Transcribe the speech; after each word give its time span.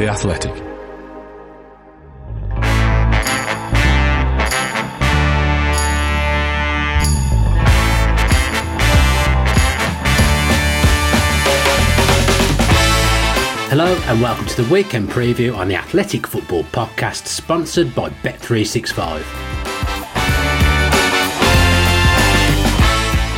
The 0.00 0.08
Athletic. 0.08 0.54
Hello 13.68 13.94
and 14.06 14.22
welcome 14.22 14.46
to 14.46 14.62
the 14.62 14.72
weekend 14.72 15.10
preview 15.10 15.54
on 15.54 15.68
the 15.68 15.74
Athletic 15.74 16.26
Football 16.26 16.64
Podcast, 16.64 17.26
sponsored 17.26 17.94
by 17.94 18.08
Bet365. 18.08 19.49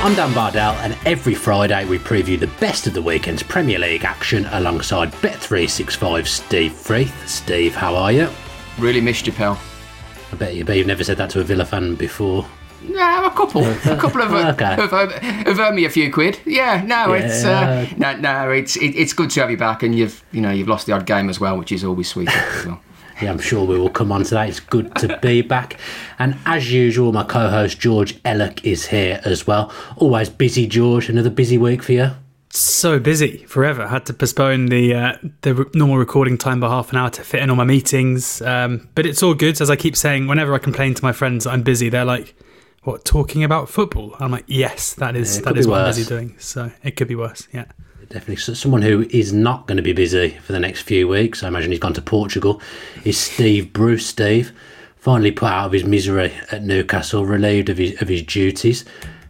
I'm 0.03 0.15
Dan 0.17 0.35
Bardell, 0.35 0.73
and 0.81 0.99
every 1.07 1.35
Friday 1.35 1.85
we 1.85 1.97
preview 1.97 2.39
the 2.39 2.49
best 2.59 2.89
of 2.89 2.93
the 2.95 3.01
weekend's 3.01 3.43
Premier 3.45 3.79
League 3.79 4.05
action 4.05 4.47
alongside 4.47 5.13
Bet365 5.13 6.27
Steve 6.27 6.73
Freeth. 6.73 7.29
Steve, 7.29 7.77
how 7.77 7.95
are 7.95 8.11
you? 8.11 8.29
Really 8.79 9.01
missed 9.01 9.29
you, 9.29 9.33
pal. 9.33 9.61
I 10.33 10.35
bet 10.35 10.57
you, 10.57 10.65
bet 10.65 10.77
you've 10.77 10.89
never 10.89 11.05
said 11.05 11.19
that 11.19 11.31
to 11.31 11.41
a 11.41 11.45
Villa 11.45 11.65
fan 11.65 11.95
before. 11.95 12.45
No, 12.83 13.27
a 13.27 13.31
couple, 13.31 13.65
a 13.93 13.97
couple 13.97 14.23
of 14.23 14.33
uh, 14.35 14.53
Okay. 14.55 14.65
have, 14.75 15.13
have 15.13 15.59
earned 15.61 15.77
me 15.77 15.85
a 15.85 15.91
few 15.91 16.13
quid. 16.13 16.41
Yeah, 16.45 16.83
no, 16.85 17.13
it's 17.13 17.45
uh, 17.45 17.87
no, 17.97 18.17
no, 18.17 18.51
it's 18.51 18.75
it, 18.77 18.97
it's 18.97 19.13
good 19.13 19.31
to 19.31 19.41
have 19.41 19.53
you 19.53 19.57
back, 19.57 19.85
and 19.85 19.95
you've 19.95 20.25
you 20.33 20.41
know 20.41 20.51
you've 20.51 20.67
lost 20.69 20.87
the 20.87 20.93
odd 20.95 21.07
game 21.07 21.31
as 21.31 21.39
well, 21.39 21.57
which 21.57 21.71
is 21.71 21.85
always 21.85 22.09
sweet. 22.09 22.29
Yeah, 23.21 23.31
I'm 23.31 23.39
sure 23.39 23.65
we 23.65 23.79
will 23.79 23.91
come 23.91 24.11
on 24.13 24.25
to 24.25 24.31
that. 24.35 24.49
It's 24.49 24.61
good 24.61 24.95
to 24.97 25.19
be 25.23 25.43
back. 25.43 25.79
And 26.19 26.37
as 26.47 26.73
usual, 26.73 27.13
my 27.13 27.25
co 27.25 27.49
host 27.51 27.79
George 27.79 28.21
Elek 28.23 28.65
is 28.65 28.87
here 28.87 29.21
as 29.25 29.47
well. 29.47 29.73
Always 29.97 30.29
busy, 30.31 30.67
George. 30.67 31.09
Another 31.09 31.31
busy 31.31 31.59
week 31.59 31.83
for 31.83 31.93
you. 31.93 32.11
so 32.51 32.99
busy 32.99 33.39
forever. 33.47 33.87
Had 33.89 34.05
to 34.07 34.13
postpone 34.15 34.67
the 34.67 34.95
uh, 34.95 35.13
the 35.43 35.69
normal 35.75 35.99
recording 35.99 36.37
time 36.37 36.61
by 36.61 36.69
half 36.69 36.91
an 36.91 36.99
hour 36.99 37.11
to 37.11 37.23
fit 37.23 37.43
in 37.43 37.51
all 37.51 37.57
my 37.57 37.65
meetings. 37.65 38.43
Um, 38.43 38.89
but 38.95 39.07
it's 39.07 39.23
all 39.23 39.35
good. 39.35 39.61
As 39.61 39.71
I 39.71 39.77
keep 39.77 39.97
saying, 39.97 40.27
whenever 40.27 40.55
I 40.55 40.59
complain 40.59 40.95
to 40.95 41.03
my 41.05 41.13
friends 41.13 41.47
I'm 41.47 41.63
busy, 41.63 41.89
they're 41.89 42.05
like, 42.05 42.35
"What 42.83 43.05
talking 43.05 43.43
about 43.45 43.69
football?" 43.69 44.17
I'm 44.21 44.31
like, 44.33 44.45
"Yes, 44.47 44.95
that 44.95 45.17
is 45.17 45.37
Yeah, 45.37 45.45
that 45.45 45.55
could 45.55 45.67
what 45.67 45.81
I'm 45.81 45.89
busy 45.89 46.05
doing." 46.05 46.35
So 46.39 46.71
it 46.83 46.97
could 46.97 47.09
be 47.09 47.15
worse. 47.15 47.49
Yeah. 47.53 47.67
Definitely 48.13 48.37
so- 48.37 48.53
someone 48.53 48.83
who 48.83 49.07
is 49.09 49.33
not 49.33 49.67
going 49.67 49.79
to 49.79 49.83
be 49.83 49.95
busy 49.95 50.37
for 50.43 50.53
the 50.53 50.61
next 50.61 50.83
few 50.83 51.09
weeks. 51.09 51.43
I 51.43 51.49
imagine 51.49 51.71
he's 51.71 51.81
gone 51.81 51.95
to 51.95 52.03
Portugal. 52.03 52.61
Is 53.05 53.17
Steve 53.17 53.73
Bruce? 53.73 54.07
Steve 54.07 54.53
finally 54.99 55.33
put 55.33 55.49
out 55.49 55.67
of 55.67 55.73
his 55.73 55.85
misery 55.85 56.31
at 56.51 56.63
Newcastle, 56.63 57.25
relieved 57.25 57.71
of 57.71 57.79
his 57.79 58.01
of 58.03 58.09
his 58.09 58.23
duties. 58.23 58.85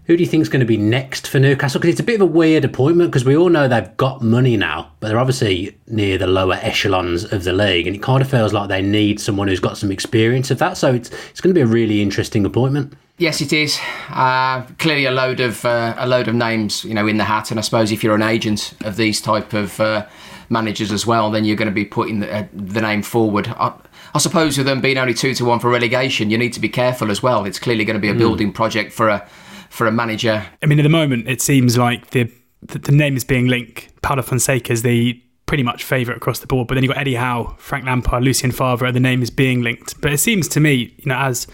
Who 0.07 0.17
do 0.17 0.23
you 0.25 0.29
think 0.29 0.43
is 0.43 0.49
going 0.49 0.61
to 0.61 0.67
be 0.67 0.77
next 0.77 1.29
for 1.29 1.39
Newcastle? 1.39 1.81
Because 1.81 1.93
it's 1.93 2.01
a 2.01 2.03
bit 2.03 2.17
of 2.17 2.23
a 2.23 2.27
weird 2.27 2.65
appointment 2.65 3.13
because 3.13 3.25
we 3.25 3.37
all 3.37 3.49
know 3.49 3.69
they've 3.69 3.97
got 3.99 4.21
money 4.21 4.57
now, 4.57 4.91
but 4.99 5.09
they're 5.09 5.19
obviously 5.19 5.79
near 5.87 6.19
the 6.19 6.27
lower 6.27 6.55
echelons 6.55 7.23
of 7.25 7.45
the 7.45 7.53
league, 7.53 7.87
and 7.87 7.95
it 7.95 8.03
kind 8.03 8.21
of 8.21 8.29
feels 8.29 8.53
like 8.53 8.69
they 8.69 8.83
need 8.83 9.21
someone 9.21 9.47
who's 9.47 9.61
got 9.61 9.79
some 9.79 9.93
experience 9.93 10.51
of 10.51 10.59
that. 10.59 10.77
So 10.77 10.93
it's 10.93 11.09
it's 11.31 11.41
going 11.41 11.55
to 11.55 11.59
be 11.59 11.63
a 11.63 11.67
really 11.67 12.03
interesting 12.03 12.45
appointment. 12.45 12.95
Yes, 13.23 13.41
it 13.41 13.53
is. 13.53 13.79
Uh, 14.09 14.63
clearly, 14.81 15.05
a 15.05 15.13
load 15.13 15.39
of 15.39 15.65
uh, 15.65 15.95
a 15.97 16.09
load 16.09 16.27
of 16.27 16.35
names, 16.35 16.85
you 16.85 16.93
know, 16.93 17.07
in 17.07 17.19
the 17.19 17.25
hat. 17.25 17.53
And 17.53 17.61
I 17.61 17.63
suppose 17.63 17.93
if 17.93 18.03
you're 18.03 18.17
an 18.17 18.23
agent 18.23 18.75
of 18.81 18.97
these 18.97 19.21
type 19.21 19.53
of 19.53 19.79
uh, 19.79 20.07
managers 20.49 20.91
as 20.91 21.07
well, 21.07 21.31
then 21.31 21.45
you're 21.45 21.55
going 21.55 21.69
to 21.69 21.75
be 21.75 21.85
putting 21.85 22.19
the, 22.19 22.35
uh, 22.35 22.47
the 22.53 22.81
name 22.81 23.01
forward. 23.01 23.47
I, 23.47 23.75
I 24.13 24.19
suppose 24.19 24.59
with 24.59 24.67
them 24.67 24.81
being 24.81 24.99
only 24.99 25.15
two 25.15 25.35
to 25.35 25.45
one 25.45 25.61
for 25.61 25.71
relegation, 25.71 26.31
you 26.31 26.37
need 26.37 26.53
to 26.55 26.59
be 26.59 26.69
careful 26.69 27.13
as 27.13 27.23
well. 27.23 27.45
It's 27.45 27.61
clearly 27.61 27.85
going 27.85 27.95
to 27.95 28.01
be 28.01 28.09
a 28.09 28.15
building 28.15 28.53
project 28.53 28.93
for 28.93 29.09
a 29.09 29.25
for 29.71 29.87
a 29.87 29.93
manager. 29.93 30.45
I 30.61 30.67
mean, 30.67 30.81
at 30.81 30.83
the 30.83 30.89
moment, 30.89 31.29
it 31.29 31.41
seems 31.41 31.79
like 31.79 32.11
the 32.11 32.29
the, 32.61 32.81
the 32.81 32.93
name 32.93 33.17
is 33.17 33.23
being 33.23 33.47
linked. 33.47 34.03
Paulo 34.03 34.23
Fonseca 34.23 34.73
is 34.73 34.83
the 34.83 35.23
pretty 35.47 35.63
much 35.63 35.85
favourite 35.85 36.17
across 36.17 36.41
the 36.41 36.49
board, 36.49 36.67
but 36.67 36.75
then 36.75 36.83
you've 36.83 36.93
got 36.93 37.01
Eddie 37.01 37.15
Howe, 37.15 37.55
Frank 37.59 37.85
Lampard, 37.85 38.25
Lucien 38.25 38.51
Favre. 38.51 38.91
The 38.91 38.99
name 38.99 39.23
is 39.23 39.31
being 39.31 39.63
linked, 39.63 40.01
but 40.01 40.13
it 40.13 40.19
seems 40.19 40.49
to 40.49 40.59
me, 40.59 40.93
you 40.99 41.07
know, 41.07 41.19
as 41.19 41.47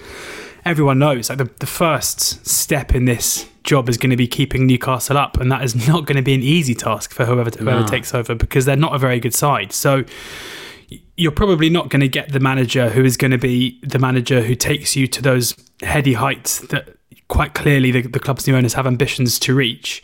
everyone 0.65 0.99
knows, 0.99 1.29
like 1.29 1.39
the, 1.39 1.51
the 1.61 1.67
first 1.67 2.47
step 2.47 2.95
in 2.95 3.05
this 3.05 3.47
job 3.65 3.89
is 3.89 3.99
going 3.99 4.11
to 4.11 4.17
be 4.17 4.27
keeping 4.27 4.67
Newcastle 4.67 5.19
up, 5.19 5.39
and 5.39 5.51
that 5.53 5.63
is 5.63 5.75
not 5.89 6.07
going 6.07 6.17
to 6.17 6.23
be 6.23 6.35
an 6.35 6.43
easy 6.43 6.75
task 6.75 7.13
for 7.13 7.25
whoever 7.27 7.51
whoever 7.51 7.81
No. 7.81 7.87
takes 7.87 8.15
over 8.15 8.35
because 8.35 8.65
they're 8.65 8.77
not 8.77 8.95
a 8.95 8.99
very 8.99 9.21
good 9.21 9.35
side. 9.35 9.73
So 9.73 10.05
you're 11.17 11.33
probably 11.33 11.69
not 11.69 11.91
going 11.91 12.01
to 12.01 12.09
get 12.09 12.33
the 12.33 12.41
manager 12.41 12.89
who 12.91 13.05
is 13.05 13.17
going 13.17 13.33
to 13.33 13.39
be 13.39 13.79
the 13.83 13.99
manager 13.99 14.41
who 14.41 14.55
takes 14.55 14.97
you 14.97 15.07
to 15.09 15.21
those 15.21 15.55
heady 15.83 16.15
heights 16.15 16.61
that 16.69 16.97
quite 17.29 17.53
clearly 17.55 17.91
the, 17.91 18.03
the 18.03 18.21
club's 18.21 18.47
new 18.47 18.57
owners 18.57 18.73
have 18.75 18.87
ambitions 18.87 19.39
to 19.41 19.55
reach. 19.55 20.03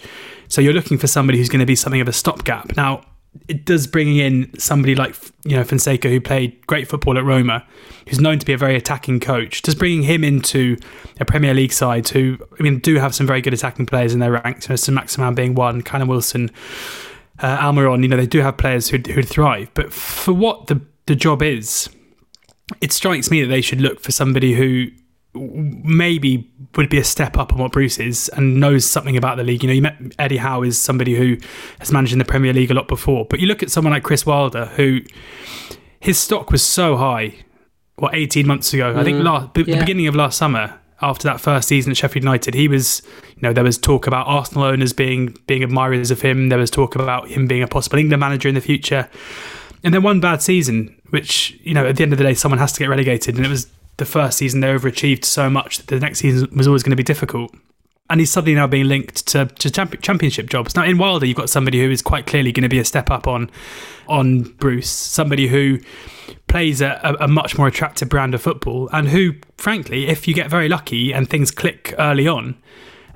So 0.48 0.60
you're 0.60 0.74
looking 0.74 0.98
for 0.98 1.06
somebody 1.06 1.38
who's 1.38 1.48
going 1.48 1.60
to 1.60 1.66
be 1.66 1.76
something 1.76 2.00
of 2.02 2.08
a 2.08 2.12
stopgap. 2.12 2.76
Now, 2.76 3.02
it 3.48 3.64
does 3.64 3.86
bringing 3.86 4.16
in 4.16 4.58
somebody 4.58 4.94
like 4.94 5.16
you 5.44 5.56
know 5.56 5.64
Fonseca, 5.64 6.08
who 6.08 6.20
played 6.20 6.66
great 6.66 6.88
football 6.88 7.18
at 7.18 7.24
Roma, 7.24 7.66
who's 8.08 8.20
known 8.20 8.38
to 8.38 8.46
be 8.46 8.52
a 8.52 8.58
very 8.58 8.76
attacking 8.76 9.20
coach. 9.20 9.62
Does 9.62 9.74
bringing 9.74 10.02
him 10.02 10.24
into 10.24 10.76
a 11.20 11.24
Premier 11.24 11.54
League 11.54 11.72
side 11.72 12.08
who 12.08 12.38
I 12.58 12.62
mean 12.62 12.78
do 12.78 12.96
have 12.96 13.14
some 13.14 13.26
very 13.26 13.40
good 13.40 13.54
attacking 13.54 13.86
players 13.86 14.14
in 14.14 14.20
their 14.20 14.32
ranks. 14.32 14.68
You 14.68 14.76
know, 14.76 14.94
Maximin 14.94 15.34
being 15.34 15.54
one, 15.54 15.82
Callum 15.82 16.08
Wilson, 16.08 16.50
uh, 17.40 17.58
Almiron. 17.58 18.02
You 18.02 18.08
know 18.08 18.16
they 18.16 18.26
do 18.26 18.40
have 18.40 18.56
players 18.56 18.88
who 18.88 18.98
who 18.98 19.22
thrive, 19.22 19.70
but 19.74 19.92
for 19.92 20.32
what 20.32 20.68
the 20.68 20.80
the 21.06 21.14
job 21.14 21.42
is, 21.42 21.90
it 22.80 22.92
strikes 22.92 23.30
me 23.30 23.42
that 23.42 23.48
they 23.48 23.60
should 23.60 23.80
look 23.80 24.00
for 24.00 24.12
somebody 24.12 24.54
who 24.54 24.88
maybe 25.34 26.50
would 26.76 26.88
be 26.88 26.98
a 26.98 27.04
step 27.04 27.36
up 27.36 27.52
on 27.52 27.58
what 27.58 27.72
Bruce 27.72 27.98
is 27.98 28.28
and 28.30 28.60
knows 28.60 28.86
something 28.86 29.16
about 29.16 29.36
the 29.36 29.44
league. 29.44 29.62
You 29.62 29.68
know, 29.68 29.74
you 29.74 29.82
met 29.82 29.96
Eddie 30.18 30.38
Howe 30.38 30.62
is 30.62 30.80
somebody 30.80 31.14
who 31.14 31.36
has 31.78 31.92
managed 31.92 32.12
in 32.12 32.18
the 32.18 32.24
Premier 32.24 32.52
League 32.52 32.70
a 32.70 32.74
lot 32.74 32.88
before, 32.88 33.24
but 33.24 33.40
you 33.40 33.46
look 33.46 33.62
at 33.62 33.70
someone 33.70 33.92
like 33.92 34.02
Chris 34.02 34.24
Wilder, 34.24 34.66
who 34.76 35.00
his 36.00 36.18
stock 36.18 36.50
was 36.50 36.62
so 36.62 36.96
high, 36.96 37.34
what 37.96 38.14
eighteen 38.14 38.46
months 38.46 38.72
ago? 38.74 38.94
I 38.96 39.04
think 39.04 39.18
mm, 39.18 39.24
last 39.24 39.54
b- 39.54 39.64
yeah. 39.66 39.74
the 39.74 39.80
beginning 39.80 40.06
of 40.06 40.14
last 40.14 40.38
summer. 40.38 40.80
After 41.02 41.28
that 41.28 41.40
first 41.40 41.68
season 41.68 41.90
at 41.90 41.98
Sheffield 41.98 42.22
United, 42.22 42.54
he 42.54 42.66
was, 42.66 43.02
you 43.34 43.42
know, 43.42 43.52
there 43.52 43.64
was 43.64 43.76
talk 43.76 44.06
about 44.06 44.26
Arsenal 44.26 44.64
owners 44.64 44.94
being 44.94 45.36
being 45.46 45.62
admirers 45.62 46.10
of 46.10 46.22
him. 46.22 46.48
There 46.48 46.58
was 46.58 46.70
talk 46.70 46.94
about 46.94 47.28
him 47.28 47.46
being 47.46 47.62
a 47.62 47.66
possible 47.66 47.98
England 47.98 48.20
manager 48.20 48.48
in 48.48 48.54
the 48.54 48.60
future. 48.60 49.10
And 49.82 49.92
then 49.92 50.02
one 50.02 50.20
bad 50.20 50.40
season, 50.40 50.98
which, 51.10 51.58
you 51.62 51.74
know, 51.74 51.84
at 51.84 51.96
the 51.96 52.04
end 52.04 52.12
of 52.12 52.18
the 52.18 52.24
day, 52.24 52.32
someone 52.32 52.58
has 52.58 52.72
to 52.72 52.78
get 52.78 52.88
relegated. 52.88 53.36
And 53.36 53.44
it 53.44 53.50
was 53.50 53.66
the 53.96 54.04
first 54.04 54.38
season 54.38 54.60
they 54.60 54.68
overachieved 54.68 55.24
so 55.24 55.48
much 55.48 55.78
that 55.78 55.86
the 55.86 56.00
next 56.00 56.18
season 56.18 56.48
was 56.56 56.66
always 56.66 56.82
going 56.82 56.90
to 56.90 56.96
be 56.96 57.02
difficult. 57.02 57.54
And 58.10 58.20
he's 58.20 58.30
suddenly 58.30 58.54
now 58.54 58.66
being 58.66 58.86
linked 58.86 59.26
to, 59.28 59.46
to 59.46 59.70
champ- 59.70 60.02
championship 60.02 60.50
jobs. 60.50 60.76
Now, 60.76 60.84
in 60.84 60.98
Wilder, 60.98 61.24
you've 61.24 61.38
got 61.38 61.48
somebody 61.48 61.82
who 61.82 61.90
is 61.90 62.02
quite 62.02 62.26
clearly 62.26 62.52
going 62.52 62.62
to 62.62 62.68
be 62.68 62.78
a 62.78 62.84
step 62.84 63.10
up 63.10 63.26
on 63.26 63.50
on 64.08 64.42
Bruce, 64.42 64.90
somebody 64.90 65.48
who 65.48 65.78
plays 66.46 66.82
a, 66.82 67.00
a, 67.02 67.24
a 67.24 67.28
much 67.28 67.56
more 67.56 67.66
attractive 67.66 68.10
brand 68.10 68.34
of 68.34 68.42
football, 68.42 68.90
and 68.92 69.08
who, 69.08 69.32
frankly, 69.56 70.06
if 70.06 70.28
you 70.28 70.34
get 70.34 70.50
very 70.50 70.68
lucky 70.68 71.12
and 71.14 71.30
things 71.30 71.50
click 71.50 71.94
early 71.98 72.28
on, 72.28 72.56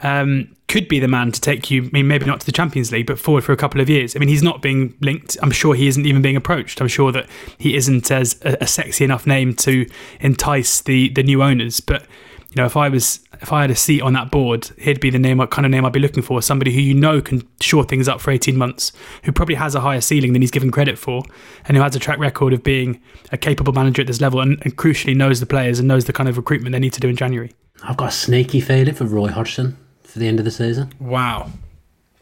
um, 0.03 0.55
could 0.69 0.87
be 0.87 1.01
the 1.01 1.09
man 1.09 1.33
to 1.33 1.41
take 1.41 1.71
you, 1.71 1.85
I 1.85 1.91
mean, 1.93 2.07
maybe 2.07 2.27
not 2.27 2.41
to 2.41 2.47
the 2.47 2.53
Champions 2.53 2.93
League, 2.93 3.07
but 3.07 3.19
forward 3.19 3.43
for 3.43 3.53
a 3.53 3.57
couple 3.57 3.81
of 3.81 3.89
years. 3.89 4.15
I 4.15 4.19
mean, 4.19 4.29
he's 4.29 4.43
not 4.43 4.61
being 4.61 4.95
linked. 5.01 5.37
I'm 5.43 5.51
sure 5.51 5.75
he 5.75 5.89
isn't 5.89 6.05
even 6.07 6.23
being 6.23 6.37
approached. 6.37 6.81
I'm 6.81 6.89
sure 6.89 7.11
that 7.13 7.27
he 7.57 7.75
isn't 7.75 8.11
as 8.11 8.39
a, 8.45 8.59
a 8.61 8.67
sexy 8.67 9.05
enough 9.05 9.27
name 9.27 9.55
to 9.57 9.87
entice 10.21 10.83
the 10.83 11.09
the 11.09 11.23
new 11.23 11.43
owners. 11.43 11.81
But 11.81 12.03
you 12.51 12.57
know, 12.57 12.67
if 12.67 12.77
I 12.77 12.91
was 12.91 13.21
if 13.41 13.53
I 13.53 13.63
had 13.63 13.71
a 13.71 13.75
seat 13.75 14.03
on 14.03 14.13
that 14.13 14.31
board, 14.31 14.71
he'd 14.79 15.01
be 15.01 15.11
the 15.11 15.19
name, 15.19 15.45
kind 15.47 15.65
of 15.65 15.71
name 15.71 15.87
I'd 15.87 15.93
be 15.93 16.01
looking 16.01 16.23
for. 16.23 16.43
Somebody 16.43 16.73
who 16.73 16.81
you 16.81 16.93
know 16.93 17.23
can 17.23 17.49
shore 17.61 17.85
things 17.85 18.07
up 18.07 18.21
for 18.21 18.31
18 18.31 18.57
months, 18.57 18.93
who 19.23 19.33
probably 19.33 19.55
has 19.55 19.75
a 19.75 19.81
higher 19.81 20.03
ceiling 20.03 20.35
than 20.35 20.43
he's 20.43 20.51
given 20.51 20.71
credit 20.71 20.99
for, 20.99 21.23
and 21.65 21.77
who 21.77 21.83
has 21.83 21.97
a 21.97 21.99
track 21.99 22.19
record 22.19 22.53
of 22.53 22.63
being 22.63 23.01
a 23.33 23.39
capable 23.39 23.73
manager 23.73 24.03
at 24.03 24.07
this 24.07 24.21
level, 24.21 24.41
and, 24.41 24.61
and 24.65 24.77
crucially 24.77 25.17
knows 25.17 25.41
the 25.41 25.47
players 25.47 25.79
and 25.79 25.89
knows 25.89 26.05
the 26.05 26.13
kind 26.13 26.29
of 26.29 26.37
recruitment 26.37 26.73
they 26.73 26.79
need 26.79 26.93
to 26.93 27.01
do 27.01 27.09
in 27.09 27.17
January. 27.17 27.53
I've 27.83 27.97
got 27.97 28.09
a 28.09 28.13
sneaky 28.13 28.61
feeling 28.61 28.95
for 28.95 29.05
Roy 29.05 29.29
Hodgson 29.29 29.79
for 30.09 30.19
the 30.19 30.27
end 30.29 30.39
of 30.39 30.45
the 30.45 30.51
season. 30.51 30.93
Wow. 30.99 31.51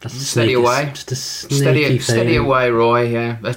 That's 0.00 0.14
a 0.14 0.18
Steady 0.18 0.48
sneaky- 0.48 0.62
away. 0.62 0.90
Just 0.92 1.12
a 1.12 1.16
sneaky 1.16 1.56
Steady, 1.56 1.98
steady 1.98 2.36
away, 2.36 2.70
Roy. 2.70 3.08
Yeah, 3.08 3.38
a, 3.42 3.56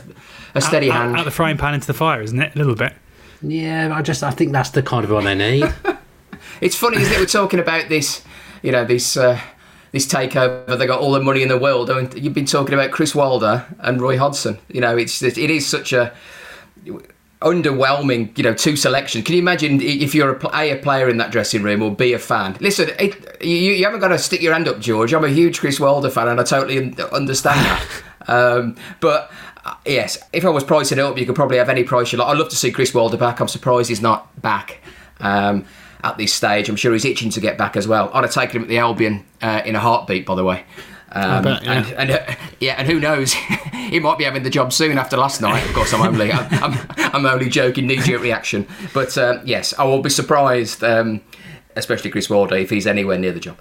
a 0.56 0.62
steady 0.62 0.90
out, 0.90 0.96
hand. 1.02 1.18
Out 1.18 1.26
the 1.26 1.32
frying 1.32 1.58
pan 1.58 1.74
into 1.74 1.88
the 1.88 1.94
fire, 1.94 2.22
isn't 2.22 2.42
it? 2.42 2.56
A 2.56 2.58
little 2.58 2.76
bit. 2.76 2.94
Yeah, 3.42 3.92
I 3.94 4.02
just 4.02 4.24
I 4.24 4.32
think 4.32 4.52
that's 4.54 4.70
the 4.72 4.82
kind 4.82 5.04
of 5.04 5.12
one 5.12 5.26
they 5.26 5.36
need. 5.36 5.74
It's 6.62 6.76
funny, 6.76 6.98
isn't 6.98 7.14
it? 7.14 7.20
We're 7.20 7.26
talking 7.26 7.60
about 7.60 7.88
this, 7.88 8.22
you 8.64 8.72
know, 8.74 8.84
this 8.84 9.16
uh, 9.16 9.40
this 9.94 10.06
takeover. 10.06 10.78
They 10.78 10.88
got 10.88 11.00
all 11.00 11.12
the 11.14 11.22
money 11.22 11.42
in 11.42 11.48
the 11.48 11.58
world. 11.58 11.90
I 11.90 12.02
mean, 12.02 12.12
you've 12.18 12.34
been 12.34 12.46
talking 12.46 12.74
about 12.74 12.92
Chris 12.92 13.16
Wilder 13.16 13.66
and 13.80 14.02
Roy 14.02 14.18
Hodgson. 14.18 14.58
You 14.68 14.82
know, 14.82 14.98
it's 14.98 15.22
it 15.22 15.38
is 15.38 15.66
such 15.68 15.94
a 15.94 16.14
underwhelming, 17.42 18.38
you 18.38 18.44
know, 18.44 18.54
two 18.54 18.76
selections. 18.76 19.24
Can 19.24 19.36
you 19.36 19.42
imagine 19.42 19.82
if 19.82 20.14
you're 20.14 20.36
a, 20.36 20.48
a, 20.56 20.72
a 20.72 20.82
player 20.82 21.08
in 21.08 21.18
that 21.18 21.32
dressing 21.32 21.64
room 21.64 21.82
or 21.82 21.92
B 21.94 22.14
a 22.14 22.20
fan? 22.20 22.58
Listen, 22.60 22.90
it, 23.00 23.44
you, 23.44 23.56
you 23.56 23.86
haven't 23.86 24.02
got 24.02 24.10
to 24.10 24.18
stick 24.18 24.42
your 24.42 24.54
hand 24.54 24.68
up, 24.68 24.80
George. 24.80 25.14
I'm 25.14 25.24
a 25.24 25.30
huge 25.30 25.60
Chris 25.60 25.80
Wilder 25.80 26.10
fan, 26.10 26.28
and 26.28 26.40
I 26.40 26.44
totally 26.44 26.94
understand 27.12 27.60
that. 27.66 27.88
Um, 28.28 28.76
but 29.00 29.32
uh, 29.66 29.74
yes, 29.88 30.20
if 30.34 30.46
I 30.46 30.50
was 30.50 30.64
pricing 30.64 31.00
it 31.00 31.02
up, 31.02 31.18
you 31.18 31.26
could 31.26 31.34
probably 31.34 31.58
have 31.58 31.70
any 31.70 31.84
price 31.84 32.12
you 32.12 32.20
like. 32.20 32.28
I'd 32.28 32.38
love 32.38 32.50
to 32.50 32.56
see 32.56 32.72
Chris 32.72 32.94
Wilder 32.94 33.18
back. 33.18 33.40
I'm 33.40 33.48
surprised 33.48 33.90
he's 33.90 34.02
not 34.02 34.40
back. 34.40 34.82
Um, 35.20 35.66
at 36.04 36.18
this 36.18 36.32
stage, 36.32 36.70
I'm 36.70 36.76
sure 36.76 36.94
he's 36.94 37.06
itching 37.06 37.32
to 37.32 37.40
get 37.40 37.58
back 37.58 37.76
as 37.76 37.88
well. 37.88 38.12
I'd 38.14 38.24
have 38.24 38.34
taken 38.34 38.58
him 38.58 38.64
at 38.64 38.70
the 38.70 38.78
Albion 38.78 39.26
uh, 39.42 39.64
in 39.66 39.76
a 39.76 39.80
heartbeat, 39.80 40.28
by 40.28 40.36
the 40.36 40.44
way. 40.44 40.64
Um, 41.12 41.44
bet, 41.44 41.64
yeah. 41.64 41.72
And, 41.74 41.94
and 41.94 42.12
uh, 42.12 42.36
yeah, 42.60 42.76
and 42.78 42.88
who 42.88 43.00
knows? 43.00 43.34
he 43.74 44.00
might 44.00 44.18
be 44.18 44.24
having 44.24 44.44
the 44.44 44.50
job 44.50 44.74
soon 44.74 44.98
after 44.98 45.18
last 45.18 45.42
night. 45.42 45.66
Of 45.66 45.74
course, 45.74 45.94
I'm 45.94 46.02
only 46.02 46.32
I'm, 46.32 46.64
I'm, 46.64 46.88
I'm 46.98 47.26
only 47.26 47.50
joking, 47.50 47.88
knee 47.88 47.98
jerk 47.98 48.22
reaction. 48.22 48.68
But 48.94 49.18
um, 49.18 49.42
yes, 49.46 49.74
I 49.78 49.84
will 49.84 50.02
be 50.02 50.10
surprised, 50.10 50.84
um, 50.84 51.22
especially 51.76 52.12
Chris 52.12 52.30
Wilder, 52.30 52.56
if 52.56 52.70
he's 52.70 52.88
anywhere 52.88 53.18
near 53.18 53.32
the 53.32 53.40
job. 53.40 53.58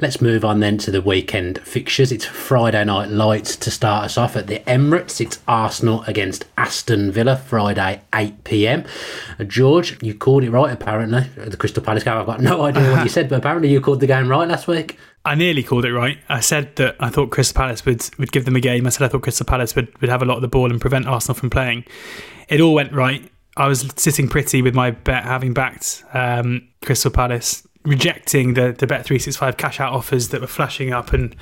Let's 0.00 0.20
move 0.20 0.44
on 0.44 0.58
then 0.58 0.76
to 0.78 0.90
the 0.90 1.00
weekend 1.00 1.60
fixtures. 1.60 2.10
It's 2.10 2.24
Friday 2.24 2.84
night 2.84 3.10
lights 3.10 3.54
to 3.54 3.70
start 3.70 4.06
us 4.06 4.18
off 4.18 4.34
at 4.34 4.48
the 4.48 4.58
Emirates. 4.66 5.20
It's 5.20 5.38
Arsenal 5.46 6.02
against 6.08 6.46
Aston 6.58 7.12
Villa, 7.12 7.36
Friday, 7.36 8.02
8 8.12 8.42
pm. 8.42 8.84
Uh, 9.38 9.44
George, 9.44 10.02
you 10.02 10.12
called 10.12 10.42
it 10.42 10.50
right 10.50 10.72
apparently. 10.72 11.20
The 11.36 11.56
Crystal 11.56 11.80
Palace 11.80 12.02
game. 12.02 12.18
I've 12.18 12.26
got 12.26 12.40
no 12.40 12.62
idea 12.66 12.90
what 12.90 13.04
you 13.04 13.08
said, 13.08 13.28
but 13.28 13.38
apparently 13.38 13.70
you 13.70 13.80
called 13.80 14.00
the 14.00 14.08
game 14.08 14.26
right 14.26 14.48
last 14.48 14.66
week. 14.66 14.98
I 15.24 15.34
nearly 15.34 15.62
called 15.62 15.84
it 15.84 15.92
right. 15.92 16.18
I 16.28 16.40
said 16.40 16.76
that 16.76 16.96
I 17.00 17.08
thought 17.08 17.30
Crystal 17.30 17.56
Palace 17.56 17.84
would, 17.86 18.08
would 18.18 18.30
give 18.30 18.44
them 18.44 18.56
a 18.56 18.60
game. 18.60 18.86
I 18.86 18.90
said 18.90 19.06
I 19.06 19.08
thought 19.08 19.22
Crystal 19.22 19.46
Palace 19.46 19.74
would, 19.74 19.98
would 20.00 20.10
have 20.10 20.20
a 20.20 20.26
lot 20.26 20.36
of 20.36 20.42
the 20.42 20.48
ball 20.48 20.70
and 20.70 20.80
prevent 20.80 21.06
Arsenal 21.06 21.34
from 21.34 21.48
playing. 21.48 21.84
It 22.48 22.60
all 22.60 22.74
went 22.74 22.92
right. 22.92 23.30
I 23.56 23.68
was 23.68 23.90
sitting 23.96 24.28
pretty 24.28 24.60
with 24.62 24.74
my 24.74 24.90
bet, 24.90 25.24
having 25.24 25.54
backed 25.54 26.04
um, 26.12 26.68
Crystal 26.84 27.10
Palace, 27.10 27.66
rejecting 27.84 28.54
the 28.54 28.72
the 28.72 28.86
Bet 28.86 29.04
three 29.04 29.18
six 29.18 29.36
five 29.36 29.56
cash 29.56 29.78
out 29.78 29.92
offers 29.92 30.30
that 30.30 30.40
were 30.40 30.46
flashing 30.46 30.92
up 30.92 31.12
and 31.12 31.36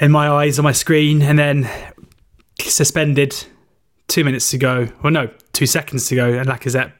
in 0.00 0.10
my 0.10 0.28
eyes 0.28 0.58
on 0.58 0.62
my 0.64 0.72
screen, 0.72 1.20
and 1.20 1.38
then 1.38 1.68
suspended 2.58 3.36
two 4.08 4.24
minutes 4.24 4.50
to 4.50 4.58
go. 4.58 4.88
Well, 5.02 5.12
no, 5.12 5.30
two 5.52 5.66
seconds 5.66 6.08
to 6.08 6.16
go, 6.16 6.32
and 6.32 6.48
Lacazette 6.48 6.92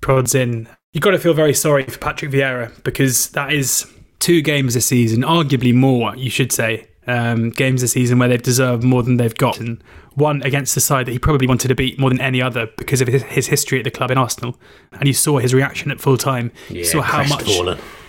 prods 0.00 0.34
in. 0.34 0.68
You've 0.92 1.02
got 1.02 1.10
to 1.10 1.18
feel 1.18 1.34
very 1.34 1.54
sorry 1.54 1.84
for 1.84 1.98
Patrick 1.98 2.30
Vieira 2.30 2.82
because 2.82 3.28
that 3.30 3.52
is 3.52 3.86
two 4.18 4.42
games 4.42 4.74
this 4.74 4.86
season, 4.86 5.22
arguably 5.22 5.74
more, 5.74 6.16
you 6.16 6.30
should 6.30 6.52
say, 6.52 6.88
um, 7.06 7.50
games 7.50 7.80
this 7.80 7.92
season 7.92 8.18
where 8.18 8.28
they've 8.28 8.42
deserved 8.42 8.84
more 8.84 9.02
than 9.02 9.16
they've 9.16 9.34
gotten. 9.34 9.82
One 10.14 10.42
against 10.42 10.74
the 10.74 10.80
side 10.80 11.06
that 11.06 11.12
he 11.12 11.18
probably 11.18 11.46
wanted 11.46 11.68
to 11.68 11.74
beat 11.74 11.98
more 11.98 12.10
than 12.10 12.20
any 12.20 12.42
other 12.42 12.68
because 12.76 13.00
of 13.00 13.08
his 13.08 13.46
history 13.46 13.78
at 13.78 13.84
the 13.84 13.90
club 13.90 14.10
in 14.10 14.18
Arsenal. 14.18 14.58
And 14.92 15.06
you 15.06 15.14
saw 15.14 15.38
his 15.38 15.54
reaction 15.54 15.90
at 15.90 16.00
full 16.00 16.18
time. 16.18 16.52
Yeah, 16.68 16.78
you 16.78 16.84
saw 16.84 17.00
how 17.00 17.24
much 17.24 17.48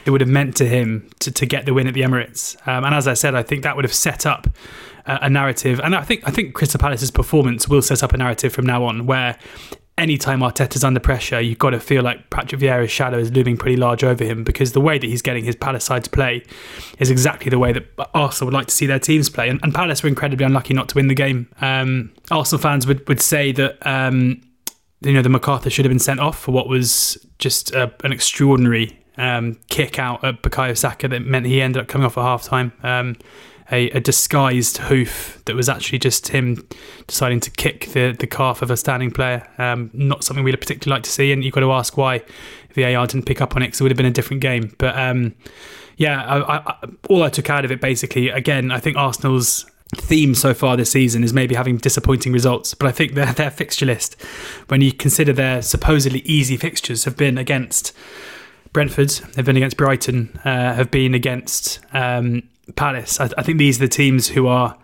it 0.06 0.12
would 0.12 0.22
have 0.22 0.30
meant 0.30 0.56
to 0.58 0.68
him 0.68 1.10
to, 1.20 1.32
to 1.32 1.46
get 1.46 1.66
the 1.66 1.74
win 1.74 1.88
at 1.88 1.94
the 1.94 2.02
Emirates. 2.02 2.56
Um, 2.68 2.84
and 2.84 2.96
as 2.96 3.08
I 3.08 3.14
said, 3.14 3.36
I 3.36 3.44
think 3.44 3.64
that 3.64 3.76
would 3.76 3.86
have 3.86 3.94
set 3.94 4.26
up 4.26 4.48
a, 5.06 5.20
a 5.24 5.30
narrative. 5.30 5.80
And 5.80 5.96
I 5.96 6.04
think 6.04 6.28
I 6.28 6.32
think 6.32 6.56
Crystal 6.56 6.80
Palace's 6.80 7.12
performance 7.12 7.70
will 7.70 7.82
set 7.82 8.04
up 8.04 8.12
a 8.14 8.18
narrative 8.18 8.52
from 8.52 8.66
now 8.66 8.84
on 8.84 9.06
where 9.06 9.38
anytime 10.00 10.40
Arteta's 10.40 10.84
under 10.84 11.00
pressure, 11.00 11.40
you've 11.40 11.60
got 11.60 11.72
to 11.72 11.80
feel 11.80 12.02
like 12.02 12.30
Patrick 12.30 12.62
Vieira's 12.62 12.92
shadow 12.92 13.18
is 13.18 13.32
looming 13.32 13.58
pretty 13.58 13.78
large 13.78 14.04
over 14.04 14.24
him 14.24 14.44
because 14.44 14.72
the 14.72 14.82
way 14.82 14.98
that 14.98 15.06
he's 15.06 15.22
getting 15.22 15.44
his 15.44 15.56
Palace 15.56 15.86
side 15.86 16.04
to 16.06 16.10
play 16.10 16.44
is 16.98 17.12
exactly 17.12 17.50
the 17.50 17.60
way 17.60 17.74
that 17.74 17.86
Arsenal 18.14 18.48
would 18.48 18.54
like 18.54 18.68
to 18.68 18.74
see 18.74 18.86
their 18.86 19.00
teams 19.00 19.30
play. 19.30 19.50
And, 19.50 19.60
and 19.62 19.74
Palace 19.74 20.02
were 20.02 20.10
incredibly 20.10 20.46
unlucky 20.46 20.74
not 20.74 20.90
to 20.90 20.96
win 20.96 21.08
the 21.08 21.16
game. 21.16 21.48
Um, 21.62 22.14
Arsenal 22.32 22.62
fans 22.62 22.88
would, 22.88 23.08
would 23.08 23.22
say 23.22 23.52
that. 23.54 23.86
Um, 23.86 24.42
you 25.02 25.14
know, 25.14 25.22
the 25.22 25.30
McArthur 25.30 25.72
should 25.72 25.86
have 25.86 25.90
been 25.90 25.98
sent 25.98 26.20
off 26.20 26.38
for 26.38 26.52
what 26.52 26.68
was 26.68 27.26
just 27.38 27.72
an 27.72 28.12
extraordinary 28.12 29.00
um, 29.18 29.58
kick 29.70 29.98
out 29.98 30.24
at 30.24 30.42
Bukayo 30.42 30.78
Saka 30.78 31.08
that 31.08 31.22
meant 31.22 31.46
he 31.46 31.62
ended 31.62 31.82
up 31.82 31.88
coming 31.88 32.06
off 32.06 32.18
at 32.18 32.24
half 32.24 32.44
time. 32.44 32.74
Um, 32.84 33.16
a, 33.72 33.90
a, 33.92 34.00
disguised 34.00 34.78
hoof 34.78 35.42
that 35.46 35.56
was 35.56 35.70
actually 35.70 36.00
just 36.00 36.30
him 36.30 36.68
deciding 37.08 37.40
to 37.42 37.52
kick 37.52 37.88
the, 37.94 38.16
the 38.18 38.28
calf 38.28 38.62
of 38.62 38.72
a 38.72 38.78
standing 38.78 39.12
player. 39.12 39.48
Um, 39.58 39.90
not 39.94 40.24
something 40.24 40.44
we'd 40.44 40.60
particularly 40.60 40.98
like 40.98 41.04
to 41.04 41.10
see, 41.10 41.32
and 41.32 41.44
you've 41.44 41.54
got 41.54 41.62
to 41.62 41.72
ask 41.72 41.98
why 41.98 42.24
the 42.74 42.84
VAR 42.84 43.08
didn't 43.08 43.26
pick 43.26 43.42
up 43.42 43.56
on 43.56 43.62
it 43.62 43.68
because 43.68 43.82
it 43.82 43.84
would 43.84 43.92
have 43.92 43.98
been 43.98 44.06
a 44.06 44.12
different 44.12 44.42
game. 44.42 44.74
But 44.78 44.98
um, 44.98 45.36
yeah, 45.98 46.24
I, 46.24 46.58
I, 46.58 46.76
all 47.10 47.24
I 47.24 47.30
took 47.30 47.50
out 47.50 47.66
of 47.66 47.72
it 47.72 47.82
basically, 47.82 48.30
again, 48.30 48.72
I 48.72 48.80
think 48.80 48.98
Arsenal's 48.98 49.66
theme 49.96 50.36
so 50.36 50.54
far 50.54 50.78
this 50.78 50.92
season 50.92 51.24
is 51.24 51.34
maybe 51.34 51.56
having 51.56 51.78
disappointing 51.78 52.32
results, 52.32 52.74
but 52.74 52.88
I 52.88 52.92
think 52.92 53.14
their 53.14 53.34
their 53.34 53.52
fixture 53.52 53.86
list, 53.86 54.22
when 54.68 54.82
you 54.82 54.94
consider 54.94 55.34
their 55.34 55.62
supposedly 55.62 56.20
easy 56.20 56.58
fixtures, 56.58 57.06
have 57.06 57.18
been 57.18 57.38
against 57.38 57.94
Brentford, 58.72 59.12
have 59.36 59.46
been 59.46 59.58
against 59.58 59.78
Brighton, 59.78 60.40
uh, 60.46 60.74
have 60.74 60.92
been 60.92 61.14
against 61.14 61.80
um, 61.94 62.44
Palace. 62.76 63.20
I, 63.20 63.30
I, 63.38 63.44
think 63.44 63.58
these 63.58 63.78
are 63.78 63.86
the 63.86 63.88
teams 63.88 64.30
who 64.30 64.48
are, 64.48 64.78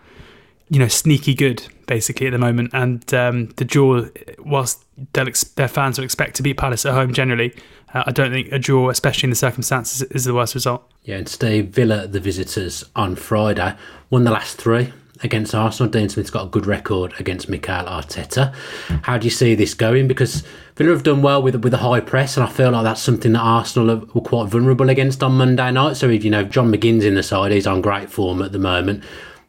you 0.68 0.78
know, 0.78 0.88
sneaky 0.88 1.34
good 1.34 1.66
basically 1.86 2.26
at 2.26 2.30
the 2.30 2.38
moment. 2.38 2.70
And 2.72 3.12
um, 3.14 3.46
the 3.56 3.64
draw, 3.64 4.06
whilst 4.38 4.84
ex- 5.14 5.44
their 5.44 5.68
fans 5.68 5.98
will 5.98 6.04
expect 6.04 6.36
to 6.36 6.42
beat 6.42 6.56
Palace 6.56 6.84
at 6.84 6.94
home 6.94 7.12
generally, 7.12 7.54
uh, 7.94 8.04
I 8.06 8.12
don't 8.12 8.30
think 8.30 8.52
a 8.52 8.58
draw, 8.58 8.90
especially 8.90 9.26
in 9.26 9.30
the 9.30 9.36
circumstances, 9.36 10.02
is 10.02 10.24
the 10.24 10.34
worst 10.34 10.54
result. 10.54 10.90
Yeah, 11.04 11.16
and 11.16 11.26
today 11.26 11.60
Villa, 11.60 12.06
the 12.06 12.20
visitors 12.20 12.84
on 12.96 13.16
Friday, 13.16 13.74
won 14.10 14.24
the 14.24 14.32
last 14.32 14.58
three 14.58 14.92
against 15.22 15.54
Arsenal. 15.54 15.90
Dean 15.90 16.08
Smith's 16.08 16.30
got 16.30 16.46
a 16.46 16.48
good 16.48 16.66
record 16.66 17.14
against 17.18 17.48
Mikel 17.48 17.84
Arteta. 17.84 18.54
How 19.02 19.18
do 19.18 19.24
you 19.24 19.30
see 19.30 19.54
this 19.54 19.74
going? 19.74 20.08
Because 20.08 20.42
Villa 20.76 20.90
have 20.90 21.02
done 21.02 21.22
well 21.22 21.42
with 21.42 21.56
with 21.56 21.74
a 21.74 21.78
high 21.78 22.00
press, 22.00 22.36
and 22.36 22.44
I 22.44 22.50
feel 22.50 22.70
like 22.70 22.84
that's 22.84 23.00
something 23.00 23.32
that 23.32 23.40
Arsenal 23.40 24.06
were 24.14 24.20
quite 24.20 24.48
vulnerable 24.48 24.90
against 24.90 25.22
on 25.22 25.36
Monday 25.36 25.70
night. 25.70 25.96
So, 25.96 26.08
if 26.08 26.24
you 26.24 26.30
know 26.30 26.44
John 26.44 26.72
McGinn's 26.72 27.04
in 27.04 27.14
the 27.14 27.22
side, 27.22 27.52
he's 27.52 27.66
on 27.66 27.80
great 27.80 28.10
form 28.10 28.42
at 28.42 28.52
the 28.52 28.58
moment. 28.58 29.02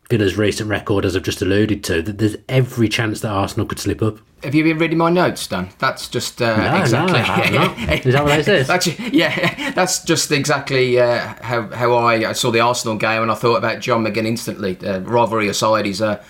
Villa's 0.09 0.37
recent 0.37 0.69
record, 0.69 1.03
as 1.03 1.15
I've 1.15 1.23
just 1.23 1.41
alluded 1.41 1.83
to, 1.85 2.01
that 2.01 2.17
there's 2.17 2.37
every 2.47 2.87
chance 2.87 3.19
that 3.21 3.29
Arsenal 3.29 3.65
could 3.65 3.79
slip 3.79 4.01
up. 4.01 4.19
Have 4.43 4.55
you 4.55 4.63
been 4.63 4.77
reading 4.77 4.97
my 4.97 5.09
notes, 5.09 5.45
Dan? 5.47 5.69
That's 5.79 6.07
just 6.07 6.41
uh, 6.41 6.55
no, 6.55 6.79
exactly. 6.79 7.19
No, 7.51 7.73
Is 7.93 8.13
that 8.13 8.23
what 8.23 8.39
it 8.39 8.47
is? 8.47 8.67
that's, 8.67 8.99
yeah, 8.99 9.71
that's 9.75 10.03
just 10.03 10.31
exactly 10.31 10.99
uh, 10.99 11.33
how 11.41 11.67
how 11.69 11.93
I, 11.95 12.29
I, 12.29 12.33
saw 12.33 12.51
the 12.51 12.61
Arsenal 12.61 12.97
game, 12.97 13.23
and 13.23 13.31
I 13.31 13.35
thought 13.35 13.57
about 13.57 13.81
John 13.81 14.05
McGinn 14.05 14.25
instantly. 14.25 14.77
Uh, 14.79 14.99
rivalry 14.99 15.49
aside, 15.49 15.85
he's 15.85 16.01
a 16.01 16.23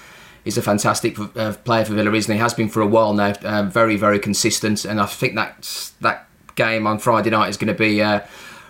he's 0.44 0.58
a 0.58 0.62
fantastic 0.62 1.20
uh, 1.36 1.54
player 1.66 1.86
for 1.86 1.94
Villa, 1.94 2.14
isn't 2.14 2.34
he? 2.34 2.40
Has 2.40 2.54
been 2.54 2.70
for 2.70 2.82
a 2.82 2.88
while 2.88 3.14
now. 3.14 3.34
Uh, 3.44 3.64
very 3.64 3.98
very 3.98 4.18
consistent, 4.18 4.86
and 4.86 5.00
I 5.00 5.06
think 5.06 5.36
that 5.36 5.92
that 6.02 6.28
game 6.56 6.88
on 6.88 6.98
Friday 6.98 7.30
night 7.30 7.50
is 7.50 7.58
going 7.58 7.68
to 7.68 7.78
be 7.78 8.02
uh, 8.02 8.22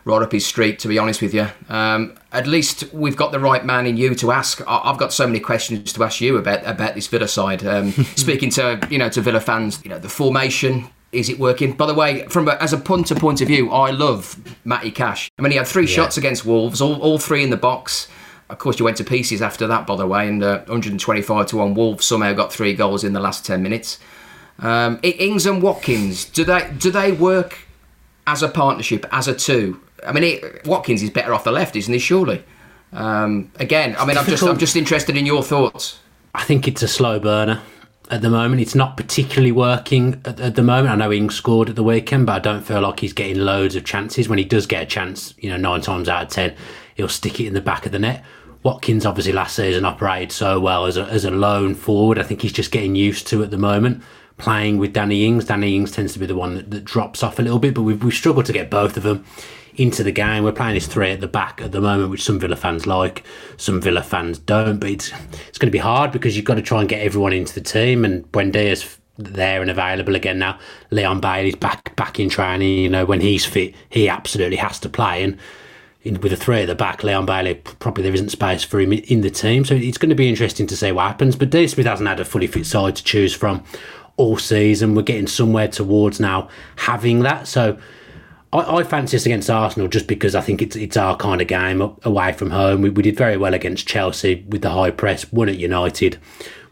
right 0.07 0.21
up 0.21 0.31
his 0.31 0.45
street, 0.45 0.79
to 0.79 0.87
be 0.87 0.97
honest 0.97 1.21
with 1.21 1.33
you. 1.33 1.47
Um, 1.69 2.17
at 2.31 2.47
least 2.47 2.91
we've 2.93 3.17
got 3.17 3.31
the 3.31 3.39
right 3.39 3.63
man 3.65 3.85
in 3.85 3.97
you 3.97 4.15
to 4.15 4.31
ask. 4.31 4.61
I've 4.67 4.97
got 4.97 5.13
so 5.13 5.27
many 5.27 5.39
questions 5.39 5.91
to 5.93 6.03
ask 6.03 6.21
you 6.21 6.37
about 6.37 6.65
about 6.65 6.95
this 6.95 7.07
Villa 7.07 7.27
side. 7.27 7.65
Um, 7.65 7.91
speaking 8.15 8.49
to 8.51 8.79
you 8.89 8.97
know 8.97 9.09
to 9.09 9.21
Villa 9.21 9.41
fans, 9.41 9.83
you 9.83 9.89
know 9.89 9.99
the 9.99 10.09
formation. 10.09 10.89
Is 11.11 11.29
it 11.29 11.39
working? 11.39 11.73
By 11.73 11.85
the 11.85 11.93
way, 11.93 12.25
from 12.27 12.49
a, 12.49 12.51
as 12.55 12.73
a 12.73 12.77
punter 12.77 13.15
point 13.15 13.41
of 13.41 13.47
view, 13.47 13.71
I 13.71 13.91
love 13.91 14.37
Matty 14.65 14.91
Cash. 14.91 15.31
I 15.39 15.41
mean, 15.41 15.51
he 15.51 15.57
had 15.57 15.67
three 15.67 15.85
yeah. 15.85 15.95
shots 15.95 16.17
against 16.17 16.45
Wolves, 16.45 16.81
all, 16.81 17.01
all 17.01 17.17
three 17.17 17.43
in 17.43 17.49
the 17.49 17.57
box. 17.57 18.09
Of 18.49 18.59
course, 18.59 18.77
you 18.77 18.85
went 18.85 18.97
to 18.97 19.05
pieces 19.05 19.41
after 19.41 19.67
that, 19.67 19.87
by 19.87 19.95
the 19.95 20.05
way, 20.05 20.27
and 20.27 20.43
uh, 20.43 20.59
125 20.65 21.47
to 21.47 21.57
one. 21.57 21.73
Wolves 21.73 22.05
somehow 22.05 22.33
got 22.33 22.51
three 22.51 22.73
goals 22.73 23.05
in 23.05 23.13
the 23.13 23.21
last 23.21 23.45
10 23.45 23.63
minutes. 23.63 23.99
Um, 24.59 24.99
Ings 25.01 25.45
and 25.45 25.61
Watkins, 25.61 26.25
do 26.25 26.43
they 26.43 26.69
do 26.77 26.91
they 26.91 27.13
work 27.13 27.59
as 28.25 28.43
a 28.43 28.49
partnership, 28.49 29.05
as 29.11 29.27
a 29.27 29.33
two? 29.33 29.79
I 30.05 30.11
mean, 30.11 30.23
it, 30.23 30.65
Watkins 30.65 31.03
is 31.03 31.09
better 31.09 31.33
off 31.33 31.43
the 31.43 31.51
left, 31.51 31.75
isn't 31.75 31.93
he? 31.93 31.99
Surely. 31.99 32.43
Um, 32.93 33.51
again, 33.59 33.95
I 33.97 34.05
mean, 34.05 34.17
I'm 34.17 34.25
just 34.25 34.43
I'm 34.43 34.57
just 34.57 34.75
interested 34.75 35.17
in 35.17 35.25
your 35.25 35.43
thoughts. 35.43 35.99
I 36.33 36.43
think 36.43 36.67
it's 36.67 36.83
a 36.83 36.87
slow 36.87 37.19
burner 37.19 37.61
at 38.09 38.21
the 38.21 38.29
moment. 38.29 38.61
It's 38.61 38.75
not 38.75 38.95
particularly 38.95 39.51
working 39.51 40.21
at, 40.25 40.39
at, 40.39 40.55
the 40.55 40.63
moment. 40.63 40.89
I 40.89 40.95
know 40.95 41.11
Ings 41.11 41.35
scored 41.35 41.69
at 41.69 41.75
the 41.75 41.83
weekend, 41.83 42.25
but 42.25 42.33
I 42.33 42.39
don't 42.39 42.61
feel 42.61 42.81
like 42.81 42.99
he's 42.99 43.13
getting 43.13 43.39
loads 43.39 43.75
of 43.75 43.83
chances. 43.83 44.29
When 44.29 44.37
he 44.37 44.45
does 44.45 44.65
get 44.65 44.83
a 44.83 44.85
chance, 44.85 45.33
you 45.39 45.49
know, 45.49 45.57
nine 45.57 45.81
times 45.81 46.07
out 46.07 46.23
of 46.23 46.29
ten, 46.29 46.55
he'll 46.95 47.09
stick 47.09 47.39
it 47.39 47.47
in 47.47 47.53
the 47.53 47.61
back 47.61 47.85
of 47.85 47.91
the 47.91 47.99
net. 47.99 48.23
Watkins 48.63 49.05
obviously 49.05 49.33
last 49.33 49.55
season 49.55 49.85
operated 49.85 50.31
so 50.31 50.59
well 50.59 50.85
as 50.85 50.97
a, 50.97 51.03
as 51.05 51.25
a 51.25 51.31
lone 51.31 51.75
forward. 51.75 52.17
I 52.19 52.23
think 52.23 52.41
he's 52.41 52.53
just 52.53 52.71
getting 52.71 52.95
used 52.95 53.27
to 53.27 53.43
at 53.43 53.51
the 53.51 53.57
moment 53.57 54.03
playing 54.37 54.77
with 54.77 54.93
Danny 54.93 55.25
Ings. 55.25 55.45
Danny 55.45 55.75
Ings 55.75 55.91
tends 55.91 56.13
to 56.13 56.19
be 56.19 56.25
the 56.25 56.35
one 56.35 56.55
that, 56.55 56.71
that 56.71 56.85
drops 56.85 57.23
off 57.23 57.39
a 57.39 57.41
little 57.41 57.59
bit, 57.59 57.73
but 57.73 57.81
we've, 57.81 58.03
we've 58.03 58.13
struggled 58.13 58.45
to 58.45 58.53
get 58.53 58.69
both 58.69 58.97
of 58.97 59.03
them 59.03 59.25
into 59.77 60.03
the 60.03 60.11
game. 60.11 60.43
We're 60.43 60.51
playing 60.51 60.73
this 60.73 60.87
three 60.87 61.11
at 61.11 61.21
the 61.21 61.27
back 61.27 61.61
at 61.61 61.71
the 61.71 61.81
moment, 61.81 62.09
which 62.09 62.23
some 62.23 62.39
Villa 62.39 62.55
fans 62.55 62.85
like, 62.85 63.23
some 63.55 63.79
Villa 63.79 64.01
fans 64.01 64.39
don't. 64.39 64.79
But 64.79 64.89
it's, 64.89 65.11
it's 65.47 65.57
going 65.57 65.67
to 65.67 65.71
be 65.71 65.77
hard 65.77 66.11
because 66.11 66.35
you've 66.35 66.45
got 66.45 66.55
to 66.55 66.61
try 66.61 66.81
and 66.81 66.89
get 66.89 67.01
everyone 67.01 67.33
into 67.33 67.53
the 67.53 67.61
team. 67.61 68.03
And 68.03 68.29
Buendia's 68.31 68.97
there 69.17 69.61
and 69.61 69.71
available 69.71 70.15
again 70.15 70.39
now. 70.39 70.59
Leon 70.91 71.19
Bailey's 71.19 71.55
back 71.55 71.95
back 71.95 72.19
in 72.19 72.29
training. 72.29 72.79
You 72.79 72.89
know, 72.89 73.05
when 73.05 73.21
he's 73.21 73.45
fit, 73.45 73.73
he 73.89 74.09
absolutely 74.09 74.57
has 74.57 74.79
to 74.81 74.89
play. 74.89 75.23
And 75.23 75.37
in, 76.03 76.19
with 76.21 76.31
the 76.31 76.37
three 76.37 76.61
at 76.61 76.67
the 76.67 76.75
back, 76.75 77.03
Leon 77.03 77.25
Bailey, 77.25 77.55
probably 77.55 78.03
there 78.03 78.13
isn't 78.13 78.29
space 78.29 78.63
for 78.63 78.79
him 78.79 78.93
in 78.93 79.21
the 79.21 79.29
team. 79.29 79.65
So 79.65 79.75
it's 79.75 79.97
going 79.97 80.09
to 80.09 80.15
be 80.15 80.29
interesting 80.29 80.67
to 80.67 80.77
see 80.77 80.91
what 80.91 81.07
happens. 81.07 81.35
But 81.35 81.49
Dean 81.49 81.67
Smith 81.67 81.87
hasn't 81.87 82.07
had 82.07 82.19
a 82.19 82.25
fully 82.25 82.47
fit 82.47 82.65
side 82.65 82.95
to 82.95 83.03
choose 83.03 83.33
from 83.33 83.63
all 84.15 84.37
season. 84.37 84.95
We're 84.95 85.03
getting 85.03 85.27
somewhere 85.27 85.67
towards 85.67 86.19
now 86.19 86.49
having 86.77 87.19
that. 87.19 87.47
So 87.47 87.77
I, 88.53 88.77
I 88.77 88.83
fancy 88.83 89.17
us 89.17 89.25
against 89.25 89.49
Arsenal 89.49 89.87
just 89.87 90.07
because 90.07 90.35
I 90.35 90.41
think 90.41 90.61
it's 90.61 90.75
it's 90.75 90.97
our 90.97 91.17
kind 91.17 91.41
of 91.41 91.47
game 91.47 91.81
away 92.03 92.33
from 92.33 92.51
home. 92.51 92.81
We, 92.81 92.89
we 92.89 93.03
did 93.03 93.17
very 93.17 93.37
well 93.37 93.53
against 93.53 93.87
Chelsea 93.87 94.45
with 94.47 94.61
the 94.61 94.69
high 94.69 94.91
press, 94.91 95.31
won 95.31 95.49
at 95.49 95.57
United 95.57 96.17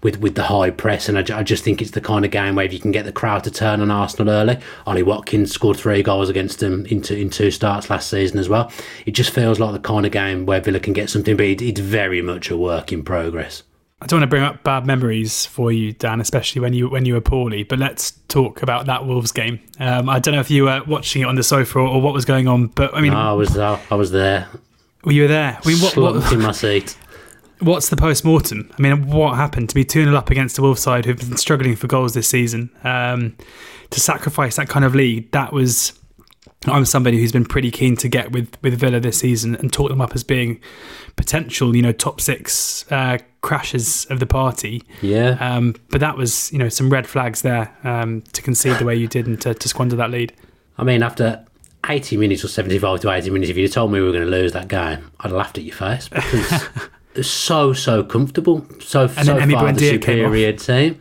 with, 0.05 0.19
with 0.19 0.35
the 0.35 0.43
high 0.43 0.69
press, 0.69 1.09
and 1.09 1.17
I, 1.17 1.39
I, 1.39 1.41
just 1.41 1.63
think 1.63 1.81
it's 1.81 1.91
the 1.91 1.99
kind 2.01 2.25
of 2.25 2.29
game 2.29 2.53
where 2.53 2.65
if 2.65 2.71
you 2.71 2.79
can 2.79 2.91
get 2.91 3.05
the 3.05 3.11
crowd 3.11 3.43
to 3.45 3.49
turn 3.49 3.81
on 3.81 3.89
Arsenal 3.89 4.29
early, 4.29 4.59
Ollie 4.85 5.01
Watkins 5.01 5.51
scored 5.51 5.77
three 5.77 6.03
goals 6.03 6.29
against 6.29 6.59
them 6.59 6.85
in 6.85 7.01
two, 7.01 7.15
in 7.15 7.31
two 7.31 7.49
starts 7.49 7.89
last 7.89 8.07
season 8.07 8.37
as 8.37 8.47
well. 8.47 8.71
It 9.07 9.11
just 9.11 9.31
feels 9.31 9.59
like 9.59 9.73
the 9.73 9.79
kind 9.79 10.05
of 10.05 10.11
game 10.11 10.45
where 10.45 10.61
Villa 10.61 10.79
can 10.79 10.93
get 10.93 11.09
something, 11.09 11.35
but 11.35 11.47
it, 11.47 11.61
it's 11.61 11.79
very 11.79 12.21
much 12.21 12.51
a 12.51 12.57
work 12.57 12.93
in 12.93 13.03
progress. 13.03 13.63
I 14.05 14.07
don't 14.07 14.19
want 14.19 14.29
to 14.29 14.35
bring 14.35 14.43
up 14.43 14.61
bad 14.61 14.85
memories 14.85 15.47
for 15.47 15.71
you, 15.71 15.91
Dan, 15.91 16.21
especially 16.21 16.61
when 16.61 16.73
you 16.73 16.87
when 16.87 17.05
you 17.05 17.15
were 17.15 17.21
poorly. 17.21 17.63
But 17.63 17.79
let's 17.79 18.11
talk 18.27 18.61
about 18.61 18.85
that 18.85 19.07
Wolves 19.07 19.31
game. 19.31 19.59
Um, 19.79 20.09
I 20.09 20.19
don't 20.19 20.35
know 20.35 20.41
if 20.41 20.51
you 20.51 20.65
were 20.65 20.83
watching 20.85 21.23
it 21.23 21.25
on 21.25 21.33
the 21.33 21.41
sofa 21.41 21.79
or, 21.79 21.87
or 21.87 22.01
what 22.03 22.13
was 22.13 22.23
going 22.23 22.47
on, 22.47 22.67
but 22.67 22.93
I 22.93 23.01
mean, 23.01 23.13
no, 23.13 23.17
I 23.17 23.33
was 23.33 23.57
uh, 23.57 23.79
I 23.89 23.95
was 23.95 24.11
there. 24.11 24.47
We 25.05 25.15
were 25.15 25.21
you 25.23 25.27
there? 25.27 25.57
I 25.59 25.67
mean, 25.67 25.79
what, 25.79 25.97
what 25.97 26.31
in 26.31 26.39
my 26.39 26.51
seat. 26.51 26.95
What's 27.61 27.89
the 27.89 27.95
post 27.95 28.23
mortem? 28.23 28.71
I 28.77 28.79
mean, 28.79 29.07
what 29.07 29.37
happened 29.37 29.69
to 29.69 29.75
be 29.75 29.83
2 29.83 30.03
0 30.03 30.15
up 30.15 30.29
against 30.29 30.57
the 30.57 30.61
Wolves 30.61 30.83
side 30.83 31.05
who've 31.05 31.17
been 31.17 31.37
struggling 31.37 31.75
for 31.75 31.87
goals 31.87 32.13
this 32.13 32.27
season? 32.27 32.69
Um, 32.83 33.35
to 33.89 33.99
sacrifice 33.99 34.57
that 34.57 34.69
kind 34.69 34.85
of 34.85 34.93
lead, 34.93 35.31
that 35.31 35.51
was. 35.51 35.93
I'm 36.67 36.85
somebody 36.85 37.19
who's 37.19 37.31
been 37.31 37.45
pretty 37.45 37.71
keen 37.71 37.95
to 37.97 38.07
get 38.07 38.31
with, 38.31 38.57
with 38.61 38.79
Villa 38.79 38.99
this 38.99 39.19
season 39.19 39.55
and 39.55 39.71
talk 39.71 39.89
them 39.89 40.01
up 40.01 40.13
as 40.15 40.23
being 40.23 40.59
potential, 41.15 41.75
you 41.75 41.81
know, 41.81 41.91
top 41.91 42.21
six 42.21 42.89
uh, 42.91 43.17
crashes 43.41 44.05
of 44.05 44.19
the 44.19 44.25
party. 44.25 44.83
Yeah. 45.01 45.37
Um, 45.39 45.75
but 45.89 46.01
that 46.01 46.17
was, 46.17 46.51
you 46.51 46.59
know, 46.59 46.69
some 46.69 46.89
red 46.89 47.07
flags 47.07 47.41
there 47.41 47.75
um, 47.83 48.21
to 48.33 48.41
concede 48.41 48.77
the 48.79 48.85
way 48.85 48.95
you 48.95 49.07
did 49.07 49.27
and 49.27 49.39
to, 49.41 49.53
to 49.53 49.69
squander 49.69 49.95
that 49.95 50.11
lead. 50.11 50.33
I 50.77 50.83
mean, 50.83 51.03
after 51.03 51.45
80 51.87 52.17
minutes 52.17 52.43
or 52.43 52.47
75 52.47 53.01
to 53.01 53.11
80 53.11 53.29
minutes, 53.29 53.49
if 53.49 53.57
you'd 53.57 53.71
told 53.71 53.91
me 53.91 53.99
we 53.99 54.05
were 54.05 54.11
going 54.11 54.25
to 54.25 54.31
lose 54.31 54.53
that 54.53 54.67
game, 54.67 55.11
I'd 55.19 55.29
have 55.29 55.31
laughed 55.31 55.57
at 55.57 55.63
your 55.63 55.75
face 55.75 56.09
because 56.09 56.69
so 57.21 57.73
so 57.73 58.03
comfortable, 58.03 58.65
so 58.79 59.03
and 59.03 59.25
so 59.25 59.39
far 59.39 59.71
the 59.73 59.89
superior 59.89 60.53
team. 60.53 60.99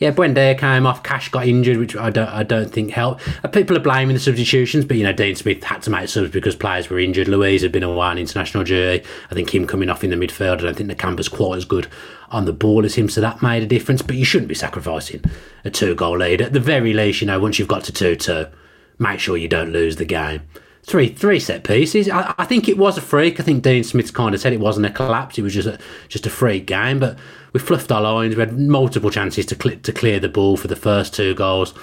Yeah, 0.00 0.12
Buendia 0.12 0.58
came 0.58 0.86
off. 0.86 1.02
Cash 1.02 1.28
got 1.28 1.46
injured, 1.46 1.76
which 1.76 1.94
I 1.94 2.08
don't 2.08 2.28
I 2.28 2.42
don't 2.42 2.72
think 2.72 2.90
helped. 2.90 3.22
Uh, 3.44 3.48
people 3.48 3.76
are 3.76 3.80
blaming 3.80 4.14
the 4.14 4.20
substitutions, 4.20 4.86
but 4.86 4.96
you 4.96 5.04
know 5.04 5.12
Dean 5.12 5.36
Smith 5.36 5.62
had 5.62 5.82
to 5.82 5.90
make 5.90 6.08
subs 6.08 6.30
because 6.30 6.56
players 6.56 6.88
were 6.88 6.98
injured. 6.98 7.28
Luiz 7.28 7.60
had 7.60 7.70
been 7.70 7.82
away 7.82 8.06
on 8.06 8.16
international 8.16 8.64
duty. 8.64 9.06
I 9.30 9.34
think 9.34 9.54
him 9.54 9.66
coming 9.66 9.90
off 9.90 10.02
in 10.02 10.08
the 10.08 10.16
midfield. 10.16 10.60
I 10.60 10.62
don't 10.62 10.76
think 10.76 10.88
the 10.88 10.94
campus 10.94 11.28
quite 11.28 11.58
as 11.58 11.66
good 11.66 11.86
on 12.30 12.46
the 12.46 12.52
ball 12.54 12.86
as 12.86 12.94
him, 12.94 13.10
so 13.10 13.20
that 13.20 13.42
made 13.42 13.62
a 13.62 13.66
difference. 13.66 14.00
But 14.00 14.16
you 14.16 14.24
shouldn't 14.24 14.48
be 14.48 14.54
sacrificing 14.54 15.22
a 15.66 15.70
two 15.70 15.94
goal 15.94 16.16
lead. 16.16 16.40
At 16.40 16.54
the 16.54 16.60
very 16.60 16.94
least, 16.94 17.20
you 17.20 17.26
know 17.26 17.38
once 17.38 17.58
you've 17.58 17.68
got 17.68 17.84
to 17.84 17.92
two 17.92 18.16
two, 18.16 18.46
make 18.98 19.20
sure 19.20 19.36
you 19.36 19.48
don't 19.48 19.70
lose 19.70 19.96
the 19.96 20.06
game 20.06 20.40
three 20.82 21.08
three 21.08 21.40
set 21.40 21.64
pieces. 21.64 22.08
I, 22.08 22.34
I, 22.38 22.44
think 22.44 22.68
it 22.68 22.78
was 22.78 22.96
a 22.96 23.00
freak. 23.00 23.40
I 23.40 23.42
think 23.42 23.62
Dean 23.62 23.84
Smith 23.84 24.12
kind 24.12 24.34
of 24.34 24.40
said 24.40 24.52
it 24.52 24.60
wasn't 24.60 24.86
a 24.86 24.90
collapse. 24.90 25.38
It 25.38 25.42
was 25.42 25.54
just 25.54 25.68
a 25.68 25.78
just 26.08 26.26
a 26.26 26.30
freak 26.30 26.66
game. 26.66 26.98
But 26.98 27.18
we 27.52 27.60
fluffed 27.60 27.92
our 27.92 28.00
lines. 28.00 28.36
We 28.36 28.40
had 28.40 28.58
multiple 28.58 29.10
chances 29.10 29.46
to 29.46 29.56
cl- 29.56 29.80
to 29.80 29.92
clear 29.92 30.20
the 30.20 30.28
ball 30.28 30.56
for 30.56 30.68
the 30.68 30.76
first 30.76 31.14
two 31.14 31.34
goals. 31.34 31.74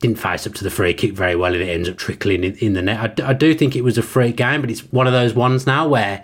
Didn't 0.00 0.18
face 0.18 0.46
up 0.46 0.54
to 0.54 0.64
the 0.64 0.70
free 0.70 0.92
kick 0.92 1.12
very 1.12 1.36
well, 1.36 1.54
and 1.54 1.62
it 1.62 1.68
ends 1.68 1.88
up 1.88 1.96
trickling 1.96 2.44
in, 2.44 2.56
in 2.56 2.72
the 2.74 2.82
net. 2.82 3.20
I, 3.20 3.30
I 3.30 3.32
do 3.32 3.54
think 3.54 3.76
it 3.76 3.82
was 3.82 3.96
a 3.96 4.02
freak 4.02 4.36
game, 4.36 4.60
but 4.60 4.70
it's 4.70 4.80
one 4.92 5.06
of 5.06 5.12
those 5.12 5.34
ones 5.34 5.66
now 5.66 5.88
where 5.88 6.22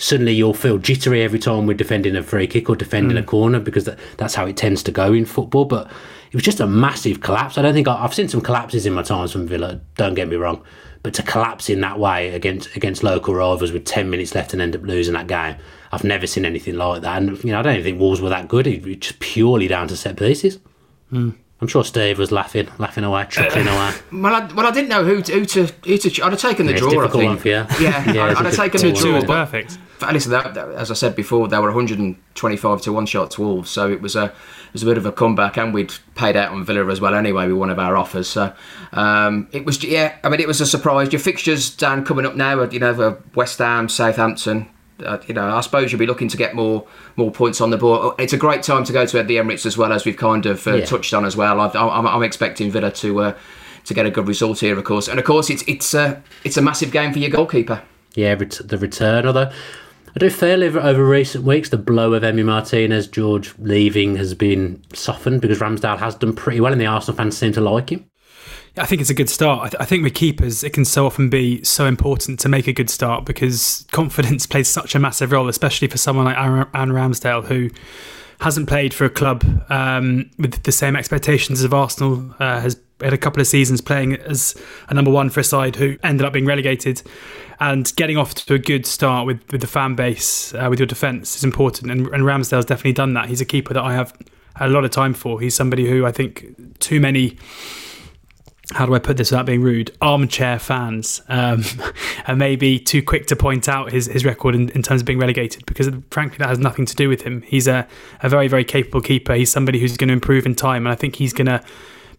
suddenly 0.00 0.32
you'll 0.32 0.54
feel 0.54 0.78
jittery 0.78 1.22
every 1.22 1.38
time 1.38 1.66
we're 1.66 1.74
defending 1.74 2.16
a 2.16 2.22
free 2.22 2.46
kick 2.46 2.70
or 2.70 2.74
defending 2.74 3.18
mm. 3.18 3.20
a 3.20 3.22
corner 3.22 3.60
because 3.60 3.84
that, 3.84 3.98
that's 4.16 4.34
how 4.34 4.46
it 4.46 4.56
tends 4.56 4.82
to 4.82 4.90
go 4.90 5.12
in 5.12 5.26
football. 5.26 5.66
But 5.66 5.88
it 6.30 6.34
was 6.34 6.42
just 6.42 6.60
a 6.60 6.66
massive 6.66 7.20
collapse. 7.20 7.58
I 7.58 7.62
don't 7.62 7.74
think 7.74 7.86
I, 7.86 8.00
have 8.00 8.14
seen 8.14 8.28
some 8.28 8.40
collapses 8.40 8.86
in 8.86 8.94
my 8.94 9.02
times 9.02 9.32
from 9.32 9.46
Villa. 9.46 9.80
Don't 9.96 10.14
get 10.14 10.28
me 10.28 10.36
wrong, 10.36 10.64
but 11.02 11.14
to 11.14 11.22
collapse 11.22 11.70
in 11.70 11.80
that 11.80 11.98
way 11.98 12.30
against 12.30 12.74
against 12.76 13.02
local 13.02 13.34
rivals 13.34 13.72
with 13.72 13.84
ten 13.84 14.10
minutes 14.10 14.34
left 14.34 14.52
and 14.52 14.60
end 14.60 14.76
up 14.76 14.82
losing 14.82 15.14
that 15.14 15.26
game, 15.26 15.56
I've 15.92 16.04
never 16.04 16.26
seen 16.26 16.44
anything 16.44 16.76
like 16.76 17.02
that. 17.02 17.22
And 17.22 17.42
you 17.42 17.52
know, 17.52 17.60
I 17.60 17.62
don't 17.62 17.74
even 17.74 17.84
think 17.84 18.00
Wolves 18.00 18.20
were 18.20 18.28
that 18.28 18.48
good. 18.48 18.66
It 18.66 18.84
was 18.84 18.96
just 18.96 19.18
purely 19.20 19.68
down 19.68 19.88
to 19.88 19.96
set 19.96 20.16
pieces. 20.16 20.58
Mm. 21.12 21.36
I'm 21.60 21.68
sure 21.68 21.84
Steve 21.84 22.18
was 22.18 22.32
laughing, 22.32 22.68
laughing 22.78 23.04
away, 23.04 23.26
chuckling 23.28 23.68
uh, 23.68 23.72
away. 23.72 23.92
Well, 24.22 24.34
I, 24.34 24.52
well, 24.54 24.66
I 24.66 24.70
didn't 24.70 24.88
know 24.88 25.04
who 25.04 25.20
to, 25.20 25.32
who 25.32 25.44
to, 25.44 25.66
who 25.66 25.98
to. 25.98 26.22
I'd 26.22 26.32
have 26.32 26.40
taken 26.40 26.66
the 26.66 26.72
yeah, 26.72 26.78
draw. 26.78 27.04
I 27.04 27.08
think. 27.08 27.24
One 27.24 27.38
for 27.38 27.48
you. 27.48 27.54
Yeah, 27.80 28.12
yeah 28.12 28.24
I'd, 28.24 28.36
I'd 28.36 28.46
have 28.46 28.56
taken 28.56 28.80
the 28.80 28.92
draw. 28.92 29.22
perfect. 29.22 29.78
Listen, 30.00 30.32
that, 30.32 30.54
that, 30.54 30.70
as 30.70 30.90
I 30.90 30.94
said 30.94 31.14
before, 31.14 31.48
there 31.48 31.60
were 31.60 31.68
125 31.68 32.80
to 32.82 32.92
one 32.92 33.04
shot 33.04 33.32
to 33.32 33.42
Wolves, 33.42 33.68
so 33.68 33.90
it 33.90 34.00
was 34.00 34.16
a 34.16 34.24
it 34.24 34.72
was 34.72 34.82
a 34.82 34.86
bit 34.86 34.96
of 34.96 35.04
a 35.04 35.12
comeback, 35.12 35.58
and 35.58 35.74
we'd 35.74 35.92
paid 36.14 36.36
out 36.36 36.52
on 36.52 36.64
Villa 36.64 36.86
as 36.90 37.00
well 37.00 37.14
anyway 37.14 37.46
with 37.46 37.56
one 37.56 37.68
of 37.68 37.78
our 37.78 37.96
offers. 37.96 38.28
So 38.28 38.54
um, 38.92 39.48
it 39.52 39.66
was, 39.66 39.82
yeah, 39.84 40.16
I 40.24 40.30
mean, 40.30 40.40
it 40.40 40.48
was 40.48 40.62
a 40.62 40.66
surprise. 40.66 41.12
Your 41.12 41.20
fixtures, 41.20 41.74
Dan, 41.76 42.04
coming 42.06 42.24
up 42.24 42.36
now, 42.36 42.62
you 42.62 42.78
know, 42.78 42.94
the 42.94 43.18
West 43.34 43.58
Ham, 43.58 43.88
Southampton, 43.90 44.70
uh, 45.02 45.18
you 45.26 45.34
know, 45.34 45.56
I 45.56 45.60
suppose 45.60 45.90
you'll 45.90 45.98
be 45.98 46.06
looking 46.06 46.28
to 46.28 46.36
get 46.36 46.54
more 46.54 46.86
more 47.16 47.30
points 47.30 47.60
on 47.60 47.70
the 47.70 47.76
board. 47.76 48.14
It's 48.18 48.32
a 48.32 48.36
great 48.36 48.62
time 48.62 48.84
to 48.84 48.92
go 48.92 49.06
to 49.06 49.22
the 49.22 49.36
Emirates 49.36 49.66
as 49.66 49.76
well, 49.76 49.92
as 49.92 50.04
we've 50.04 50.16
kind 50.16 50.46
of 50.46 50.66
uh, 50.66 50.76
yeah. 50.76 50.84
touched 50.84 51.14
on 51.14 51.24
as 51.24 51.36
well. 51.36 51.60
i 51.60 52.14
am 52.14 52.22
expecting 52.22 52.70
Villa 52.70 52.90
to 52.92 53.20
uh, 53.20 53.38
to 53.84 53.94
get 53.94 54.06
a 54.06 54.10
good 54.10 54.28
result 54.28 54.60
here, 54.60 54.78
of 54.78 54.84
course, 54.84 55.08
and 55.08 55.18
of 55.18 55.24
course 55.24 55.50
it's 55.50 55.62
it's 55.66 55.94
uh, 55.94 56.20
it's 56.44 56.56
a 56.56 56.62
massive 56.62 56.92
game 56.92 57.12
for 57.12 57.18
your 57.18 57.30
goalkeeper. 57.30 57.82
Yeah, 58.14 58.34
the 58.34 58.78
return. 58.78 59.26
Although 59.26 59.50
I 60.14 60.18
do 60.18 60.28
feel 60.28 60.64
over, 60.64 60.80
over 60.80 61.06
recent 61.06 61.44
weeks 61.44 61.68
the 61.68 61.78
blow 61.78 62.14
of 62.14 62.22
Emi 62.22 62.44
Martinez, 62.44 63.06
George 63.06 63.54
leaving 63.58 64.16
has 64.16 64.34
been 64.34 64.82
softened 64.92 65.40
because 65.40 65.60
Ramsdale 65.60 65.98
has 65.98 66.16
done 66.16 66.34
pretty 66.34 66.60
well, 66.60 66.72
and 66.72 66.80
the 66.80 66.86
Arsenal 66.86 67.16
fans 67.16 67.38
seem 67.38 67.52
to 67.52 67.60
like 67.60 67.90
him. 67.90 68.09
I 68.76 68.86
think 68.86 69.00
it's 69.00 69.10
a 69.10 69.14
good 69.14 69.28
start. 69.28 69.60
I, 69.60 69.68
th- 69.68 69.80
I, 69.80 69.84
think 69.84 70.04
with 70.04 70.14
keepers, 70.14 70.62
it 70.62 70.72
can 70.72 70.84
so 70.84 71.04
often 71.04 71.28
be 71.28 71.62
so 71.64 71.86
important 71.86 72.38
to 72.40 72.48
make 72.48 72.68
a 72.68 72.72
good 72.72 72.88
start 72.88 73.24
because 73.24 73.84
confidence 73.92 74.46
plays 74.46 74.68
such 74.68 74.94
a 74.94 74.98
massive 74.98 75.32
role, 75.32 75.48
especially 75.48 75.88
for 75.88 75.98
someone 75.98 76.26
like 76.26 76.36
Aaron 76.36 76.90
Ramsdale, 76.90 77.46
who 77.46 77.70
hasn't 78.40 78.68
played 78.68 78.94
for 78.94 79.04
a 79.04 79.10
club 79.10 79.44
um, 79.68 80.30
with 80.38 80.62
the 80.62 80.72
same 80.72 80.96
expectations 80.96 81.62
of 81.62 81.74
Arsenal, 81.74 82.34
uh, 82.38 82.60
has 82.60 82.80
had 83.00 83.12
a 83.12 83.18
couple 83.18 83.40
of 83.40 83.46
seasons 83.46 83.80
playing 83.80 84.14
as 84.16 84.60
a 84.88 84.94
number 84.94 85.10
one 85.10 85.30
for 85.30 85.40
a 85.40 85.44
side 85.44 85.76
who 85.76 85.96
ended 86.02 86.24
up 86.24 86.32
being 86.32 86.46
relegated. 86.46 87.02
And 87.58 87.94
getting 87.96 88.16
off 88.16 88.34
to 88.34 88.54
a 88.54 88.58
good 88.58 88.86
start 88.86 89.26
with, 89.26 89.40
with 89.52 89.60
the 89.60 89.66
fan 89.66 89.94
base, 89.94 90.54
uh, 90.54 90.68
with 90.70 90.78
your 90.78 90.86
defence, 90.86 91.36
is 91.36 91.44
important. 91.44 91.90
And, 91.90 92.06
and 92.06 92.22
Ramsdale's 92.24 92.64
definitely 92.64 92.94
done 92.94 93.12
that. 93.14 93.28
He's 93.28 93.42
a 93.42 93.44
keeper 93.44 93.74
that 93.74 93.82
I 93.82 93.92
have 93.92 94.16
a 94.58 94.68
lot 94.68 94.84
of 94.84 94.90
time 94.90 95.12
for. 95.12 95.40
He's 95.40 95.54
somebody 95.54 95.86
who 95.86 96.06
I 96.06 96.12
think 96.12 96.78
too 96.78 97.00
many 97.00 97.36
how 98.72 98.86
do 98.86 98.94
I 98.94 98.98
put 98.98 99.16
this 99.16 99.30
without 99.30 99.46
being 99.46 99.62
rude? 99.62 99.90
Armchair 100.00 100.58
fans 100.58 101.20
um, 101.28 101.64
are 102.26 102.36
maybe 102.36 102.78
too 102.78 103.02
quick 103.02 103.26
to 103.26 103.36
point 103.36 103.68
out 103.68 103.90
his, 103.90 104.06
his 104.06 104.24
record 104.24 104.54
in, 104.54 104.68
in, 104.70 104.82
terms 104.82 105.02
of 105.02 105.06
being 105.06 105.18
relegated 105.18 105.66
because, 105.66 105.88
frankly, 106.10 106.38
that 106.38 106.48
has 106.48 106.58
nothing 106.58 106.86
to 106.86 106.94
do 106.94 107.08
with 107.08 107.22
him. 107.22 107.42
He's 107.42 107.66
a, 107.66 107.86
a 108.22 108.28
very, 108.28 108.48
very 108.48 108.64
capable 108.64 109.00
keeper. 109.00 109.34
He's 109.34 109.50
somebody 109.50 109.80
who's 109.80 109.96
going 109.96 110.08
to 110.08 110.14
improve 110.14 110.46
in 110.46 110.54
time, 110.54 110.86
and 110.86 110.92
I 110.92 110.94
think 110.94 111.16
he's 111.16 111.32
going 111.32 111.46
to 111.46 111.62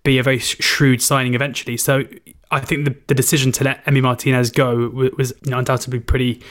be 0.04 0.18
a 0.18 0.24
very 0.24 0.40
shrewd 0.40 1.02
signing 1.02 1.36
eventually. 1.36 1.78
So 1.78 2.04
I 2.50 2.60
think 2.60 2.86
the, 2.86 2.96
the 3.08 3.16
decision 3.16 3.52
to 3.54 3.64
let 3.64 3.86
Emi 3.86 4.02
Martinez 4.02 4.52
go 4.52 4.90
was 4.90 5.34
you 5.46 5.52
know, 5.52 5.60
undoubtedly 5.60 6.00
pretty. 6.00 6.42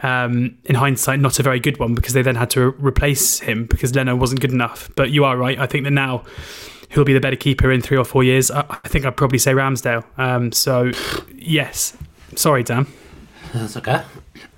Um, 0.00 0.56
in 0.66 0.76
hindsight, 0.76 1.18
not 1.18 1.40
a 1.40 1.42
very 1.42 1.58
good 1.58 1.80
one 1.80 1.96
because 1.96 2.12
they 2.12 2.22
then 2.22 2.36
had 2.36 2.50
to 2.50 2.68
replace 2.78 3.40
him 3.40 3.66
because 3.66 3.96
Leno 3.96 4.14
wasn't 4.14 4.40
good 4.40 4.52
enough. 4.52 4.88
But 4.94 5.10
you 5.10 5.24
are 5.24 5.36
right. 5.36 5.58
I 5.58 5.66
think 5.66 5.82
that 5.82 5.90
now 5.90 6.22
who'll 6.90 7.04
be 7.04 7.12
the 7.12 7.20
better 7.20 7.36
keeper 7.36 7.70
in 7.70 7.80
three 7.80 7.96
or 7.96 8.04
four 8.04 8.24
years? 8.24 8.50
I, 8.50 8.64
I 8.68 8.88
think 8.88 9.04
I'd 9.04 9.16
probably 9.16 9.38
say 9.38 9.52
Ramsdale. 9.52 10.04
Um, 10.18 10.52
so, 10.52 10.92
yes. 11.34 11.96
Sorry, 12.34 12.62
Dan. 12.62 12.86
That's 13.52 13.76
okay. 13.76 14.02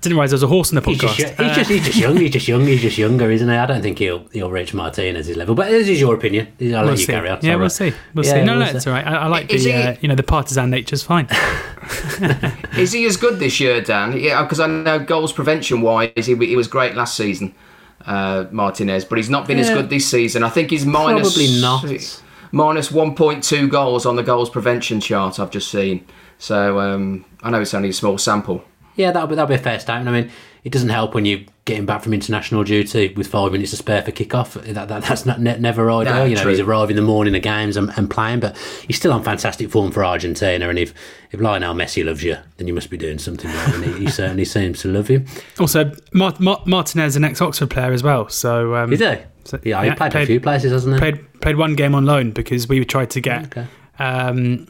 Didn't 0.01 0.17
realise 0.17 0.31
there 0.31 0.35
was 0.35 0.43
a 0.43 0.47
horse 0.47 0.71
in 0.71 0.75
the 0.75 0.81
podcast. 0.81 1.13
He's 1.13 1.17
just, 1.17 1.39
he's, 1.39 1.55
just, 1.55 1.69
he's 1.69 1.85
just 1.85 1.97
young. 1.97 2.17
He's 2.17 2.31
just 2.31 2.47
young. 2.47 2.65
He's 2.65 2.81
just 2.81 2.97
younger, 2.97 3.29
isn't 3.29 3.47
he? 3.47 3.55
I 3.55 3.65
don't 3.65 3.81
think 3.81 3.99
he'll 3.99 4.27
he'll 4.29 4.49
reach 4.49 4.73
Martinez's 4.73 5.37
level. 5.37 5.55
But 5.55 5.69
this 5.69 5.87
is 5.87 5.99
your 5.99 6.15
opinion. 6.15 6.47
I'll 6.59 6.67
we'll 6.67 6.83
let 6.85 6.91
you 6.91 6.97
see. 6.97 7.11
carry 7.11 7.29
on. 7.29 7.39
Yeah, 7.41 7.55
we'll 7.55 7.69
see. 7.69 7.93
We'll 8.13 8.25
yeah, 8.25 8.31
see. 8.31 8.43
No, 8.43 8.57
we'll 8.57 8.65
no, 8.65 8.71
it's 8.71 8.87
all 8.87 8.93
right. 8.93 9.05
I, 9.05 9.15
I 9.15 9.27
like 9.27 9.47
the 9.47 9.57
he, 9.57 9.71
uh, 9.71 9.95
you 10.01 10.07
know 10.07 10.15
the 10.15 10.23
partisan 10.23 10.71
nature's 10.71 11.03
fine. 11.03 11.27
is 12.77 12.91
he 12.91 13.05
as 13.05 13.17
good 13.17 13.39
this 13.39 13.59
year, 13.59 13.81
Dan? 13.81 14.17
Yeah, 14.17 14.41
because 14.43 14.59
I 14.59 14.67
know 14.67 14.99
goals 14.99 15.33
prevention 15.33 15.81
wise, 15.81 16.25
he, 16.25 16.35
he 16.35 16.55
was 16.55 16.67
great 16.67 16.95
last 16.95 17.15
season, 17.15 17.53
uh, 18.05 18.45
Martinez, 18.51 19.05
but 19.05 19.17
he's 19.17 19.29
not 19.29 19.47
been 19.47 19.57
yeah. 19.57 19.65
as 19.65 19.69
good 19.69 19.89
this 19.89 20.09
season. 20.09 20.43
I 20.43 20.49
think 20.49 20.69
he's 20.69 20.85
minus 20.85 21.33
probably 21.35 21.61
not 21.61 21.85
minus 22.51 22.91
1.2 22.91 23.69
goals 23.69 24.05
on 24.05 24.15
the 24.15 24.23
goals 24.23 24.49
prevention 24.49 24.99
chart 24.99 25.39
I've 25.39 25.51
just 25.51 25.71
seen. 25.71 26.05
So 26.37 26.79
um, 26.79 27.25
I 27.43 27.49
know 27.49 27.61
it's 27.61 27.73
only 27.73 27.89
a 27.89 27.93
small 27.93 28.17
sample. 28.17 28.63
Yeah, 28.95 29.11
that'll 29.11 29.27
be 29.27 29.35
that'll 29.35 29.47
be 29.47 29.55
a 29.55 29.59
fair 29.59 29.79
statement. 29.79 30.09
I 30.09 30.21
mean, 30.21 30.31
it 30.63 30.71
doesn't 30.71 30.89
help 30.89 31.13
when 31.13 31.25
you 31.25 31.45
getting 31.71 31.85
back 31.85 32.03
from 32.03 32.13
international 32.13 32.63
duty 32.63 33.13
with 33.15 33.27
five 33.27 33.51
minutes 33.51 33.71
to 33.71 33.77
spare 33.77 34.01
for 34.03 34.11
kickoff. 34.11 34.53
That, 34.73 34.87
that 34.89 35.03
that's 35.03 35.25
not 35.25 35.39
ne- 35.41 35.57
never 35.57 35.89
ideal. 35.89 36.13
No, 36.13 36.23
you 36.25 36.35
know, 36.35 36.41
true. 36.41 36.51
he's 36.51 36.59
arriving 36.59 36.97
in 36.97 37.03
the 37.03 37.07
morning 37.07 37.33
of 37.35 37.41
games 37.41 37.77
and, 37.77 37.89
and 37.97 38.09
playing, 38.09 38.41
but 38.41 38.57
he's 38.87 38.97
still 38.97 39.13
on 39.13 39.23
fantastic 39.23 39.71
form 39.71 39.91
for 39.91 40.03
Argentina. 40.05 40.69
And 40.69 40.77
if 40.77 40.93
if 41.31 41.39
Lionel 41.39 41.73
Messi 41.73 42.05
loves 42.05 42.23
you, 42.23 42.37
then 42.57 42.67
you 42.67 42.73
must 42.73 42.89
be 42.89 42.97
doing 42.97 43.17
something 43.17 43.49
right. 43.49 43.73
And 43.75 43.83
he, 43.85 43.91
he 44.05 44.09
certainly 44.11 44.45
seems 44.45 44.81
to 44.81 44.89
love 44.89 45.09
you. 45.09 45.25
Also, 45.59 45.91
Mar- 46.13 46.35
Mar- 46.39 46.61
Martinez, 46.65 47.15
an 47.15 47.23
ex-Oxford 47.23 47.69
player 47.69 47.93
as 47.93 48.03
well. 48.03 48.27
So 48.29 48.75
um, 48.75 48.91
Is 48.93 48.99
he? 48.99 49.15
So- 49.45 49.59
yeah, 49.63 49.81
he 49.81 49.87
yeah, 49.87 49.95
played, 49.95 50.11
played- 50.11 50.23
a 50.23 50.27
few 50.27 50.39
places, 50.41 50.71
hasn't 50.71 50.95
he? 50.95 50.99
played 50.99 51.41
played 51.41 51.55
one 51.57 51.75
game 51.75 51.95
on 51.95 52.05
loan 52.05 52.31
because 52.31 52.67
we 52.67 52.83
tried 52.85 53.09
to 53.11 53.21
get 53.21 53.45
Okay. 53.45 53.65
um, 53.97 54.67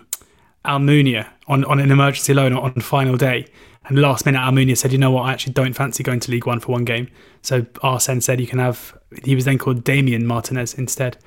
Almunia 0.65 1.27
on, 1.47 1.65
on 1.65 1.79
an 1.79 1.91
emergency 1.91 2.33
loan 2.33 2.53
on 2.53 2.73
final 2.81 3.17
day. 3.17 3.47
And 3.85 3.99
last 3.99 4.25
minute, 4.25 4.39
Almunia 4.39 4.77
said, 4.77 4.91
"You 4.91 4.97
know 4.99 5.11
what? 5.11 5.23
I 5.23 5.31
actually 5.33 5.53
don't 5.53 5.73
fancy 5.73 6.03
going 6.03 6.19
to 6.21 6.31
League 6.31 6.45
One 6.45 6.59
for 6.59 6.71
one 6.71 6.85
game." 6.85 7.07
So 7.41 7.65
Arsene 7.81 8.21
said, 8.21 8.39
"You 8.39 8.47
can 8.47 8.59
have." 8.59 8.95
He 9.23 9.35
was 9.35 9.45
then 9.45 9.57
called 9.57 9.83
Damien 9.83 10.25
Martinez 10.25 10.73
instead, 10.75 11.17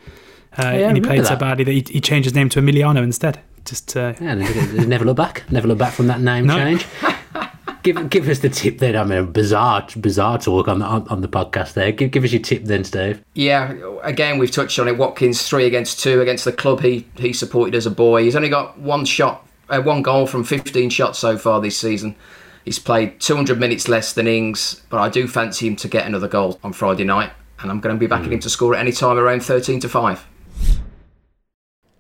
uh, 0.58 0.62
yeah, 0.62 0.68
and 0.70 0.74
he 0.96 1.00
remember 1.02 1.08
played 1.08 1.26
so 1.26 1.36
badly 1.36 1.64
that 1.64 1.72
he, 1.72 1.84
he 1.90 2.00
changed 2.00 2.24
his 2.26 2.34
name 2.34 2.48
to 2.50 2.60
Emiliano 2.60 3.02
instead. 3.02 3.40
Just 3.64 3.96
uh, 3.96 4.14
Yeah, 4.20 4.34
they, 4.36 4.44
they 4.44 4.86
never 4.86 5.04
look 5.04 5.16
back. 5.16 5.42
Never 5.50 5.66
look 5.68 5.78
back 5.78 5.92
from 5.94 6.06
that 6.06 6.20
name 6.20 6.46
No. 6.46 6.56
change. 6.56 6.86
give 7.82 8.08
give 8.08 8.28
us 8.28 8.38
the 8.38 8.48
tip 8.48 8.78
then. 8.78 8.96
I 8.96 9.04
mean, 9.04 9.32
bizarre 9.32 9.86
bizarre 9.96 10.38
talk 10.38 10.68
on 10.68 10.78
the 10.78 10.84
on, 10.86 11.08
on 11.08 11.20
the 11.22 11.28
podcast 11.28 11.74
there. 11.74 11.90
Give 11.92 12.10
give 12.10 12.24
us 12.24 12.32
your 12.32 12.42
tip 12.42 12.64
then, 12.64 12.84
Steve. 12.84 13.22
Yeah, 13.34 13.74
again, 14.02 14.38
we've 14.38 14.50
touched 14.50 14.78
on 14.78 14.86
it. 14.88 14.96
Watkins 14.96 15.42
three 15.46 15.66
against 15.66 16.00
two 16.00 16.20
against 16.20 16.44
the 16.44 16.52
club 16.52 16.80
he 16.80 17.06
he 17.16 17.32
supported 17.32 17.74
as 17.74 17.84
a 17.86 17.90
boy. 17.90 18.22
He's 18.24 18.36
only 18.36 18.48
got 18.48 18.78
one 18.78 19.04
shot, 19.04 19.46
uh, 19.68 19.82
one 19.82 20.02
goal 20.02 20.26
from 20.26 20.44
15 20.44 20.88
shots 20.90 21.18
so 21.18 21.36
far 21.36 21.60
this 21.60 21.76
season. 21.76 22.14
He's 22.64 22.78
played 22.78 23.20
200 23.20 23.60
minutes 23.60 23.88
less 23.88 24.14
than 24.14 24.26
Ings, 24.26 24.82
but 24.88 24.98
I 24.98 25.10
do 25.10 25.28
fancy 25.28 25.66
him 25.66 25.76
to 25.76 25.88
get 25.88 26.06
another 26.06 26.28
goal 26.28 26.58
on 26.64 26.72
Friday 26.72 27.04
night, 27.04 27.30
and 27.60 27.70
I'm 27.70 27.80
going 27.80 27.94
to 27.94 28.00
be 28.00 28.06
backing 28.06 28.28
hmm. 28.28 28.34
him 28.34 28.40
to 28.40 28.50
score 28.50 28.74
at 28.74 28.80
any 28.80 28.92
time 28.92 29.18
around 29.18 29.42
13 29.42 29.80
to 29.80 29.88
five. 29.88 30.26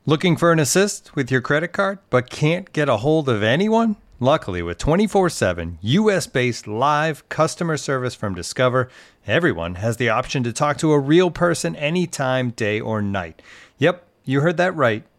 Looking 0.06 0.36
for 0.36 0.52
an 0.52 0.58
assist 0.58 1.14
with 1.16 1.30
your 1.30 1.40
credit 1.40 1.68
card 1.68 1.98
but 2.10 2.28
can't 2.28 2.70
get 2.72 2.90
a 2.90 2.98
hold 2.98 3.28
of 3.28 3.42
anyone? 3.42 3.96
Luckily, 4.20 4.62
with 4.62 4.78
24 4.78 5.28
7 5.28 5.78
US 5.80 6.26
based 6.26 6.66
live 6.66 7.28
customer 7.28 7.76
service 7.76 8.14
from 8.14 8.34
Discover, 8.34 8.88
everyone 9.26 9.76
has 9.76 9.96
the 9.96 10.08
option 10.08 10.42
to 10.44 10.52
talk 10.52 10.78
to 10.78 10.92
a 10.92 10.98
real 10.98 11.30
person 11.30 11.74
anytime, 11.76 12.50
day 12.50 12.80
or 12.80 13.02
night. 13.02 13.42
Yep, 13.78 14.06
you 14.24 14.40
heard 14.40 14.56
that 14.58 14.76
right. 14.76 15.04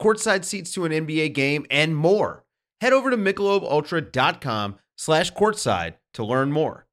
courtside 0.00 0.44
seats 0.44 0.72
to 0.74 0.84
an 0.84 0.92
NBA 0.92 1.34
game, 1.34 1.66
and 1.70 1.96
more. 1.96 2.44
Head 2.80 2.92
over 2.92 3.10
to 3.10 3.16
michelobultra.com 3.16 4.76
slash 4.96 5.32
courtside 5.32 5.94
to 6.14 6.24
learn 6.24 6.52
more. 6.52 6.86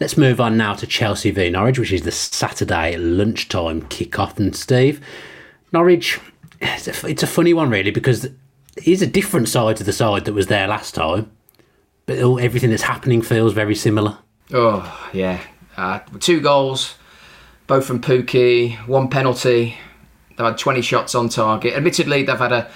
Let's 0.00 0.16
move 0.16 0.40
on 0.40 0.56
now 0.56 0.74
to 0.74 0.86
Chelsea 0.86 1.32
v 1.32 1.50
Norwich, 1.50 1.78
which 1.78 1.92
is 1.92 2.02
the 2.02 2.12
Saturday 2.12 2.96
lunchtime 2.96 3.82
kickoff. 3.82 4.38
And 4.38 4.54
Steve, 4.54 5.00
Norwich, 5.72 6.20
it's 6.60 6.86
a, 6.86 7.06
it's 7.08 7.24
a 7.24 7.26
funny 7.26 7.52
one 7.52 7.68
really 7.68 7.90
because 7.90 8.26
it 8.26 8.34
is 8.84 9.02
a 9.02 9.08
different 9.08 9.48
side 9.48 9.76
to 9.76 9.84
the 9.84 9.92
side 9.92 10.24
that 10.26 10.34
was 10.34 10.46
there 10.46 10.68
last 10.68 10.94
time, 10.94 11.32
but 12.06 12.22
all, 12.22 12.38
everything 12.38 12.70
that's 12.70 12.82
happening 12.84 13.22
feels 13.22 13.52
very 13.52 13.74
similar. 13.74 14.18
Oh 14.52 15.10
yeah, 15.12 15.40
uh, 15.78 16.00
two 16.20 16.40
goals, 16.40 16.96
both 17.66 17.86
from 17.86 18.00
Pukki, 18.00 18.76
one 18.86 19.08
penalty. 19.08 19.76
They've 20.36 20.46
had 20.46 20.58
20 20.58 20.82
shots 20.82 21.14
on 21.14 21.28
target. 21.28 21.74
Admittedly, 21.74 22.22
they've 22.24 22.38
had 22.38 22.52
a 22.52 22.70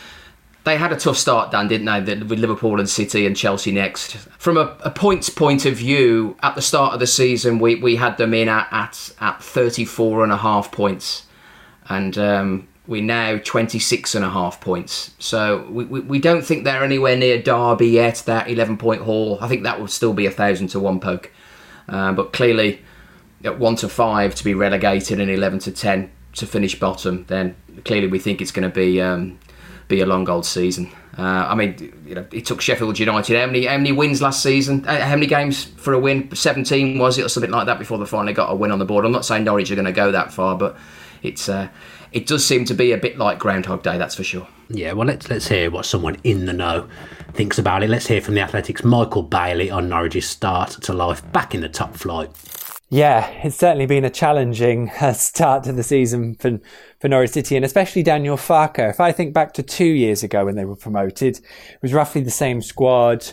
they 0.64 0.76
had 0.76 0.92
a 0.92 0.96
tough 0.96 1.16
start, 1.16 1.50
Dan, 1.50 1.66
didn't 1.66 1.86
they? 1.86 2.14
The- 2.14 2.24
With 2.24 2.38
Liverpool 2.38 2.78
and 2.78 2.88
City 2.88 3.26
and 3.26 3.36
Chelsea 3.36 3.72
next. 3.72 4.12
From 4.38 4.56
a, 4.56 4.76
a 4.84 4.90
points 4.90 5.28
point 5.28 5.66
of 5.66 5.74
view, 5.74 6.36
at 6.40 6.54
the 6.54 6.62
start 6.62 6.94
of 6.94 7.00
the 7.00 7.06
season, 7.08 7.58
we, 7.58 7.74
we 7.74 7.96
had 7.96 8.16
them 8.16 8.32
in 8.32 8.48
at, 8.48 8.68
at, 8.70 9.12
at 9.20 9.42
34 9.42 10.22
and 10.22 10.32
a 10.32 10.36
half 10.36 10.70
points. 10.70 11.26
And 11.88 12.16
um, 12.16 12.68
we're 12.86 13.02
now 13.02 13.38
26 13.38 14.14
and 14.14 14.24
a 14.24 14.30
half 14.30 14.60
points. 14.60 15.10
So 15.18 15.66
we, 15.68 15.84
we, 15.84 16.00
we 16.00 16.18
don't 16.20 16.44
think 16.44 16.62
they're 16.62 16.84
anywhere 16.84 17.16
near 17.16 17.42
Derby 17.42 17.88
yet, 17.88 18.22
that 18.26 18.48
11 18.48 18.76
point 18.76 19.02
haul. 19.02 19.38
I 19.40 19.48
think 19.48 19.64
that 19.64 19.80
would 19.80 19.90
still 19.90 20.12
be 20.12 20.26
a 20.26 20.30
thousand 20.30 20.68
to 20.68 20.78
one 20.80 21.00
poke. 21.00 21.32
Uh, 21.88 22.12
but 22.12 22.32
clearly, 22.32 22.82
at 23.44 23.58
1 23.58 23.76
to 23.76 23.88
5 23.88 24.34
to 24.34 24.44
be 24.44 24.54
relegated 24.54 25.20
and 25.20 25.30
11 25.30 25.60
to 25.60 25.72
10 25.72 26.10
to 26.34 26.46
finish 26.46 26.78
bottom, 26.78 27.24
then 27.28 27.54
clearly 27.84 28.06
we 28.06 28.18
think 28.18 28.40
it's 28.40 28.52
going 28.52 28.68
to 28.68 28.74
be 28.74 29.00
um, 29.00 29.38
be 29.88 30.00
a 30.00 30.06
long 30.06 30.28
old 30.28 30.46
season. 30.46 30.90
Uh, 31.18 31.22
I 31.22 31.54
mean, 31.54 31.76
you 32.06 32.14
know, 32.14 32.26
it 32.32 32.46
took 32.46 32.62
Sheffield 32.62 32.98
United 32.98 33.38
how 33.38 33.46
many 33.46 33.66
how 33.66 33.76
many 33.76 33.92
wins 33.92 34.22
last 34.22 34.42
season? 34.42 34.86
Uh, 34.86 35.00
How 35.00 35.14
many 35.14 35.26
games 35.26 35.64
for 35.64 35.92
a 35.92 35.98
win? 35.98 36.34
Seventeen 36.34 36.98
was 36.98 37.18
it 37.18 37.24
or 37.24 37.28
something 37.28 37.50
like 37.50 37.66
that 37.66 37.78
before 37.78 37.98
they 37.98 38.06
finally 38.06 38.32
got 38.32 38.50
a 38.50 38.54
win 38.54 38.72
on 38.72 38.78
the 38.78 38.86
board? 38.86 39.04
I'm 39.04 39.12
not 39.12 39.26
saying 39.26 39.44
Norwich 39.44 39.70
are 39.70 39.74
going 39.74 39.84
to 39.84 39.92
go 39.92 40.10
that 40.10 40.32
far, 40.32 40.56
but 40.56 40.78
it's 41.22 41.50
uh, 41.50 41.68
it 42.12 42.26
does 42.26 42.44
seem 42.44 42.64
to 42.66 42.74
be 42.74 42.92
a 42.92 42.96
bit 42.96 43.18
like 43.18 43.38
Groundhog 43.38 43.82
Day, 43.82 43.98
that's 43.98 44.14
for 44.14 44.24
sure. 44.24 44.48
Yeah, 44.70 44.92
well, 44.92 45.06
let's 45.06 45.28
let's 45.28 45.48
hear 45.48 45.70
what 45.70 45.84
someone 45.84 46.16
in 46.24 46.46
the 46.46 46.54
know 46.54 46.88
thinks 47.34 47.58
about 47.58 47.82
it. 47.82 47.90
Let's 47.90 48.06
hear 48.06 48.22
from 48.22 48.34
the 48.34 48.40
Athletics' 48.40 48.84
Michael 48.84 49.22
Bailey 49.22 49.70
on 49.70 49.90
Norwich's 49.90 50.26
start 50.26 50.70
to 50.82 50.94
life 50.94 51.30
back 51.32 51.54
in 51.54 51.60
the 51.60 51.68
top 51.68 51.94
flight. 51.94 52.30
Yeah, 52.92 53.26
it's 53.42 53.56
certainly 53.56 53.86
been 53.86 54.04
a 54.04 54.10
challenging 54.10 54.90
uh, 55.00 55.14
start 55.14 55.64
to 55.64 55.72
the 55.72 55.82
season 55.82 56.34
for, 56.34 56.60
for 57.00 57.08
Norwich 57.08 57.30
City 57.30 57.56
and 57.56 57.64
especially 57.64 58.02
Daniel 58.02 58.36
Farke. 58.36 58.90
If 58.90 59.00
I 59.00 59.12
think 59.12 59.32
back 59.32 59.54
to 59.54 59.62
two 59.62 59.86
years 59.86 60.22
ago 60.22 60.44
when 60.44 60.56
they 60.56 60.66
were 60.66 60.76
promoted, 60.76 61.38
it 61.38 61.78
was 61.80 61.94
roughly 61.94 62.20
the 62.20 62.30
same 62.30 62.60
squad, 62.60 63.32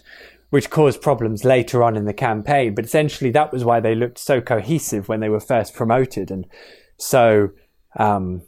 which 0.50 0.70
caused 0.70 1.02
problems 1.02 1.44
later 1.44 1.84
on 1.84 1.98
in 1.98 2.06
the 2.06 2.14
campaign. 2.14 2.74
But 2.74 2.86
essentially, 2.86 3.32
that 3.32 3.52
was 3.52 3.66
why 3.66 3.82
they 3.82 3.96
looked 3.96 4.18
so 4.18 4.40
cohesive 4.40 5.10
when 5.10 5.20
they 5.20 5.28
were 5.28 5.42
first 5.42 5.74
promoted 5.74 6.32
and 6.32 6.48
so 6.96 7.50
um, 7.98 8.44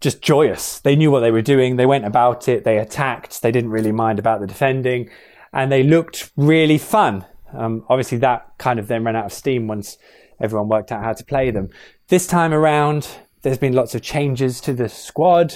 just 0.00 0.20
joyous. 0.20 0.80
They 0.80 0.96
knew 0.96 1.12
what 1.12 1.20
they 1.20 1.30
were 1.30 1.42
doing. 1.42 1.76
They 1.76 1.86
went 1.86 2.06
about 2.06 2.48
it. 2.48 2.64
They 2.64 2.78
attacked. 2.78 3.40
They 3.40 3.52
didn't 3.52 3.70
really 3.70 3.92
mind 3.92 4.18
about 4.18 4.40
the 4.40 4.48
defending, 4.48 5.10
and 5.52 5.70
they 5.70 5.84
looked 5.84 6.32
really 6.36 6.78
fun. 6.78 7.24
Um, 7.52 7.84
obviously, 7.88 8.18
that 8.18 8.58
kind 8.58 8.80
of 8.80 8.88
then 8.88 9.04
ran 9.04 9.14
out 9.14 9.26
of 9.26 9.32
steam 9.32 9.68
once 9.68 9.96
everyone 10.40 10.68
worked 10.68 10.92
out 10.92 11.02
how 11.02 11.12
to 11.12 11.24
play 11.24 11.50
them. 11.50 11.70
This 12.08 12.26
time 12.26 12.52
around, 12.52 13.08
there's 13.42 13.58
been 13.58 13.72
lots 13.72 13.94
of 13.94 14.02
changes 14.02 14.60
to 14.62 14.72
the 14.72 14.88
squad. 14.88 15.54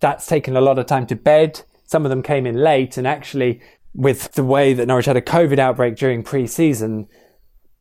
That's 0.00 0.26
taken 0.26 0.56
a 0.56 0.60
lot 0.60 0.78
of 0.78 0.86
time 0.86 1.06
to 1.06 1.16
bed. 1.16 1.62
Some 1.86 2.04
of 2.04 2.10
them 2.10 2.22
came 2.22 2.46
in 2.46 2.56
late, 2.56 2.96
and 2.96 3.06
actually, 3.06 3.60
with 3.94 4.32
the 4.32 4.44
way 4.44 4.72
that 4.74 4.86
Norwich 4.86 5.06
had 5.06 5.16
a 5.16 5.22
COVID 5.22 5.58
outbreak 5.58 5.96
during 5.96 6.22
pre-season, 6.22 7.08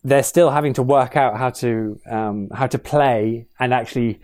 they're 0.04 0.24
still 0.24 0.52
having 0.52 0.74
to 0.74 0.84
work 0.84 1.16
out 1.16 1.38
how 1.38 1.50
to 1.50 2.00
um, 2.10 2.50
how 2.54 2.68
to 2.68 2.78
play 2.78 3.48
and 3.60 3.74
actually 3.74 4.20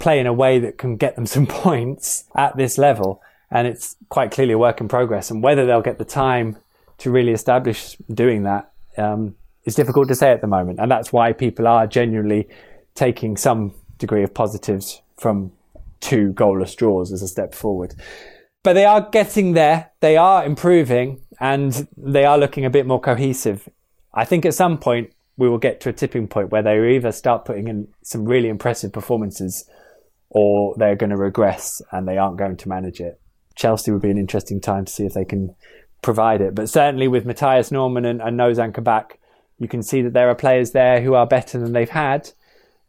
play 0.00 0.18
in 0.18 0.26
a 0.26 0.32
way 0.32 0.58
that 0.58 0.78
can 0.78 0.96
get 0.96 1.14
them 1.14 1.26
some 1.34 1.46
points 1.46 2.24
at 2.34 2.56
this 2.56 2.78
level. 2.78 3.22
And 3.50 3.66
it's 3.66 3.96
quite 4.08 4.30
clearly 4.30 4.52
a 4.52 4.58
work 4.58 4.80
in 4.80 4.88
progress. 4.88 5.30
And 5.30 5.42
whether 5.42 5.66
they'll 5.66 5.82
get 5.82 5.98
the 5.98 6.04
time 6.04 6.56
to 6.98 7.10
really 7.10 7.32
establish 7.32 7.96
doing 8.12 8.44
that 8.44 8.72
um, 8.96 9.34
is 9.64 9.74
difficult 9.74 10.08
to 10.08 10.14
say 10.14 10.30
at 10.32 10.40
the 10.40 10.46
moment. 10.46 10.78
And 10.80 10.90
that's 10.90 11.12
why 11.12 11.32
people 11.32 11.66
are 11.66 11.86
genuinely 11.86 12.48
taking 12.94 13.36
some 13.36 13.74
degree 13.98 14.22
of 14.22 14.34
positives 14.34 15.02
from 15.18 15.52
two 16.00 16.32
goalless 16.32 16.74
draws 16.74 17.12
as 17.12 17.22
a 17.22 17.28
step 17.28 17.54
forward. 17.54 17.94
But 18.62 18.74
they 18.74 18.84
are 18.84 19.08
getting 19.10 19.52
there. 19.52 19.90
They 20.00 20.16
are 20.16 20.44
improving 20.44 21.20
and 21.38 21.88
they 21.96 22.24
are 22.24 22.38
looking 22.38 22.64
a 22.64 22.70
bit 22.70 22.86
more 22.86 23.00
cohesive. 23.00 23.68
I 24.12 24.24
think 24.24 24.44
at 24.44 24.54
some 24.54 24.78
point 24.78 25.12
we 25.36 25.48
will 25.48 25.58
get 25.58 25.80
to 25.80 25.88
a 25.88 25.92
tipping 25.92 26.28
point 26.28 26.50
where 26.50 26.62
they 26.62 26.96
either 26.96 27.12
start 27.12 27.44
putting 27.44 27.68
in 27.68 27.88
some 28.02 28.24
really 28.24 28.48
impressive 28.48 28.92
performances 28.92 29.68
or 30.28 30.74
they're 30.76 30.96
going 30.96 31.10
to 31.10 31.16
regress 31.16 31.80
and 31.92 32.06
they 32.06 32.18
aren't 32.18 32.36
going 32.36 32.56
to 32.56 32.68
manage 32.68 33.00
it. 33.00 33.20
Chelsea 33.54 33.90
would 33.90 34.02
be 34.02 34.10
an 34.10 34.18
interesting 34.18 34.60
time 34.60 34.84
to 34.84 34.92
see 34.92 35.04
if 35.04 35.14
they 35.14 35.24
can 35.24 35.54
provide 36.02 36.40
it. 36.40 36.54
But 36.54 36.68
certainly 36.68 37.08
with 37.08 37.26
Mathias 37.26 37.70
Normann 37.70 38.04
and, 38.04 38.20
and 38.20 38.38
Nozanka 38.38 38.82
back, 38.82 39.19
you 39.60 39.68
can 39.68 39.82
see 39.82 40.02
that 40.02 40.14
there 40.14 40.28
are 40.28 40.34
players 40.34 40.72
there 40.72 41.02
who 41.02 41.14
are 41.14 41.26
better 41.26 41.60
than 41.60 41.72
they've 41.72 41.88
had 41.88 42.30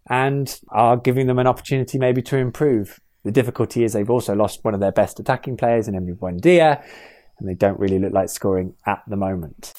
and 0.09 0.59
are 0.69 0.97
giving 0.97 1.27
them 1.27 1.37
an 1.37 1.45
opportunity 1.45 1.99
maybe 1.99 2.21
to 2.23 2.37
improve. 2.37 2.99
The 3.23 3.31
difficulty 3.31 3.83
is 3.83 3.93
they've 3.93 4.09
also 4.09 4.33
lost 4.33 4.63
one 4.63 4.73
of 4.73 4.79
their 4.79 4.91
best 4.91 5.19
attacking 5.19 5.57
players 5.57 5.87
in 5.87 5.93
Emi 5.93 6.17
Buendia. 6.17 6.83
and 7.37 7.47
they 7.47 7.53
don't 7.53 7.79
really 7.79 7.99
look 7.99 8.13
like 8.13 8.29
scoring 8.29 8.73
at 8.87 9.03
the 9.07 9.17
moment. 9.17 9.73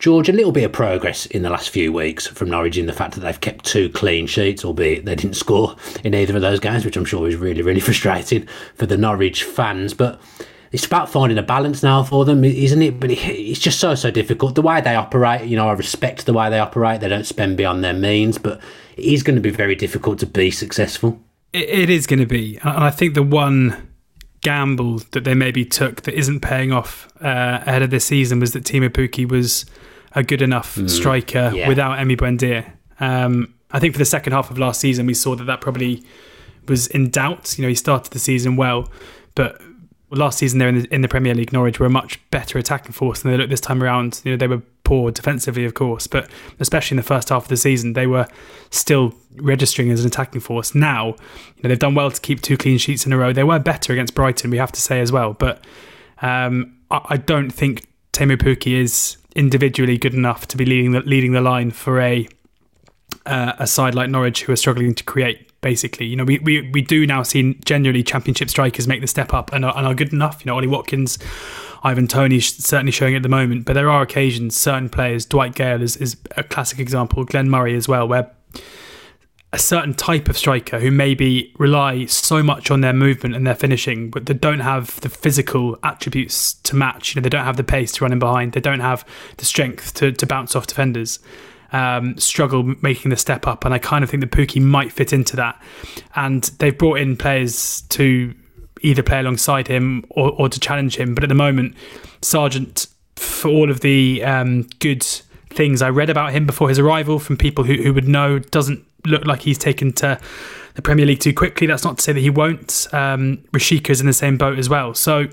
George, 0.00 0.30
a 0.30 0.32
little 0.32 0.50
bit 0.50 0.64
of 0.64 0.72
progress 0.72 1.26
in 1.26 1.42
the 1.42 1.50
last 1.50 1.68
few 1.68 1.92
weeks 1.92 2.26
from 2.26 2.48
Norwich 2.48 2.78
in 2.78 2.86
the 2.86 2.92
fact 2.92 3.14
that 3.14 3.20
they've 3.20 3.40
kept 3.40 3.66
two 3.66 3.90
clean 3.90 4.26
sheets, 4.26 4.64
albeit 4.64 5.04
they 5.04 5.14
didn't 5.14 5.36
score 5.36 5.76
in 6.02 6.14
either 6.14 6.34
of 6.34 6.42
those 6.42 6.58
games, 6.58 6.86
which 6.86 6.96
I'm 6.96 7.04
sure 7.04 7.28
is 7.28 7.36
really, 7.36 7.62
really 7.62 7.80
frustrating 7.88 8.48
for 8.74 8.86
the 8.86 8.96
Norwich 8.96 9.44
fans. 9.44 9.92
But 9.92 10.18
it's 10.72 10.86
about 10.86 11.08
finding 11.08 11.36
a 11.36 11.42
balance 11.42 11.82
now 11.82 12.02
for 12.02 12.24
them, 12.24 12.44
isn't 12.44 12.82
it? 12.82 13.00
But 13.00 13.10
it's 13.10 13.58
just 13.58 13.80
so, 13.80 13.94
so 13.94 14.10
difficult. 14.10 14.54
The 14.54 14.62
way 14.62 14.80
they 14.80 14.94
operate, 14.94 15.48
you 15.48 15.56
know, 15.56 15.68
I 15.68 15.72
respect 15.72 16.26
the 16.26 16.32
way 16.32 16.48
they 16.48 16.60
operate. 16.60 17.00
They 17.00 17.08
don't 17.08 17.26
spend 17.26 17.56
beyond 17.56 17.82
their 17.82 17.94
means, 17.94 18.38
but 18.38 18.60
it 18.96 19.04
is 19.04 19.22
going 19.22 19.36
to 19.36 19.42
be 19.42 19.50
very 19.50 19.74
difficult 19.74 20.18
to 20.20 20.26
be 20.26 20.50
successful. 20.50 21.20
it 21.52 21.90
is 21.90 22.06
going 22.06 22.20
to 22.20 22.26
be. 22.26 22.58
And 22.58 22.84
I 22.84 22.90
think 22.90 23.14
the 23.14 23.22
one 23.22 23.88
gamble 24.42 24.98
that 25.10 25.24
they 25.24 25.34
maybe 25.34 25.64
took 25.64 26.02
that 26.02 26.14
isn't 26.14 26.40
paying 26.40 26.72
off 26.72 27.08
uh, 27.20 27.60
ahead 27.66 27.82
of 27.82 27.90
this 27.90 28.04
season 28.04 28.40
was 28.40 28.52
that 28.52 28.64
Teemu 28.64 28.88
Pukki 28.90 29.28
was 29.28 29.66
a 30.12 30.22
good 30.22 30.42
enough 30.42 30.76
mm, 30.76 30.88
striker 30.88 31.52
yeah. 31.54 31.68
without 31.68 31.98
Emi 31.98 32.16
Buendia. 32.16 32.70
Um, 33.00 33.54
I 33.70 33.78
think 33.78 33.94
for 33.94 33.98
the 33.98 34.04
second 34.04 34.32
half 34.32 34.50
of 34.50 34.58
last 34.58 34.80
season, 34.80 35.06
we 35.06 35.14
saw 35.14 35.36
that 35.36 35.44
that 35.44 35.60
probably 35.60 36.02
was 36.68 36.86
in 36.88 37.10
doubt. 37.10 37.58
You 37.58 37.62
know, 37.62 37.68
he 37.68 37.74
started 37.74 38.12
the 38.12 38.18
season 38.18 38.56
well, 38.56 38.90
but 39.34 39.60
last 40.10 40.38
season 40.38 40.58
there 40.58 40.68
in 40.68 40.80
the, 40.80 40.94
in 40.94 41.00
the 41.02 41.08
Premier 41.08 41.34
League, 41.34 41.52
Norwich 41.52 41.78
were 41.78 41.86
a 41.86 41.90
much 41.90 42.20
better 42.30 42.58
attacking 42.58 42.92
force 42.92 43.22
than 43.22 43.30
they 43.30 43.38
looked 43.38 43.50
this 43.50 43.60
time 43.60 43.82
around. 43.82 44.20
You 44.24 44.32
know, 44.32 44.36
they 44.36 44.48
were 44.48 44.62
poor 44.84 45.10
defensively, 45.10 45.64
of 45.64 45.74
course, 45.74 46.06
but 46.06 46.28
especially 46.58 46.96
in 46.96 46.96
the 46.96 47.04
first 47.06 47.28
half 47.28 47.44
of 47.44 47.48
the 47.48 47.56
season, 47.56 47.92
they 47.92 48.06
were 48.06 48.26
still 48.70 49.14
registering 49.36 49.90
as 49.90 50.00
an 50.00 50.08
attacking 50.08 50.40
force. 50.40 50.74
Now, 50.74 51.08
you 51.08 51.62
know, 51.62 51.68
they've 51.68 51.78
done 51.78 51.94
well 51.94 52.10
to 52.10 52.20
keep 52.20 52.40
two 52.40 52.56
clean 52.56 52.78
sheets 52.78 53.06
in 53.06 53.12
a 53.12 53.16
row. 53.16 53.32
They 53.32 53.44
were 53.44 53.58
better 53.58 53.92
against 53.92 54.14
Brighton, 54.14 54.50
we 54.50 54.58
have 54.58 54.72
to 54.72 54.80
say 54.80 55.00
as 55.00 55.12
well, 55.12 55.34
but 55.34 55.64
um, 56.22 56.76
I, 56.90 57.00
I 57.10 57.16
don't 57.16 57.50
think 57.50 57.86
Teemu 58.12 58.36
Pukki 58.36 58.72
is 58.72 59.16
individually 59.36 59.96
good 59.96 60.14
enough 60.14 60.48
to 60.48 60.56
be 60.56 60.64
leading 60.64 60.92
the 60.92 61.00
leading 61.00 61.32
the 61.32 61.40
line 61.40 61.70
for 61.70 62.00
a 62.00 62.28
uh, 63.26 63.52
a 63.58 63.66
side 63.66 63.94
like 63.94 64.10
Norwich 64.10 64.42
who 64.42 64.52
are 64.52 64.56
struggling 64.56 64.94
to 64.94 65.04
create. 65.04 65.49
Basically, 65.62 66.06
you 66.06 66.16
know, 66.16 66.24
we, 66.24 66.38
we, 66.38 66.70
we 66.70 66.80
do 66.80 67.06
now 67.06 67.22
see 67.22 67.54
generally 67.64 68.02
championship 68.02 68.48
strikers 68.48 68.88
make 68.88 69.02
the 69.02 69.06
step 69.06 69.34
up 69.34 69.52
and 69.52 69.64
are, 69.64 69.76
and 69.76 69.86
are 69.86 69.94
good 69.94 70.12
enough. 70.12 70.42
You 70.42 70.50
know, 70.50 70.56
Ollie 70.56 70.66
Watkins, 70.66 71.18
Ivan 71.82 72.08
Toney 72.08 72.40
certainly 72.40 72.92
showing 72.92 73.14
at 73.14 73.22
the 73.22 73.28
moment, 73.28 73.66
but 73.66 73.74
there 73.74 73.90
are 73.90 74.00
occasions 74.00 74.56
certain 74.56 74.88
players. 74.88 75.26
Dwight 75.26 75.54
Gayle 75.54 75.82
is, 75.82 75.96
is 75.96 76.16
a 76.36 76.42
classic 76.42 76.78
example. 76.78 77.24
Glenn 77.24 77.50
Murray 77.50 77.76
as 77.76 77.88
well, 77.88 78.08
where 78.08 78.30
a 79.52 79.58
certain 79.58 79.94
type 79.94 80.28
of 80.28 80.38
striker 80.38 80.78
who 80.78 80.90
maybe 80.90 81.52
rely 81.58 82.06
so 82.06 82.42
much 82.42 82.70
on 82.70 82.82
their 82.82 82.92
movement 82.92 83.34
and 83.34 83.46
their 83.46 83.54
finishing, 83.54 84.08
but 84.08 84.26
they 84.26 84.34
don't 84.34 84.60
have 84.60 85.00
the 85.00 85.08
physical 85.08 85.76
attributes 85.82 86.54
to 86.54 86.76
match. 86.76 87.14
You 87.14 87.20
know, 87.20 87.24
they 87.24 87.30
don't 87.30 87.44
have 87.44 87.56
the 87.56 87.64
pace 87.64 87.90
to 87.92 88.04
run 88.04 88.12
in 88.12 88.20
behind. 88.20 88.52
They 88.52 88.60
don't 88.60 88.80
have 88.80 89.04
the 89.38 89.44
strength 89.44 89.94
to, 89.94 90.12
to 90.12 90.26
bounce 90.26 90.54
off 90.54 90.68
defenders. 90.68 91.18
Um, 91.72 92.18
struggle 92.18 92.64
making 92.82 93.10
the 93.10 93.16
step 93.16 93.46
up, 93.46 93.64
and 93.64 93.72
I 93.72 93.78
kind 93.78 94.02
of 94.02 94.10
think 94.10 94.22
that 94.22 94.32
Pukki 94.32 94.60
might 94.60 94.90
fit 94.90 95.12
into 95.12 95.36
that. 95.36 95.60
And 96.16 96.42
they've 96.58 96.76
brought 96.76 96.98
in 96.98 97.16
players 97.16 97.82
to 97.90 98.34
either 98.82 99.02
play 99.02 99.20
alongside 99.20 99.68
him 99.68 100.04
or, 100.10 100.30
or 100.32 100.48
to 100.48 100.58
challenge 100.58 100.96
him. 100.96 101.14
But 101.14 101.22
at 101.22 101.28
the 101.28 101.34
moment, 101.34 101.74
Sargent, 102.22 102.86
for 103.16 103.48
all 103.48 103.70
of 103.70 103.80
the 103.80 104.24
um, 104.24 104.62
good 104.80 105.04
things 105.50 105.82
I 105.82 105.90
read 105.90 106.10
about 106.10 106.32
him 106.32 106.46
before 106.46 106.68
his 106.68 106.78
arrival 106.78 107.18
from 107.18 107.36
people 107.36 107.64
who, 107.64 107.74
who 107.74 107.92
would 107.92 108.08
know, 108.08 108.38
doesn't 108.38 108.84
look 109.06 109.24
like 109.26 109.42
he's 109.42 109.58
taken 109.58 109.92
to 109.94 110.18
the 110.74 110.82
Premier 110.82 111.06
League 111.06 111.20
too 111.20 111.34
quickly. 111.34 111.66
That's 111.66 111.84
not 111.84 111.98
to 111.98 112.02
say 112.02 112.12
that 112.12 112.20
he 112.20 112.30
won't. 112.30 112.86
Um, 112.92 113.38
Rashica's 113.52 114.00
in 114.00 114.06
the 114.06 114.12
same 114.12 114.38
boat 114.38 114.58
as 114.58 114.68
well. 114.68 114.94
So 114.94 115.26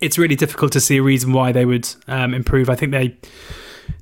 it's 0.00 0.18
really 0.18 0.36
difficult 0.36 0.72
to 0.72 0.80
see 0.80 0.96
a 0.96 1.02
reason 1.02 1.32
why 1.32 1.52
they 1.52 1.64
would 1.64 1.88
um, 2.08 2.34
improve. 2.34 2.68
I 2.68 2.74
think 2.74 2.92
they, 2.92 3.16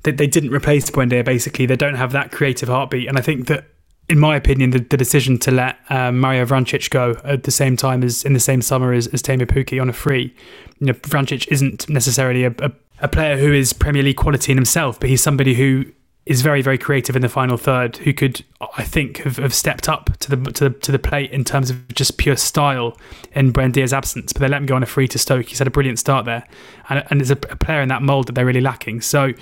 they 0.03 0.11
they 0.11 0.27
didn't 0.27 0.51
replace 0.51 0.89
Buendia. 0.89 1.23
Basically, 1.23 1.65
they 1.65 1.75
don't 1.75 1.95
have 1.95 2.11
that 2.11 2.31
creative 2.31 2.69
heartbeat, 2.69 3.07
and 3.07 3.17
I 3.17 3.21
think 3.21 3.47
that. 3.47 3.65
In 4.11 4.17
my 4.17 4.35
opinion, 4.35 4.71
the, 4.71 4.79
the 4.79 4.97
decision 4.97 5.37
to 5.37 5.51
let 5.51 5.77
um, 5.91 6.19
Mario 6.19 6.43
Vrancic 6.43 6.89
go 6.89 7.21
at 7.23 7.43
the 7.43 7.51
same 7.51 7.77
time 7.77 8.03
as 8.03 8.23
in 8.23 8.33
the 8.33 8.39
same 8.39 8.59
summer 8.59 8.91
as, 8.91 9.05
as 9.05 9.21
Teemu 9.21 9.45
Pukki 9.45 9.79
on 9.79 9.87
a 9.87 9.93
free, 9.93 10.33
you 10.79 10.87
know, 10.87 10.93
Vrancic 10.93 11.47
isn't 11.49 11.87
necessarily 11.87 12.43
a, 12.43 12.55
a 12.57 12.71
a 13.01 13.07
player 13.07 13.37
who 13.37 13.53
is 13.53 13.73
Premier 13.73 14.03
League 14.03 14.17
quality 14.17 14.51
in 14.51 14.57
himself, 14.57 14.99
but 14.99 15.09
he's 15.09 15.21
somebody 15.21 15.53
who 15.53 15.85
is 16.25 16.41
very 16.41 16.61
very 16.61 16.77
creative 16.77 17.15
in 17.15 17.21
the 17.21 17.29
final 17.29 17.57
third 17.57 17.97
who 17.97 18.13
could 18.13 18.43
I 18.77 18.83
think 18.83 19.17
have, 19.19 19.37
have 19.37 19.53
stepped 19.53 19.89
up 19.89 20.17
to 20.19 20.35
the, 20.35 20.51
to 20.51 20.69
the 20.69 20.79
to 20.79 20.91
the 20.91 20.99
plate 20.99 21.31
in 21.31 21.43
terms 21.43 21.69
of 21.69 21.87
just 21.89 22.17
pure 22.17 22.35
style 22.35 22.97
in 23.33 23.51
Buendia's 23.51 23.93
absence. 23.93 24.33
But 24.33 24.41
they 24.41 24.47
let 24.47 24.57
him 24.57 24.65
go 24.65 24.75
on 24.75 24.83
a 24.83 24.85
free 24.85 25.07
to 25.07 25.17
Stoke. 25.17 25.47
He's 25.47 25.59
had 25.59 25.67
a 25.67 25.71
brilliant 25.71 25.97
start 25.99 26.25
there. 26.25 26.45
And, 26.89 27.03
and 27.09 27.19
there's 27.19 27.31
a, 27.31 27.37
a 27.49 27.55
player 27.55 27.81
in 27.81 27.89
that 27.89 28.01
mould 28.01 28.27
that 28.27 28.33
they're 28.33 28.45
really 28.45 28.61
lacking. 28.61 29.01
So 29.01 29.33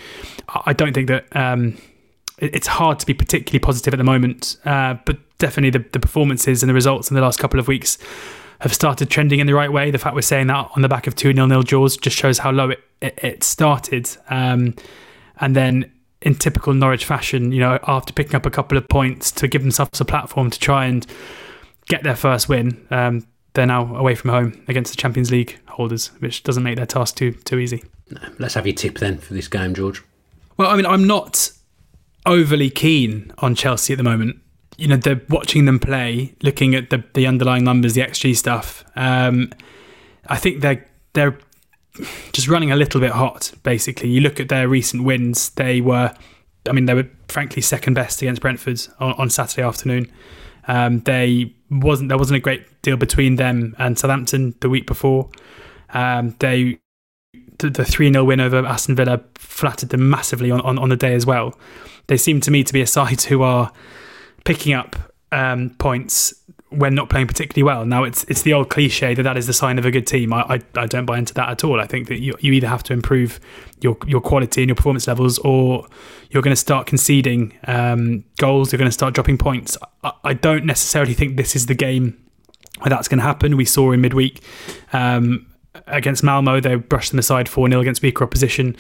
I 0.66 0.74
don't 0.74 0.94
think 0.94 1.08
that 1.08 1.36
um, 1.36 1.78
it, 2.38 2.56
it's 2.56 2.68
hard 2.68 3.00
to 3.00 3.06
be 3.06 3.14
particularly 3.14 3.60
positive 3.60 3.94
at 3.94 3.98
the 3.98 4.04
moment. 4.04 4.58
Uh, 4.66 4.96
but 5.06 5.18
definitely 5.40 5.72
the, 5.72 5.88
the 5.92 6.00
performances 6.00 6.64
and 6.64 6.70
the 6.70 6.74
results 6.74 7.10
in 7.10 7.16
the 7.16 7.22
last 7.22 7.40
couple 7.40 7.60
of 7.60 7.68
weeks 7.68 7.98
have 8.60 8.74
started 8.74 9.10
trending 9.10 9.40
in 9.40 9.48
the 9.48 9.54
right 9.54 9.72
way. 9.72 9.92
The 9.92 10.00
fact 10.00 10.16
we're 10.16 10.22
saying 10.22 10.48
that 10.48 10.70
on 10.76 10.82
the 10.82 10.90
back 10.90 11.08
of 11.08 11.16
two 11.16 11.34
nil 11.34 11.48
nil 11.48 11.64
draws 11.64 11.98
just 11.98 12.18
shows 12.18 12.40
how 12.40 12.52
low 12.52 12.70
it, 12.70 12.80
it, 13.02 13.20
it 13.24 13.44
started. 13.44 14.10
Um, 14.30 14.76
and 15.40 15.56
then 15.56 15.92
in 16.28 16.36
typical 16.36 16.74
Norwich 16.74 17.06
fashion, 17.06 17.54
you 17.54 17.62
know, 17.62 17.80
after 17.88 18.12
picking 18.12 18.36
up 18.36 18.46
a 18.46 18.50
couple 18.50 18.78
of 18.78 18.86
points 18.90 19.32
to 19.32 19.48
give 19.48 19.62
themselves 19.62 20.02
a 20.02 20.06
platform 20.06 20.52
to 20.52 20.60
try 20.60 20.84
and 20.84 21.08
get 21.88 22.04
their 22.04 22.18
first 22.18 22.50
win, 22.50 22.86
um, 22.92 23.26
they're 23.54 23.66
now 23.66 23.96
away 23.96 24.14
from 24.14 24.32
home 24.32 24.66
against 24.68 24.92
the 24.92 24.98
Champions 24.98 25.32
League 25.32 25.58
holders, 25.70 26.08
which 26.20 26.44
doesn't 26.44 26.64
make 26.64 26.76
their 26.76 26.86
task 26.86 27.16
too 27.16 27.32
too 27.32 27.60
easy. 27.60 27.82
No, 28.10 28.20
let's 28.40 28.56
have 28.56 28.68
your 28.68 28.76
tip 28.76 29.00
then 29.00 29.20
for 29.20 29.34
this 29.34 29.48
game, 29.48 29.74
George. 29.74 30.04
Well, 30.58 30.70
I 30.70 30.76
mean, 30.76 30.86
I'm 30.86 31.08
not 31.08 31.50
overly 32.26 32.70
keen 32.70 33.32
on 33.38 33.56
Chelsea 33.56 33.94
at 33.94 33.98
the 33.98 34.04
moment. 34.04 34.36
You 34.76 34.90
know, 34.90 34.98
they're 34.98 35.22
watching 35.30 35.64
them 35.64 35.80
play, 35.80 36.36
looking 36.44 36.76
at 36.76 36.90
the 36.90 37.06
the 37.14 37.26
underlying 37.26 37.64
numbers, 37.64 37.94
the 37.94 38.02
XG 38.02 38.36
stuff. 38.36 38.84
Um, 38.98 39.54
I 40.28 40.36
think 40.36 40.60
they're 40.60 40.86
they're 41.14 41.38
just 42.34 42.48
running 42.48 42.72
a 42.72 42.76
little 42.76 43.02
bit 43.02 43.12
hot. 43.12 43.52
Basically, 43.64 44.10
you 44.10 44.22
look 44.22 44.40
at 44.40 44.50
their 44.50 44.68
recent 44.68 45.04
wins; 45.04 45.50
they 45.52 45.82
were, 45.82 46.14
I 46.68 46.72
mean, 46.72 46.86
they 46.86 46.94
were 46.94 47.08
frankly 47.28 47.62
second 47.62 47.94
best 47.94 48.22
against 48.22 48.42
Brentford 48.42 48.82
on, 49.00 49.14
on 49.14 49.30
Saturday 49.30 49.66
afternoon. 49.66 50.12
Um, 50.68 51.00
they 51.02 51.54
wasn't 51.70 52.10
there 52.10 52.18
wasn't 52.18 52.38
a 52.38 52.42
great 52.42 52.82
deal 52.82 52.98
between 52.98 53.36
them 53.36 53.76
and 53.78 53.98
Southampton 53.98 54.56
the 54.62 54.70
week 54.70 54.88
before. 54.88 55.30
Um, 55.94 56.36
they 56.40 56.80
the 57.60 57.86
three 57.86 58.12
0 58.12 58.24
win 58.24 58.40
over 58.40 58.66
Aston 58.66 58.96
Villa 58.96 59.22
flattered 59.36 59.90
them 59.90 60.10
massively 60.10 60.52
on, 60.52 60.62
on, 60.62 60.78
on 60.78 60.90
the 60.90 60.96
day 60.96 61.14
as 61.14 61.26
well. 61.26 61.58
They 62.08 62.18
seem 62.18 62.40
to 62.42 62.52
me 62.52 62.64
to 62.64 62.74
be 62.74 62.82
a 62.82 62.88
side 62.88 63.22
who 63.24 63.42
are 63.42 63.72
picking 64.46 64.74
up 64.74 64.96
um, 65.32 65.72
points 65.72 66.34
when 66.70 66.94
not 66.94 67.10
playing 67.10 67.28
particularly 67.28 67.64
well. 67.64 67.86
Now 67.86 68.04
it's 68.04 68.24
it's 68.26 68.42
the 68.42 68.54
old 68.54 68.70
cliche 68.70 69.14
that 69.14 69.24
that 69.24 69.38
is 69.38 69.48
the 69.48 69.54
sign 69.54 69.80
of 69.80 69.86
a 69.86 69.92
good 69.92 70.06
team. 70.06 70.34
I, 70.34 70.42
I, 70.42 70.62
I 70.76 70.86
don't 70.86 71.06
buy 71.06 71.18
into 71.18 71.34
that 71.36 71.50
at 71.50 71.64
all. 71.64 71.80
I 71.80 71.86
think 71.86 72.08
that 72.08 72.20
you, 72.20 72.36
you 72.40 72.52
either 72.54 72.68
have 72.68 72.84
to 72.84 72.94
improve 72.94 73.40
your 73.82 73.98
your 74.06 74.22
quality 74.22 74.62
and 74.62 74.70
your 74.70 74.76
performance 74.76 75.08
levels, 75.08 75.38
or 75.40 75.88
you're 76.30 76.44
going 76.44 76.56
to 76.56 76.60
start 76.60 76.88
conceding 76.88 77.58
um, 77.68 78.24
goals. 78.38 78.72
You're 78.72 78.78
going 78.78 78.90
to 78.90 78.94
start 78.94 79.14
dropping 79.14 79.38
points. 79.38 79.78
I, 80.04 80.12
I, 80.24 80.34
don't 80.34 80.66
necessarily 80.66 81.14
think 81.14 81.38
this 81.38 81.56
is 81.56 81.68
the 81.68 81.76
game 81.76 82.18
where 82.80 82.90
that's 82.90 83.08
going 83.08 83.20
to 83.20 83.24
happen. 83.24 83.56
We 83.56 83.66
saw 83.66 83.92
in 83.92 84.02
midweek 84.02 84.42
um, 84.92 85.48
against 85.88 86.24
Malmo, 86.24 86.60
they 86.60 86.76
brushed 86.76 87.12
them 87.12 87.20
aside 87.20 87.48
four 87.48 87.70
0 87.70 87.80
against 87.80 88.02
weaker 88.02 88.24
opposition. 88.24 88.76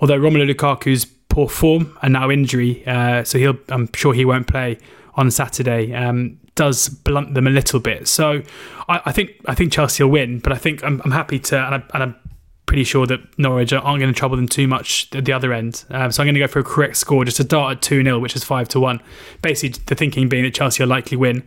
Although 0.00 0.18
Romelu 0.18 0.52
Lukaku's 0.52 1.06
poor 1.28 1.48
form 1.48 1.96
and 2.02 2.12
now 2.12 2.30
injury, 2.30 2.86
uh, 2.86 3.24
so 3.24 3.38
he'll 3.38 3.58
I'm 3.70 3.88
sure 3.94 4.12
he 4.12 4.26
won't 4.26 4.46
play 4.46 4.78
on 5.14 5.30
Saturday. 5.30 5.94
Um, 5.94 6.38
does 6.54 6.88
blunt 6.88 7.34
them 7.34 7.46
a 7.46 7.50
little 7.50 7.80
bit. 7.80 8.08
So 8.08 8.42
I, 8.88 9.00
I 9.06 9.12
think 9.12 9.30
I 9.46 9.54
think 9.54 9.72
Chelsea 9.72 10.02
will 10.02 10.10
win, 10.10 10.38
but 10.38 10.52
I 10.52 10.56
think 10.56 10.84
I'm, 10.84 11.00
I'm 11.04 11.12
happy 11.12 11.38
to, 11.38 11.58
and, 11.58 11.74
I, 11.76 11.82
and 11.94 12.02
I'm 12.02 12.16
pretty 12.66 12.84
sure 12.84 13.06
that 13.06 13.20
Norwich 13.38 13.72
aren't 13.72 14.00
going 14.00 14.12
to 14.12 14.18
trouble 14.18 14.36
them 14.36 14.48
too 14.48 14.66
much 14.66 15.08
at 15.14 15.24
the 15.24 15.32
other 15.32 15.52
end. 15.52 15.84
Um, 15.90 16.10
so 16.10 16.22
I'm 16.22 16.26
going 16.26 16.34
to 16.34 16.40
go 16.40 16.46
for 16.46 16.58
a 16.58 16.64
correct 16.64 16.96
score, 16.96 17.24
just 17.24 17.40
a 17.40 17.44
dart 17.44 17.76
at 17.76 17.82
2 17.82 18.02
0, 18.02 18.18
which 18.18 18.36
is 18.36 18.44
5 18.44 18.68
to 18.70 18.80
1. 18.80 19.00
Basically, 19.42 19.82
the 19.86 19.94
thinking 19.94 20.28
being 20.28 20.44
that 20.44 20.54
Chelsea 20.54 20.82
will 20.82 20.88
likely 20.88 21.16
win. 21.16 21.42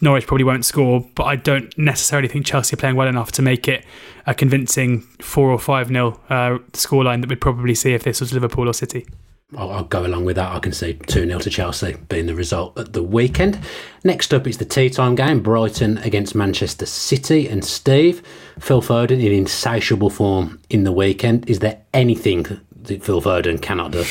Norwich 0.00 0.26
probably 0.26 0.44
won't 0.44 0.64
score, 0.64 1.08
but 1.14 1.24
I 1.24 1.36
don't 1.36 1.76
necessarily 1.78 2.28
think 2.28 2.44
Chelsea 2.44 2.74
are 2.74 2.76
playing 2.76 2.96
well 2.96 3.08
enough 3.08 3.32
to 3.32 3.42
make 3.42 3.68
it 3.68 3.84
a 4.26 4.34
convincing 4.34 5.02
4 5.20 5.50
or 5.50 5.58
5 5.58 5.88
0 5.88 6.20
uh, 6.28 6.58
scoreline 6.72 7.20
that 7.20 7.30
we'd 7.30 7.40
probably 7.40 7.74
see 7.74 7.94
if 7.94 8.02
this 8.02 8.20
was 8.20 8.32
Liverpool 8.32 8.68
or 8.68 8.74
City. 8.74 9.06
I'll, 9.56 9.70
I'll, 9.70 9.84
go 9.84 10.04
along 10.04 10.24
with 10.24 10.36
that. 10.36 10.52
I 10.52 10.58
can 10.58 10.72
see 10.72 10.94
2 10.94 11.26
0 11.26 11.38
to 11.38 11.50
Chelsea 11.50 11.96
being 12.08 12.26
the 12.26 12.34
result 12.34 12.78
at 12.78 12.92
the 12.92 13.02
weekend. 13.02 13.58
Next 14.02 14.34
up 14.34 14.46
is 14.46 14.58
the 14.58 14.64
tea 14.64 14.90
time 14.90 15.14
game 15.14 15.42
Brighton 15.42 15.98
against 15.98 16.34
Manchester 16.34 16.86
City. 16.86 17.48
And 17.48 17.64
Steve, 17.64 18.22
Phil 18.58 18.82
Foden 18.82 19.24
in 19.24 19.32
insatiable 19.32 20.10
form 20.10 20.60
in 20.70 20.84
the 20.84 20.92
weekend. 20.92 21.48
Is 21.48 21.60
there 21.60 21.82
anything 21.92 22.42
that 22.82 23.02
Phil 23.02 23.22
Foden 23.22 23.60
cannot 23.60 23.92
do? 23.92 24.04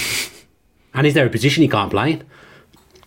and 0.94 1.08
is 1.08 1.14
there 1.14 1.26
a 1.26 1.30
position 1.30 1.64
he 1.64 1.70
can't 1.70 1.92
play 1.92 2.14
in? 2.14 2.24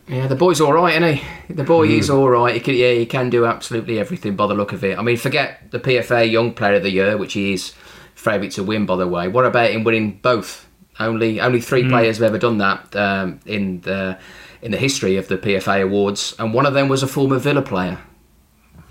Yeah, 0.08 0.28
the 0.28 0.36
boy's 0.36 0.60
all 0.60 0.72
right, 0.72 1.02
isn't 1.02 1.16
he? 1.16 1.54
The 1.54 1.64
boy 1.64 1.88
mm. 1.88 1.98
is 1.98 2.10
all 2.10 2.28
right. 2.28 2.54
He 2.54 2.60
can, 2.60 2.74
yeah, 2.74 2.92
he 2.92 3.06
can 3.06 3.28
do 3.28 3.44
absolutely 3.44 3.98
everything 3.98 4.36
by 4.36 4.46
the 4.46 4.54
look 4.54 4.72
of 4.72 4.84
it. 4.84 4.96
I 4.96 5.02
mean, 5.02 5.16
forget 5.16 5.70
the 5.72 5.80
PFA 5.80 6.30
Young 6.30 6.54
Player 6.54 6.74
of 6.74 6.84
the 6.84 6.90
Year, 6.90 7.16
which 7.16 7.32
he 7.32 7.52
is 7.52 7.74
favourite 8.14 8.52
to 8.52 8.62
win. 8.62 8.86
By 8.86 8.96
the 8.96 9.08
way, 9.08 9.26
what 9.26 9.44
about 9.44 9.70
him 9.70 9.82
winning 9.82 10.18
both? 10.18 10.65
Only 10.98 11.40
only 11.40 11.60
three 11.60 11.82
Hmm. 11.82 11.90
players 11.90 12.16
have 12.18 12.24
ever 12.26 12.38
done 12.38 12.58
that 12.58 12.94
um, 12.96 13.40
in 13.46 13.80
the 13.82 14.18
in 14.62 14.70
the 14.70 14.78
history 14.78 15.16
of 15.16 15.28
the 15.28 15.36
PFA 15.36 15.82
awards, 15.82 16.34
and 16.38 16.54
one 16.54 16.64
of 16.66 16.74
them 16.74 16.88
was 16.88 17.02
a 17.02 17.06
former 17.06 17.38
Villa 17.38 17.62
player. 17.62 17.98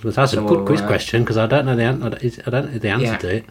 Well, 0.04 0.13
that's 0.13 0.34
a 0.34 0.41
good 0.41 0.65
quiz 0.68 0.82
uh, 0.82 0.88
question 0.88 1.24
because 1.24 1.38
I 1.38 1.48
don't 1.48 1.65
know 1.65 1.76
the 1.76 1.84
answer. 1.84 2.44
I 2.46 2.50
don't 2.52 2.72
know 2.74 2.78
the 2.78 2.89
answer 2.89 3.06
Yeah. 3.06 3.18
to 3.18 3.36
it. 3.38 3.46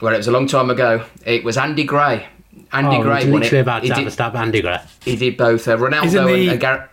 Well, 0.00 0.14
it 0.14 0.16
was 0.16 0.28
a 0.28 0.32
long 0.32 0.46
time 0.46 0.70
ago. 0.70 1.04
It 1.26 1.44
was 1.44 1.56
Andy 1.58 1.84
Gray. 1.84 2.26
Andy 2.72 2.96
oh, 2.96 3.02
Gray 3.02 3.16
it's 3.18 3.26
won 3.26 3.40
literally 3.40 3.58
it. 3.58 3.62
about 3.62 3.82
He 3.82 3.88
to 3.88 3.94
have 3.94 4.04
did, 4.04 4.10
stab 4.12 4.34
at 4.34 4.42
Andy 4.42 4.62
Gray. 4.62 4.78
he 5.04 5.16
did 5.16 5.36
both. 5.36 5.68
Uh, 5.68 5.76
Ronaldo 5.76 6.04
Isn't 6.06 6.20
and, 6.20 6.28
the- 6.28 6.48
and 6.48 6.60
Gareth. 6.60 6.90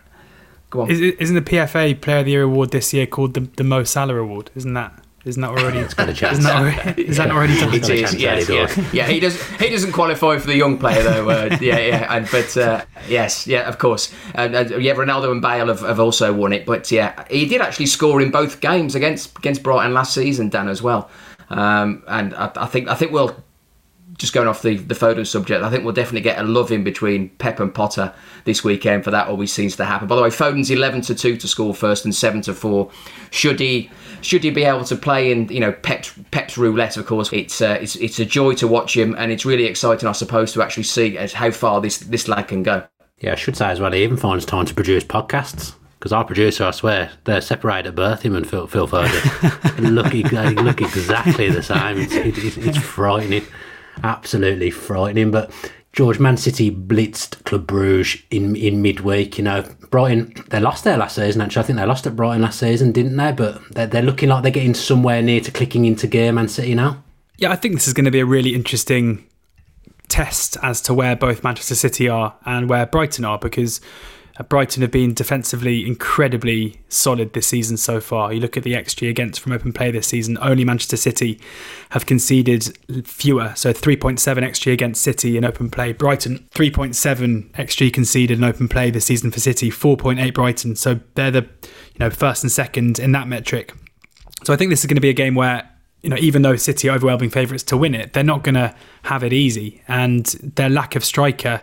Go 0.70 0.82
on. 0.82 0.90
Is, 0.90 1.00
it- 1.00 1.16
isn't 1.20 1.34
the 1.34 1.42
PFA 1.42 2.00
Player 2.00 2.18
of 2.18 2.24
the 2.26 2.30
Year 2.32 2.42
award 2.42 2.70
this 2.70 2.92
year 2.92 3.06
called 3.06 3.34
the, 3.34 3.40
the 3.56 3.64
Mo 3.64 3.84
Salah 3.84 4.16
Award? 4.16 4.50
Isn't 4.54 4.74
that 4.74 4.92
isn't 5.24 5.40
that 5.40 5.50
already? 5.50 5.78
it's 5.78 5.94
got 5.94 6.08
a 6.08 6.12
chance. 6.12 6.38
Isn't 6.38 6.44
that 6.44 6.60
already, 6.60 7.02
is 7.02 7.16
that 7.16 7.30
already 7.30 7.58
done? 7.58 7.72
It 7.72 7.82
got 7.82 7.90
a 7.90 7.94
is, 7.94 8.14
yes, 8.14 8.48
yeah, 8.48 8.88
yeah. 8.92 9.06
He 9.06 9.20
does. 9.20 9.40
He 9.58 9.70
doesn't 9.70 9.92
qualify 9.92 10.38
for 10.38 10.46
the 10.46 10.56
young 10.56 10.78
player 10.78 11.02
though. 11.02 11.30
Uh, 11.30 11.56
yeah, 11.60 11.78
yeah. 11.78 12.14
And, 12.14 12.28
but 12.30 12.56
uh, 12.56 12.84
yes, 13.08 13.46
yeah, 13.46 13.68
of 13.68 13.78
course. 13.78 14.12
And, 14.34 14.54
and, 14.54 14.82
yeah, 14.82 14.94
Ronaldo 14.94 15.30
and 15.30 15.40
Bale 15.40 15.68
have, 15.68 15.80
have 15.80 16.00
also 16.00 16.32
won 16.32 16.52
it. 16.52 16.66
But 16.66 16.90
yeah, 16.90 17.24
he 17.30 17.46
did 17.46 17.60
actually 17.60 17.86
score 17.86 18.20
in 18.20 18.30
both 18.30 18.60
games 18.60 18.94
against 18.94 19.36
against 19.38 19.62
Brighton 19.62 19.94
last 19.94 20.14
season, 20.14 20.48
Dan, 20.48 20.68
as 20.68 20.82
well. 20.82 21.08
Um, 21.50 22.02
and 22.08 22.34
I, 22.34 22.50
I 22.56 22.66
think 22.66 22.88
I 22.88 22.94
think 22.94 23.12
we'll 23.12 23.36
just 24.22 24.32
going 24.32 24.46
off 24.46 24.62
the, 24.62 24.76
the 24.76 24.94
photo 24.94 25.24
subject, 25.24 25.64
I 25.64 25.68
think 25.68 25.82
we'll 25.82 25.92
definitely 25.92 26.20
get 26.20 26.38
a 26.38 26.44
love 26.44 26.70
in 26.70 26.84
between 26.84 27.28
Pep 27.30 27.58
and 27.58 27.74
Potter 27.74 28.14
this 28.44 28.62
weekend 28.62 29.02
for 29.02 29.10
that 29.10 29.26
always 29.26 29.52
seems 29.52 29.74
to 29.76 29.84
happen. 29.84 30.06
By 30.06 30.14
the 30.14 30.22
way, 30.22 30.30
Foden's 30.30 30.70
eleven 30.70 31.00
to 31.02 31.14
two 31.14 31.36
to 31.36 31.48
score 31.48 31.74
first 31.74 32.04
and 32.04 32.14
seven 32.14 32.40
to 32.42 32.54
four. 32.54 32.92
Should 33.32 33.58
he 33.58 33.90
should 34.20 34.44
he 34.44 34.50
be 34.50 34.62
able 34.62 34.84
to 34.84 34.94
play 34.94 35.32
in 35.32 35.48
you 35.48 35.58
know 35.58 35.72
Pep's, 35.72 36.14
Pep's 36.30 36.56
roulette? 36.56 36.96
Of 36.96 37.06
course, 37.06 37.32
it's 37.32 37.60
uh, 37.60 37.78
it's 37.80 37.96
it's 37.96 38.20
a 38.20 38.24
joy 38.24 38.54
to 38.54 38.68
watch 38.68 38.96
him, 38.96 39.16
and 39.18 39.32
it's 39.32 39.44
really 39.44 39.64
exciting, 39.64 40.08
I 40.08 40.12
suppose, 40.12 40.52
to 40.52 40.62
actually 40.62 40.84
see 40.84 41.18
as 41.18 41.32
how 41.32 41.50
far 41.50 41.80
this 41.80 41.98
this 41.98 42.28
lad 42.28 42.46
can 42.46 42.62
go. 42.62 42.86
Yeah, 43.18 43.32
I 43.32 43.34
should 43.34 43.56
say 43.56 43.70
as 43.70 43.80
well, 43.80 43.90
he 43.90 44.04
even 44.04 44.16
finds 44.16 44.46
time 44.46 44.66
to 44.66 44.74
produce 44.74 45.02
podcasts. 45.02 45.74
Because 45.98 46.12
our 46.12 46.24
producer, 46.24 46.64
I 46.64 46.72
swear, 46.72 47.12
they're 47.24 47.40
separated 47.40 47.90
at 47.90 47.94
birth, 47.94 48.22
him 48.22 48.34
and 48.34 48.48
Phil, 48.48 48.66
Phil 48.66 48.88
Foden. 48.88 49.78
Look, 49.94 50.10
they 50.10 50.54
look 50.54 50.80
exactly 50.80 51.48
the 51.48 51.62
same. 51.62 51.98
It's, 51.98 52.12
it, 52.12 52.38
it's, 52.38 52.56
it's 52.56 52.78
frightening. 52.78 53.44
Absolutely 54.02 54.70
frightening. 54.70 55.30
But 55.30 55.50
George, 55.92 56.18
Man 56.18 56.36
City 56.36 56.70
blitzed 56.70 57.44
Club 57.44 57.66
Bruges 57.66 58.22
in, 58.30 58.56
in 58.56 58.82
midweek. 58.82 59.38
You 59.38 59.44
know, 59.44 59.64
Brighton, 59.90 60.34
they 60.48 60.58
lost 60.58 60.84
there 60.84 60.96
last 60.96 61.16
season, 61.16 61.42
actually. 61.42 61.60
I 61.60 61.66
think 61.66 61.78
they 61.78 61.86
lost 61.86 62.06
at 62.06 62.16
Brighton 62.16 62.42
last 62.42 62.58
season, 62.58 62.92
didn't 62.92 63.16
they? 63.16 63.32
But 63.32 63.60
they're, 63.72 63.86
they're 63.86 64.02
looking 64.02 64.30
like 64.30 64.42
they're 64.42 64.52
getting 64.52 64.74
somewhere 64.74 65.22
near 65.22 65.40
to 65.40 65.50
clicking 65.50 65.84
into 65.84 66.06
gear, 66.06 66.32
Man 66.32 66.48
City 66.48 66.74
now. 66.74 67.04
Yeah, 67.36 67.52
I 67.52 67.56
think 67.56 67.74
this 67.74 67.88
is 67.88 67.94
going 67.94 68.04
to 68.04 68.10
be 68.10 68.20
a 68.20 68.26
really 68.26 68.54
interesting 68.54 69.26
test 70.08 70.56
as 70.62 70.80
to 70.82 70.94
where 70.94 71.16
both 71.16 71.42
Manchester 71.42 71.74
City 71.74 72.08
are 72.08 72.34
and 72.44 72.68
where 72.68 72.86
Brighton 72.86 73.24
are 73.24 73.38
because 73.38 73.80
Uh, 74.38 74.42
Brighton 74.44 74.82
have 74.82 74.90
been 74.90 75.12
defensively 75.14 75.86
incredibly 75.86 76.80
solid 76.88 77.32
this 77.32 77.46
season 77.46 77.76
so 77.76 78.00
far. 78.00 78.32
You 78.32 78.40
look 78.40 78.56
at 78.56 78.62
the 78.62 78.72
XG 78.72 79.08
against 79.10 79.40
from 79.40 79.52
open 79.52 79.72
play 79.72 79.90
this 79.90 80.06
season, 80.06 80.38
only 80.40 80.64
Manchester 80.64 80.96
City 80.96 81.40
have 81.90 82.06
conceded 82.06 82.76
fewer. 83.06 83.52
So 83.56 83.72
3.7 83.72 84.18
XG 84.18 84.72
against 84.72 85.02
City 85.02 85.36
in 85.36 85.44
open 85.44 85.70
play. 85.70 85.92
Brighton 85.92 86.48
3.7 86.54 87.50
XG 87.52 87.92
conceded 87.92 88.38
in 88.38 88.44
open 88.44 88.68
play 88.68 88.90
this 88.90 89.04
season 89.04 89.30
for 89.30 89.40
City, 89.40 89.70
4.8 89.70 90.32
Brighton. 90.32 90.76
So 90.76 91.00
they're 91.14 91.30
the 91.30 91.42
you 91.42 91.98
know 91.98 92.10
first 92.10 92.42
and 92.42 92.50
second 92.50 92.98
in 92.98 93.12
that 93.12 93.28
metric. 93.28 93.74
So 94.44 94.52
I 94.52 94.56
think 94.56 94.70
this 94.70 94.80
is 94.80 94.86
going 94.86 94.96
to 94.96 95.02
be 95.02 95.10
a 95.10 95.14
game 95.14 95.34
where, 95.34 95.68
you 96.02 96.10
know, 96.10 96.16
even 96.16 96.42
though 96.42 96.56
City 96.56 96.88
are 96.88 96.96
overwhelming 96.96 97.30
favourites 97.30 97.62
to 97.64 97.76
win 97.76 97.94
it, 97.94 98.12
they're 98.12 98.24
not 98.24 98.42
going 98.42 98.56
to 98.56 98.74
have 99.04 99.22
it 99.22 99.32
easy. 99.32 99.82
And 99.86 100.26
their 100.56 100.68
lack 100.68 100.96
of 100.96 101.04
striker, 101.04 101.62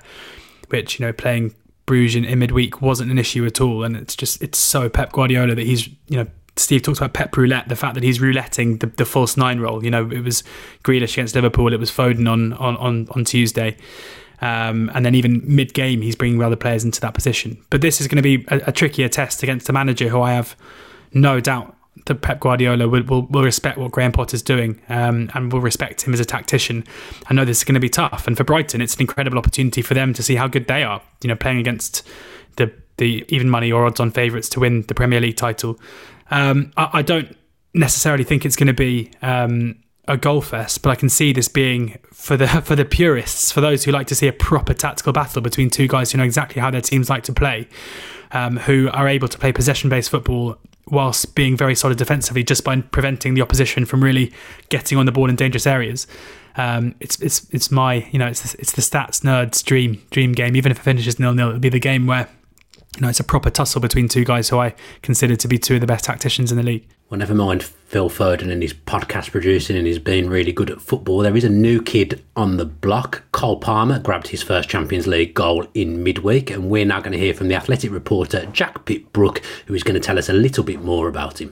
which, 0.70 1.00
you 1.00 1.06
know, 1.06 1.12
playing 1.12 1.54
Bruges 1.90 2.16
in, 2.16 2.38
midweek 2.38 2.84
wasn't 2.84 3.10
an 3.10 3.18
issue 3.18 3.48
at 3.48 3.60
all. 3.60 3.84
And 3.84 3.98
it's 3.98 4.16
just, 4.16 4.44
it's 4.44 4.60
so 4.60 4.90
Pep 4.90 5.12
Guardiola 5.12 5.56
that 5.56 5.66
he's, 5.66 5.88
you 6.08 6.18
know, 6.18 6.28
Steve 6.56 6.84
talks 6.84 7.00
about 7.00 7.14
Pep 7.14 7.36
roulette, 7.36 7.68
the 7.68 7.76
fact 7.76 7.96
that 7.96 8.04
he's 8.04 8.22
rouletting 8.22 8.78
the, 8.78 8.86
the 8.86 9.06
false 9.06 9.36
nine 9.36 9.60
role. 9.60 9.84
You 9.84 9.90
know, 9.90 10.08
it 10.12 10.24
was 10.24 10.44
Grealish 10.84 11.14
against 11.14 11.34
Liverpool, 11.34 11.74
it 11.74 11.80
was 11.80 11.90
Foden 11.90 12.32
on, 12.32 12.54
on, 12.54 12.78
on, 12.78 13.08
on 13.10 13.26
Tuesday. 13.26 13.76
Um, 14.40 14.92
and 14.94 15.04
then 15.04 15.16
even 15.16 15.42
mid 15.44 15.74
game, 15.74 16.02
he's 16.02 16.16
bringing 16.16 16.44
other 16.44 16.56
players 16.56 16.84
into 16.84 17.02
that 17.02 17.16
position. 17.16 17.58
But 17.72 17.82
this 17.82 18.00
is 18.00 18.08
going 18.08 18.18
to 18.18 18.22
be 18.22 18.46
a, 18.50 18.68
a 18.68 18.72
trickier 18.72 19.10
test 19.10 19.42
against 19.42 19.68
a 19.68 19.74
manager 19.74 20.10
who 20.10 20.22
I 20.22 20.34
have 20.34 20.56
no 21.12 21.40
doubt 21.40 21.76
that 22.06 22.22
Pep 22.22 22.40
Guardiola 22.40 22.88
will, 22.88 23.04
will, 23.04 23.22
will 23.24 23.44
respect 23.44 23.78
what 23.78 23.92
Graham 23.92 24.12
Potter's 24.12 24.42
doing 24.42 24.82
um, 24.90 25.30
and 25.34 25.52
will 25.52 25.62
respect 25.62 26.04
him 26.04 26.14
as 26.14 26.20
a 26.20 26.26
tactician. 26.26 26.84
I 27.28 27.34
know 27.34 27.46
this 27.46 27.60
is 27.60 27.64
going 27.64 27.76
to 27.76 27.80
be 27.80 27.90
tough, 27.90 28.28
and 28.28 28.36
for 28.36 28.44
Brighton, 28.44 28.82
it's 28.82 28.96
an 28.96 29.02
incredible 29.02 29.38
opportunity 29.38 29.82
for 29.82 29.94
them 29.94 30.14
to 30.14 30.24
see 30.24 30.36
how 30.36 30.48
good 30.48 30.68
they 30.68 30.84
are. 30.84 31.02
You 31.22 31.30
know, 31.30 31.36
playing 31.36 31.60
against 31.60 32.08
the 32.56 32.72
the 32.98 33.26
even 33.30 33.50
money 33.50 33.72
or 33.72 33.86
odds 33.86 34.00
on 34.00 34.12
favourites 34.12 34.50
to 34.50 34.60
win 34.60 34.84
the 34.84 34.94
Premier 34.94 35.22
League 35.22 35.38
title. 35.38 35.80
Um, 36.32 36.72
I, 36.78 36.90
I 36.94 37.02
don't 37.02 37.36
necessarily 37.74 38.24
think 38.24 38.46
it's 38.46 38.56
going 38.56 38.68
to 38.68 38.74
be. 38.74 39.12
Um, 39.22 39.84
a 40.10 40.18
goal 40.18 40.42
fest, 40.42 40.82
but 40.82 40.90
I 40.90 40.96
can 40.96 41.08
see 41.08 41.34
this 41.34 41.48
being 41.48 42.00
for 42.12 42.36
the 42.36 42.48
for 42.66 42.76
the 42.76 42.84
purists, 42.84 43.52
for 43.52 43.62
those 43.62 43.84
who 43.84 43.92
like 43.92 44.08
to 44.08 44.16
see 44.16 44.28
a 44.28 44.34
proper 44.34 44.74
tactical 44.74 45.14
battle 45.14 45.42
between 45.42 45.70
two 45.70 45.88
guys 45.88 46.12
who 46.12 46.18
know 46.18 46.24
exactly 46.24 46.60
how 46.60 46.72
their 46.72 46.82
teams 46.82 47.10
like 47.10 47.24
to 47.26 47.34
play, 47.34 47.68
um, 48.32 48.58
who 48.58 48.90
are 48.92 49.08
able 49.08 49.28
to 49.28 49.38
play 49.38 49.52
possession 49.52 49.88
based 49.90 50.10
football 50.10 50.58
whilst 50.88 51.36
being 51.36 51.56
very 51.56 51.76
solid 51.76 51.98
defensively, 51.98 52.44
just 52.44 52.64
by 52.64 52.82
preventing 52.82 53.34
the 53.34 53.42
opposition 53.42 53.86
from 53.86 54.04
really 54.04 54.34
getting 54.70 54.98
on 54.98 55.06
the 55.06 55.12
ball 55.12 55.30
in 55.30 55.36
dangerous 55.36 55.68
areas. 55.68 56.08
Um, 56.56 56.96
it's 57.00 57.22
it's 57.22 57.48
it's 57.52 57.72
my 57.72 58.08
you 58.12 58.20
know 58.20 58.28
it's 58.28 58.56
it's 58.56 58.74
the 58.74 58.82
stats 58.82 59.22
nerds 59.22 59.64
dream 59.64 60.02
dream 60.12 60.34
game. 60.34 60.56
Even 60.56 60.72
if 60.72 60.80
it 60.80 60.84
finishes 60.84 61.20
nil 61.20 61.34
nil, 61.34 61.50
it'll 61.50 61.60
be 61.60 61.70
the 61.70 61.80
game 61.80 62.08
where 62.08 62.28
you 62.96 63.02
know 63.02 63.10
it's 63.10 63.20
a 63.20 63.24
proper 63.24 63.50
tussle 63.50 63.82
between 63.82 64.08
two 64.08 64.26
guys 64.26 64.50
who 64.50 64.60
I 64.60 64.76
consider 65.02 65.36
to 65.36 65.48
be 65.48 65.58
two 65.58 65.76
of 65.76 65.82
the 65.82 65.88
best 65.88 66.06
tacticians 66.06 66.52
in 66.52 66.58
the 66.58 66.64
league. 66.64 66.88
Well, 67.10 67.18
never 67.18 67.34
mind 67.34 67.64
Phil 67.64 68.08
Foden 68.08 68.52
and 68.52 68.62
his 68.62 68.76
podcast 68.76 69.32
producing 69.32 69.76
and 69.76 69.88
he's 69.88 69.98
been 69.98 70.30
really 70.30 70.52
good 70.52 70.70
at 70.70 70.80
football. 70.80 71.22
There 71.22 71.36
is 71.36 71.44
a 71.44 71.50
new 71.50 71.82
kid 71.82 72.24
on 72.36 72.58
the 72.58 72.66
block. 72.66 73.24
Cole 73.32 73.58
Palmer 73.58 73.98
grabbed 73.98 74.28
his 74.28 74.44
first 74.44 74.70
Champions 74.70 75.08
League 75.08 75.34
goal 75.34 75.66
in 75.74 76.04
midweek, 76.04 76.52
and 76.52 76.70
we're 76.70 76.86
now 76.86 77.00
going 77.00 77.14
to 77.14 77.18
hear 77.18 77.34
from 77.34 77.48
the 77.48 77.56
athletic 77.56 77.90
reporter 77.90 78.46
Jack 78.54 78.86
Pitt-Brooke, 78.86 79.42
who 79.66 79.74
is 79.74 79.82
going 79.82 79.96
to 79.96 80.00
tell 80.00 80.20
us 80.20 80.30
a 80.30 80.34
little 80.34 80.64
bit 80.64 80.84
more 80.84 81.08
about 81.08 81.42
him. 81.42 81.52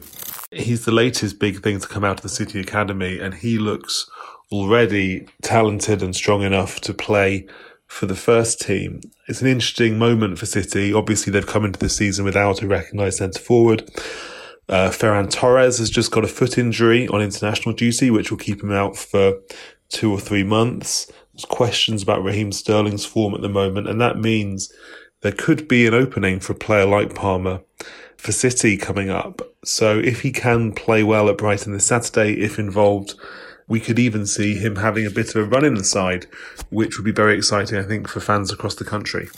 He's 0.51 0.85
the 0.85 0.91
latest 0.91 1.39
big 1.39 1.63
thing 1.63 1.79
to 1.79 1.87
come 1.87 2.03
out 2.03 2.17
of 2.17 2.21
the 2.21 2.29
City 2.29 2.59
Academy, 2.59 3.17
and 3.17 3.33
he 3.33 3.57
looks 3.57 4.07
already 4.51 5.27
talented 5.41 6.03
and 6.03 6.15
strong 6.15 6.43
enough 6.43 6.79
to 6.81 6.93
play 6.93 7.47
for 7.87 8.05
the 8.05 8.15
first 8.15 8.61
team. 8.61 9.01
It's 9.27 9.41
an 9.41 9.47
interesting 9.47 9.97
moment 9.97 10.37
for 10.37 10.45
City. 10.45 10.93
Obviously, 10.93 11.33
they've 11.33 11.47
come 11.47 11.65
into 11.65 11.79
the 11.79 11.89
season 11.89 12.25
without 12.25 12.61
a 12.61 12.67
recognised 12.67 13.17
centre 13.17 13.41
forward. 13.41 13.89
Uh, 14.69 14.89
Ferran 14.89 15.31
Torres 15.31 15.77
has 15.77 15.89
just 15.89 16.11
got 16.11 16.25
a 16.25 16.27
foot 16.27 16.57
injury 16.57 17.07
on 17.07 17.21
international 17.21 17.73
duty, 17.73 18.11
which 18.11 18.31
will 18.31 18.37
keep 18.37 18.61
him 18.61 18.71
out 18.71 18.97
for 18.97 19.39
two 19.89 20.11
or 20.11 20.19
three 20.19 20.43
months. 20.43 21.11
There's 21.33 21.45
questions 21.45 22.03
about 22.03 22.23
Raheem 22.23 22.51
Sterling's 22.51 23.05
form 23.05 23.33
at 23.33 23.41
the 23.41 23.49
moment, 23.49 23.87
and 23.87 24.01
that 24.01 24.17
means 24.17 24.71
there 25.21 25.31
could 25.31 25.67
be 25.67 25.87
an 25.87 25.93
opening 25.93 26.39
for 26.39 26.53
a 26.53 26.57
player 26.57 26.85
like 26.85 27.15
Palmer 27.15 27.61
for 28.17 28.31
City 28.31 28.77
coming 28.77 29.09
up. 29.09 29.41
So 29.63 29.99
if 29.99 30.21
he 30.21 30.31
can 30.31 30.73
play 30.73 31.03
well 31.03 31.29
at 31.29 31.37
Brighton 31.37 31.73
this 31.73 31.85
Saturday, 31.85 32.41
if 32.41 32.59
involved, 32.59 33.15
we 33.67 33.79
could 33.79 33.99
even 33.99 34.25
see 34.25 34.55
him 34.55 34.77
having 34.77 35.05
a 35.05 35.11
bit 35.11 35.29
of 35.29 35.35
a 35.35 35.43
run 35.45 35.65
in 35.65 35.75
the 35.75 35.83
side, 35.83 36.25
which 36.69 36.97
would 36.97 37.05
be 37.05 37.11
very 37.11 37.35
exciting, 37.35 37.77
I 37.77 37.83
think, 37.83 38.07
for 38.07 38.19
fans 38.19 38.51
across 38.51 38.75
the 38.75 38.85
country. 38.85 39.29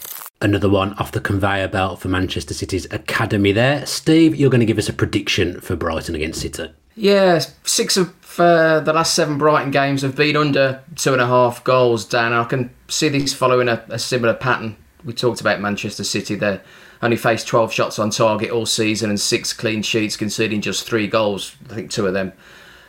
Another 0.41 0.69
one 0.69 0.93
off 0.93 1.11
the 1.11 1.19
conveyor 1.19 1.67
belt 1.67 1.99
for 1.99 2.07
Manchester 2.07 2.53
City's 2.53 2.85
academy 2.91 3.51
there. 3.51 3.85
Steve, 3.85 4.35
you're 4.35 4.49
going 4.49 4.61
to 4.61 4.65
give 4.65 4.77
us 4.77 4.87
a 4.87 4.93
prediction 4.93 5.59
for 5.59 5.75
Brighton 5.75 6.15
against 6.15 6.39
City. 6.39 6.71
Yeah, 6.95 7.39
six 7.63 7.97
of 7.97 8.13
uh, 8.39 8.79
the 8.79 8.93
last 8.93 9.13
seven 9.13 9.37
Brighton 9.37 9.71
games 9.71 10.01
have 10.01 10.15
been 10.15 10.37
under 10.37 10.81
two 10.95 11.11
and 11.11 11.21
a 11.21 11.27
half 11.27 11.63
goals, 11.65 12.05
Dan. 12.05 12.31
I 12.31 12.45
can 12.45 12.73
see 12.87 13.09
these 13.09 13.33
following 13.33 13.67
a, 13.67 13.83
a 13.89 13.99
similar 13.99 14.33
pattern. 14.33 14.77
We 15.03 15.13
talked 15.13 15.41
about 15.41 15.59
Manchester 15.59 16.05
City. 16.05 16.35
They 16.35 16.61
only 17.01 17.17
faced 17.17 17.47
12 17.47 17.73
shots 17.73 17.99
on 17.99 18.09
target 18.09 18.49
all 18.49 18.65
season 18.65 19.09
and 19.09 19.19
six 19.19 19.51
clean 19.51 19.81
sheets, 19.81 20.15
conceding 20.15 20.61
just 20.61 20.85
three 20.85 21.07
goals. 21.07 21.55
I 21.69 21.73
think 21.75 21.91
two 21.91 22.07
of 22.07 22.13
them 22.13 22.31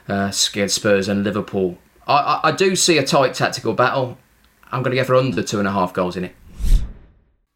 uh, 0.08 0.30
scared 0.30 0.70
Spurs 0.70 1.08
and 1.08 1.24
Liverpool. 1.24 1.78
I, 2.06 2.14
I, 2.14 2.48
I 2.48 2.52
do 2.52 2.76
see 2.76 2.98
a 2.98 3.04
tight 3.04 3.34
tactical 3.34 3.72
battle. 3.72 4.18
I'm 4.72 4.82
going 4.82 4.94
to 4.94 5.02
go 5.02 5.04
for 5.04 5.16
under 5.16 5.42
two 5.42 5.58
and 5.58 5.66
a 5.66 5.72
half 5.72 5.92
goals 5.92 6.16
in 6.16 6.24
it. 6.24 6.34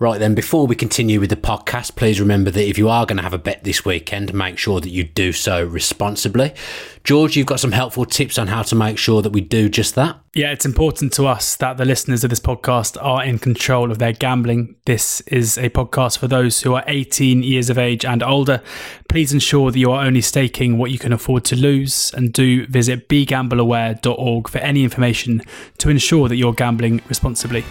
Right 0.00 0.18
then, 0.18 0.34
before 0.34 0.66
we 0.66 0.76
continue 0.76 1.20
with 1.20 1.28
the 1.28 1.36
podcast, 1.36 1.94
please 1.94 2.20
remember 2.20 2.50
that 2.50 2.66
if 2.66 2.78
you 2.78 2.88
are 2.88 3.04
going 3.04 3.18
to 3.18 3.22
have 3.22 3.34
a 3.34 3.38
bet 3.38 3.64
this 3.64 3.84
weekend, 3.84 4.32
make 4.32 4.56
sure 4.56 4.80
that 4.80 4.88
you 4.88 5.04
do 5.04 5.30
so 5.30 5.62
responsibly. 5.62 6.54
George, 7.04 7.36
you've 7.36 7.46
got 7.46 7.60
some 7.60 7.72
helpful 7.72 8.06
tips 8.06 8.38
on 8.38 8.46
how 8.46 8.62
to 8.62 8.74
make 8.74 8.96
sure 8.96 9.20
that 9.20 9.32
we 9.32 9.42
do 9.42 9.68
just 9.68 9.96
that. 9.96 10.18
Yeah, 10.32 10.52
it's 10.52 10.64
important 10.64 11.12
to 11.14 11.26
us 11.26 11.54
that 11.56 11.76
the 11.76 11.84
listeners 11.84 12.24
of 12.24 12.30
this 12.30 12.40
podcast 12.40 12.96
are 13.02 13.22
in 13.22 13.38
control 13.38 13.90
of 13.90 13.98
their 13.98 14.14
gambling. 14.14 14.74
This 14.86 15.20
is 15.26 15.58
a 15.58 15.68
podcast 15.68 16.16
for 16.16 16.28
those 16.28 16.62
who 16.62 16.72
are 16.72 16.84
18 16.86 17.42
years 17.42 17.68
of 17.68 17.76
age 17.76 18.02
and 18.06 18.22
older. 18.22 18.62
Please 19.10 19.34
ensure 19.34 19.70
that 19.70 19.78
you 19.78 19.92
are 19.92 20.02
only 20.02 20.22
staking 20.22 20.78
what 20.78 20.90
you 20.90 20.98
can 20.98 21.12
afford 21.12 21.44
to 21.44 21.56
lose 21.56 22.10
and 22.14 22.32
do 22.32 22.66
visit 22.68 23.06
begambleaware.org 23.10 24.48
for 24.48 24.58
any 24.60 24.82
information 24.82 25.42
to 25.76 25.90
ensure 25.90 26.26
that 26.26 26.36
you're 26.36 26.54
gambling 26.54 27.02
responsibly. 27.06 27.66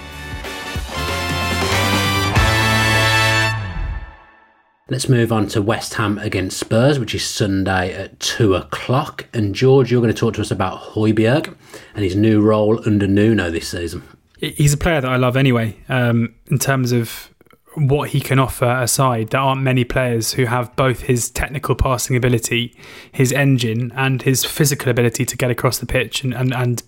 Let's 4.92 5.08
move 5.08 5.32
on 5.32 5.48
to 5.50 5.62
West 5.62 5.94
Ham 5.94 6.18
against 6.18 6.58
Spurs, 6.58 6.98
which 6.98 7.14
is 7.14 7.24
Sunday 7.24 7.94
at 7.94 8.20
2 8.22 8.56
o'clock. 8.56 9.28
And 9.36 9.54
George, 9.54 9.92
you're 9.92 10.02
going 10.02 10.12
to 10.12 10.20
talk 10.20 10.34
to 10.34 10.42
us 10.42 10.50
about 10.50 10.82
Højbjerg 10.82 11.56
and 11.94 12.04
his 12.04 12.16
new 12.16 12.42
role 12.42 12.82
under 12.88 13.08
Nuno 13.08 13.52
this 13.52 13.68
season. 13.68 14.02
He's 14.40 14.74
a 14.74 14.78
player 14.78 15.00
that 15.00 15.12
I 15.12 15.18
love 15.18 15.38
anyway, 15.38 15.78
um, 15.90 16.34
in 16.50 16.58
terms 16.58 16.92
of 16.92 17.30
what 17.76 18.10
he 18.10 18.20
can 18.20 18.40
offer 18.40 18.66
aside. 18.66 19.30
There 19.30 19.40
aren't 19.40 19.62
many 19.62 19.84
players 19.84 20.34
who 20.34 20.46
have 20.46 20.76
both 20.76 21.02
his 21.02 21.30
technical 21.30 21.76
passing 21.76 22.16
ability, 22.16 22.76
his 23.12 23.32
engine, 23.32 23.92
and 23.96 24.24
his 24.24 24.44
physical 24.44 24.90
ability 24.90 25.24
to 25.24 25.38
get 25.38 25.52
across 25.52 25.78
the 25.78 25.86
pitch 25.86 26.24
and, 26.24 26.34
and, 26.34 26.52
and 26.52 26.82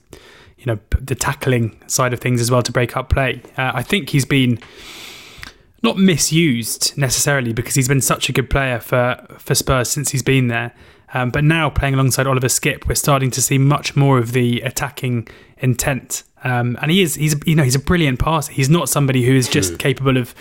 you 0.57 0.65
know, 0.65 0.79
the 0.99 1.13
tackling 1.13 1.79
side 1.85 2.13
of 2.13 2.19
things 2.19 2.41
as 2.41 2.49
well 2.49 2.63
to 2.63 2.71
break 2.71 2.97
up 2.97 3.09
play. 3.09 3.43
Uh, 3.59 3.73
I 3.75 3.83
think 3.83 4.09
he's 4.09 4.25
been 4.25 4.57
not 5.83 5.97
misused 5.97 6.97
necessarily 6.97 7.53
because 7.53 7.75
he's 7.75 7.87
been 7.87 8.01
such 8.01 8.29
a 8.29 8.31
good 8.33 8.49
player 8.49 8.79
for, 8.79 9.25
for 9.39 9.55
Spurs 9.55 9.89
since 9.89 10.11
he's 10.11 10.23
been 10.23 10.47
there. 10.47 10.73
Um, 11.13 11.29
but 11.29 11.43
now 11.43 11.69
playing 11.69 11.93
alongside 11.93 12.27
Oliver 12.27 12.47
Skipp, 12.47 12.87
we're 12.87 12.95
starting 12.95 13.31
to 13.31 13.41
see 13.41 13.57
much 13.57 13.95
more 13.95 14.17
of 14.17 14.31
the 14.31 14.61
attacking 14.61 15.27
intent. 15.57 16.23
Um, 16.43 16.77
and 16.81 16.89
he 16.89 17.03
is 17.03 17.15
he's 17.15 17.35
you 17.45 17.53
know 17.53 17.63
he's 17.63 17.75
a 17.75 17.79
brilliant 17.79 18.17
passer. 18.17 18.51
He's 18.51 18.69
not 18.69 18.89
somebody 18.89 19.23
who 19.23 19.33
is 19.33 19.47
just 19.47 19.73
mm. 19.73 19.77
capable 19.77 20.17
of 20.17 20.33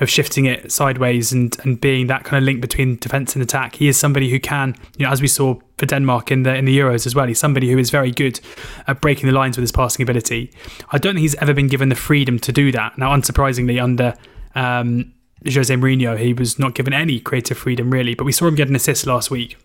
of 0.00 0.08
shifting 0.08 0.46
it 0.46 0.72
sideways 0.72 1.30
and 1.30 1.54
and 1.64 1.78
being 1.78 2.06
that 2.06 2.24
kind 2.24 2.42
of 2.42 2.44
link 2.44 2.62
between 2.62 2.96
defense 2.96 3.34
and 3.34 3.42
attack. 3.42 3.74
He 3.74 3.88
is 3.88 3.98
somebody 3.98 4.30
who 4.30 4.40
can 4.40 4.74
you 4.96 5.04
know 5.04 5.12
as 5.12 5.20
we 5.20 5.28
saw 5.28 5.58
for 5.76 5.84
Denmark 5.84 6.30
in 6.30 6.44
the 6.44 6.54
in 6.54 6.64
the 6.64 6.78
Euros 6.78 7.04
as 7.04 7.14
well. 7.14 7.26
He's 7.26 7.38
somebody 7.38 7.70
who 7.70 7.76
is 7.76 7.90
very 7.90 8.12
good 8.12 8.40
at 8.86 9.02
breaking 9.02 9.26
the 9.26 9.34
lines 9.34 9.58
with 9.58 9.62
his 9.62 9.72
passing 9.72 10.02
ability. 10.02 10.50
I 10.90 10.96
don't 10.96 11.14
think 11.14 11.22
he's 11.22 11.34
ever 11.34 11.52
been 11.52 11.68
given 11.68 11.90
the 11.90 11.96
freedom 11.96 12.38
to 12.38 12.52
do 12.52 12.72
that. 12.72 12.96
Now, 12.96 13.14
unsurprisingly, 13.14 13.82
under 13.82 14.14
um, 14.54 15.12
Jose 15.44 15.74
Mourinho, 15.74 16.18
he 16.18 16.32
was 16.32 16.58
not 16.58 16.74
given 16.74 16.92
any 16.92 17.20
creative 17.20 17.58
freedom 17.58 17.90
really, 17.90 18.14
but 18.14 18.24
we 18.24 18.32
saw 18.32 18.46
him 18.46 18.54
get 18.54 18.68
an 18.68 18.76
assist 18.76 19.06
last 19.06 19.30
week. 19.30 19.56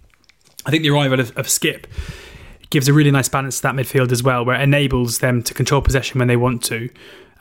I 0.65 0.71
think 0.71 0.83
the 0.83 0.89
arrival 0.89 1.19
of, 1.19 1.35
of 1.37 1.47
Skipp 1.47 1.85
gives 2.69 2.87
a 2.87 2.93
really 2.93 3.11
nice 3.11 3.29
balance 3.29 3.57
to 3.57 3.63
that 3.63 3.75
midfield 3.75 4.11
as 4.11 4.23
well, 4.23 4.43
where 4.43 4.59
it 4.59 4.63
enables 4.63 5.19
them 5.19 5.41
to 5.43 5.53
control 5.53 5.81
possession 5.81 6.19
when 6.19 6.27
they 6.27 6.35
want 6.35 6.63
to, 6.65 6.89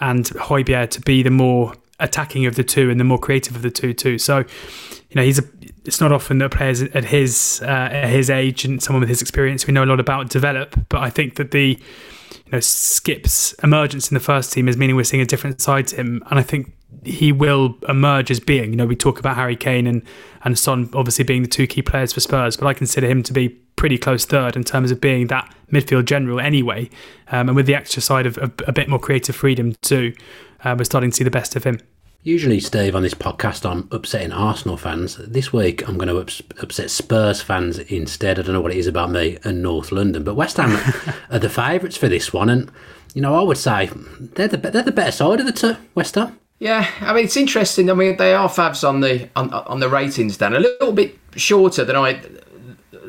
and 0.00 0.24
Højbjerg 0.26 0.90
to 0.90 1.00
be 1.00 1.22
the 1.22 1.30
more 1.30 1.74
attacking 1.98 2.46
of 2.46 2.54
the 2.54 2.64
two 2.64 2.90
and 2.90 3.00
the 3.00 3.04
more 3.04 3.18
creative 3.18 3.56
of 3.56 3.62
the 3.62 3.70
two 3.70 3.94
too. 3.94 4.18
So, 4.18 4.38
you 4.38 5.14
know, 5.14 5.22
he's 5.22 5.38
a. 5.38 5.44
It's 5.86 6.00
not 6.00 6.12
often 6.12 6.38
that 6.38 6.50
players 6.50 6.82
at 6.82 7.04
his 7.04 7.60
uh, 7.62 7.66
at 7.66 8.10
his 8.10 8.30
age 8.30 8.64
and 8.64 8.82
someone 8.82 9.00
with 9.00 9.08
his 9.08 9.22
experience 9.22 9.66
we 9.66 9.72
know 9.72 9.84
a 9.84 9.86
lot 9.86 10.00
about 10.00 10.28
develop, 10.28 10.76
but 10.88 11.00
I 11.00 11.10
think 11.10 11.36
that 11.36 11.50
the 11.50 11.78
you 12.30 12.52
know 12.52 12.60
Skipp's 12.60 13.52
emergence 13.62 14.10
in 14.10 14.14
the 14.14 14.20
first 14.20 14.52
team 14.52 14.68
is 14.68 14.76
meaning 14.76 14.96
we're 14.96 15.04
seeing 15.04 15.22
a 15.22 15.26
different 15.26 15.60
side 15.60 15.86
to 15.88 15.96
him, 15.96 16.22
and 16.30 16.38
I 16.38 16.42
think 16.42 16.72
he 17.04 17.32
will 17.32 17.76
emerge 17.88 18.30
as 18.30 18.40
being. 18.40 18.70
You 18.70 18.76
know, 18.76 18.86
we 18.86 18.96
talk 18.96 19.18
about 19.18 19.36
Harry 19.36 19.56
Kane 19.56 19.86
and 19.86 20.02
and 20.44 20.58
Son 20.58 20.90
obviously 20.92 21.24
being 21.24 21.42
the 21.42 21.48
two 21.48 21.66
key 21.66 21.82
players 21.82 22.12
for 22.12 22.20
Spurs, 22.20 22.56
but 22.56 22.66
I 22.66 22.74
consider 22.74 23.06
him 23.06 23.22
to 23.24 23.32
be 23.32 23.48
pretty 23.76 23.98
close 23.98 24.24
third 24.24 24.56
in 24.56 24.64
terms 24.64 24.90
of 24.90 25.00
being 25.00 25.26
that 25.28 25.54
midfield 25.70 26.06
general 26.06 26.40
anyway. 26.40 26.88
Um, 27.30 27.48
and 27.48 27.56
with 27.56 27.66
the 27.66 27.74
extra 27.74 28.00
side 28.02 28.26
of, 28.26 28.38
of, 28.38 28.52
a 28.66 28.72
bit 28.72 28.88
more 28.88 28.98
creative 28.98 29.36
freedom 29.36 29.74
too, 29.82 30.14
uh, 30.64 30.74
we're 30.76 30.84
starting 30.84 31.10
to 31.10 31.16
see 31.16 31.24
the 31.24 31.30
best 31.30 31.56
of 31.56 31.64
him. 31.64 31.78
Usually, 32.26 32.58
Steve, 32.58 32.96
on 32.96 33.04
this 33.04 33.14
podcast, 33.14 33.64
I'm 33.70 33.86
upsetting 33.92 34.32
Arsenal 34.32 34.76
fans. 34.76 35.14
This 35.14 35.52
week, 35.52 35.88
I'm 35.88 35.96
going 35.96 36.08
to 36.08 36.18
ups- 36.18 36.42
upset 36.60 36.90
Spurs 36.90 37.40
fans 37.40 37.78
instead. 37.78 38.40
I 38.40 38.42
don't 38.42 38.52
know 38.52 38.60
what 38.60 38.72
it 38.72 38.78
is 38.78 38.88
about 38.88 39.12
me 39.12 39.38
and 39.44 39.62
North 39.62 39.92
London, 39.92 40.24
but 40.24 40.34
West 40.34 40.56
Ham 40.56 40.76
are 41.30 41.38
the 41.38 41.48
favourites 41.48 41.96
for 41.96 42.08
this 42.08 42.32
one, 42.32 42.48
and 42.48 42.68
you 43.14 43.22
know, 43.22 43.36
I 43.36 43.42
would 43.44 43.58
say 43.58 43.88
they're 44.18 44.48
the 44.48 44.56
they're 44.56 44.82
the 44.82 44.90
better 44.90 45.12
side 45.12 45.38
of 45.38 45.46
the 45.46 45.52
two. 45.52 45.76
West 45.94 46.16
Ham. 46.16 46.36
Yeah, 46.58 46.90
I 47.00 47.12
mean 47.12 47.26
it's 47.26 47.36
interesting. 47.36 47.88
I 47.92 47.94
mean 47.94 48.16
they 48.16 48.34
are 48.34 48.48
Favs 48.48 48.82
on 48.82 49.02
the 49.02 49.30
on, 49.36 49.52
on 49.52 49.78
the 49.78 49.88
ratings, 49.88 50.36
Dan. 50.36 50.56
A 50.56 50.58
little 50.58 50.90
bit 50.90 51.16
shorter 51.36 51.84
than 51.84 51.94
I 51.94 52.20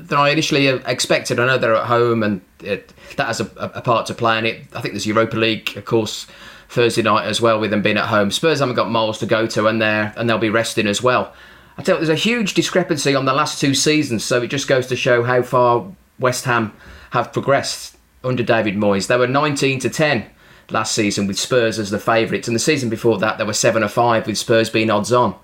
than 0.08 0.17
I 0.17 0.30
initially 0.30 0.70
uh, 0.70 0.80
expected. 0.86 1.39
I 1.39 1.46
know 1.46 1.58
they're 1.58 1.76
at 1.76 1.88
home, 1.88 2.24
and 2.24 2.41
it, 2.62 2.93
that 3.17 3.28
has 3.28 3.39
a, 3.39 3.46
a, 3.58 3.82
part 3.82 4.06
to 4.08 4.13
play 4.13 4.38
in 4.39 4.46
it. 4.46 4.62
I 4.74 4.82
think 4.82 4.93
there's 4.93 5.06
Europa 5.06 5.38
League, 5.38 5.76
of 5.78 5.86
course, 5.86 6.28
Thursday 6.70 7.02
night 7.02 7.26
as 7.26 7.41
well, 7.41 7.60
with 7.60 7.72
them 7.72 7.82
being 7.82 7.98
at 7.98 8.06
home. 8.06 8.32
Spurs 8.32 8.60
haven't 8.60 8.76
got 8.76 8.89
miles 8.89 9.20
to 9.20 9.26
go 9.26 9.48
to, 9.48 9.67
and 9.67 9.82
they're 9.82 10.13
and 10.17 10.30
they'll 10.30 10.38
be 10.38 10.50
resting 10.50 10.88
as 10.88 11.02
well. 11.04 11.34
I 11.78 11.84
tell 11.84 12.00
you, 12.00 12.06
there's 12.06 12.17
a 12.17 12.22
huge 12.22 12.54
discrepancy 12.54 13.13
on 13.13 13.26
the 13.26 13.34
last 13.34 13.62
two 13.62 13.74
seasons, 13.74 14.24
so 14.24 14.41
it 14.41 14.48
just 14.48 14.67
goes 14.67 14.88
to 14.88 14.96
show 14.96 15.24
how 15.24 15.43
far 15.43 15.91
West 16.20 16.46
Ham 16.46 16.74
have 17.12 17.32
progressed 17.32 17.98
under 18.24 18.43
David 18.43 18.76
Moyes. 18.76 19.08
They 19.08 19.17
were 19.17 19.28
19 19.28 19.80
to 19.80 19.89
10 19.89 20.26
last 20.70 20.93
season 20.93 21.28
with 21.28 21.39
Spurs 21.39 21.78
as 21.78 21.91
the 21.91 22.00
favourites, 22.00 22.48
and 22.48 22.56
the 22.56 22.60
season 22.60 22.89
before 22.89 23.20
that 23.20 23.38
they 23.38 23.43
were 23.43 23.54
seven 23.54 23.84
or 23.84 23.89
five 23.89 24.26
with 24.26 24.38
Spurs 24.38 24.70
being 24.70 24.89
odds 24.89 25.13
on. 25.13 25.36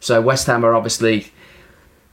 So 0.00 0.20
West 0.20 0.46
Ham 0.46 0.64
are 0.64 0.74
obviously 0.74 1.32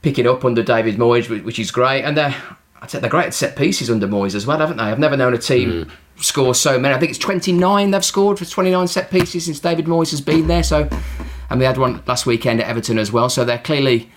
picking 0.02 0.26
up 0.26 0.44
under 0.44 0.62
David 0.62 0.96
Moyes, 0.96 1.28
which 1.44 1.58
is 1.58 1.70
great, 1.70 2.02
and 2.02 2.16
they're 2.16 2.34
I'd 2.80 2.90
say 2.90 3.00
they're 3.00 3.10
great 3.10 3.26
at 3.26 3.34
set 3.34 3.56
pieces 3.56 3.90
under 3.90 4.06
Moyes 4.06 4.34
as 4.34 4.46
well, 4.46 4.58
haven't 4.58 4.76
they? 4.76 4.84
I've 4.84 4.98
never 4.98 5.16
known 5.16 5.34
a 5.34 5.38
team 5.38 5.70
mm. 5.70 5.90
score 6.22 6.54
so 6.54 6.78
many. 6.78 6.94
I 6.94 6.98
think 6.98 7.10
it's 7.10 7.18
29 7.18 7.90
they've 7.90 8.04
scored 8.04 8.38
for 8.38 8.44
29 8.44 8.86
set 8.86 9.10
pieces 9.10 9.46
since 9.46 9.58
David 9.58 9.86
Moyes 9.86 10.10
has 10.10 10.20
been 10.20 10.46
there. 10.46 10.62
So, 10.62 10.88
and 11.50 11.60
they 11.60 11.64
had 11.64 11.78
one 11.78 12.02
last 12.06 12.24
weekend 12.24 12.60
at 12.60 12.68
Everton 12.68 12.98
as 12.98 13.10
well. 13.10 13.28
So 13.28 13.44
they're 13.44 13.58
clearly 13.58 14.10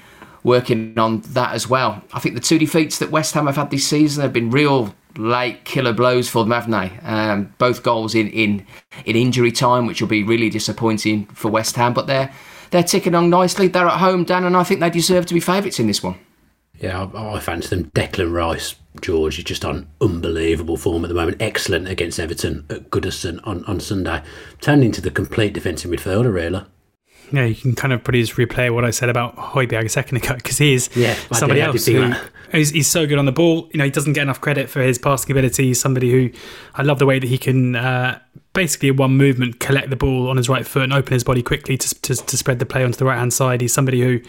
working 0.43 0.97
on 0.97 1.21
that 1.21 1.53
as 1.53 1.67
well. 1.67 2.03
I 2.13 2.19
think 2.19 2.35
the 2.35 2.41
two 2.41 2.59
defeats 2.59 2.99
that 2.99 3.09
West 3.09 3.33
Ham 3.33 3.47
have 3.47 3.55
had 3.55 3.71
this 3.71 3.87
season 3.87 4.21
have 4.21 4.33
been 4.33 4.51
real 4.51 4.93
late 5.17 5.65
killer 5.65 5.93
blows 5.93 6.29
for 6.29 6.43
them, 6.43 6.51
haven't 6.51 6.71
they? 6.71 7.07
Um, 7.07 7.53
both 7.57 7.83
goals 7.83 8.15
in, 8.15 8.29
in 8.29 8.65
in 9.05 9.15
injury 9.15 9.51
time, 9.51 9.87
which 9.87 10.01
will 10.01 10.07
be 10.07 10.23
really 10.23 10.49
disappointing 10.49 11.25
for 11.27 11.49
West 11.49 11.75
Ham. 11.77 11.93
But 11.93 12.07
they're 12.07 12.31
they're 12.71 12.83
ticking 12.83 13.15
on 13.15 13.29
nicely. 13.29 13.67
They're 13.67 13.87
at 13.87 13.99
home, 13.99 14.23
Dan, 14.23 14.43
and 14.43 14.57
I 14.57 14.63
think 14.63 14.79
they 14.79 14.89
deserve 14.89 15.25
to 15.27 15.33
be 15.33 15.39
favourites 15.39 15.79
in 15.79 15.87
this 15.87 16.01
one. 16.01 16.17
Yeah, 16.79 17.09
I, 17.13 17.35
I 17.35 17.39
fancy 17.39 17.75
them. 17.75 17.91
Declan 17.91 18.33
Rice, 18.33 18.75
George, 19.01 19.37
is 19.37 19.43
just 19.43 19.63
on 19.63 19.87
unbelievable 20.01 20.77
form 20.77 21.05
at 21.05 21.09
the 21.09 21.13
moment. 21.13 21.41
Excellent 21.41 21.87
against 21.87 22.19
Everton 22.19 22.65
at 22.69 22.89
Goodison 22.89 23.39
on, 23.43 23.63
on 23.65 23.79
Sunday. 23.79 24.23
Turned 24.59 24.83
into 24.83 25.01
the 25.01 25.11
complete 25.11 25.53
defensive 25.53 25.91
midfielder, 25.91 26.33
really 26.33 26.63
yeah, 27.31 27.45
you 27.45 27.55
can 27.55 27.75
kind 27.75 27.93
of 27.93 28.03
probably 28.03 28.21
just 28.21 28.33
replay 28.33 28.73
what 28.73 28.83
I 28.83 28.91
said 28.91 29.09
about 29.09 29.35
Højbjerg 29.35 29.85
a 29.85 29.89
second 29.89 30.17
ago 30.17 30.35
because 30.35 30.57
he 30.57 30.73
is 30.73 30.89
yeah, 30.95 31.15
somebody 31.31 31.61
else 31.61 31.85
who 31.85 32.13
he's, 32.51 32.71
he's, 32.71 32.87
so 32.87 33.07
good 33.07 33.17
on 33.17 33.25
the 33.25 33.31
ball. 33.31 33.69
You 33.73 33.77
know, 33.77 33.85
he 33.85 33.91
doesn't 33.91 34.13
get 34.13 34.23
enough 34.23 34.41
credit 34.41 34.69
for 34.69 34.81
his 34.81 34.97
passing 34.97 35.31
ability. 35.31 35.67
He's 35.67 35.79
somebody 35.79 36.11
who 36.11 36.29
I 36.75 36.83
love 36.83 36.99
the 36.99 37.05
way 37.05 37.19
that 37.19 37.27
he 37.27 37.37
can 37.37 37.75
uh, 37.75 38.19
basically 38.53 38.89
in 38.89 38.97
one 38.97 39.17
movement 39.17 39.59
collect 39.59 39.89
the 39.89 39.95
ball 39.95 40.29
on 40.29 40.37
his 40.37 40.49
right 40.49 40.65
foot 40.65 40.83
and 40.83 40.93
open 40.93 41.13
his 41.13 41.23
body 41.23 41.41
quickly 41.41 41.77
to, 41.77 42.01
to, 42.01 42.15
to 42.15 42.37
spread 42.37 42.59
the 42.59 42.65
play 42.65 42.83
onto 42.83 42.97
the 42.97 43.05
right 43.05 43.17
hand 43.17 43.33
side. 43.33 43.61
He's 43.61 43.73
somebody 43.73 44.01
who 44.01 44.19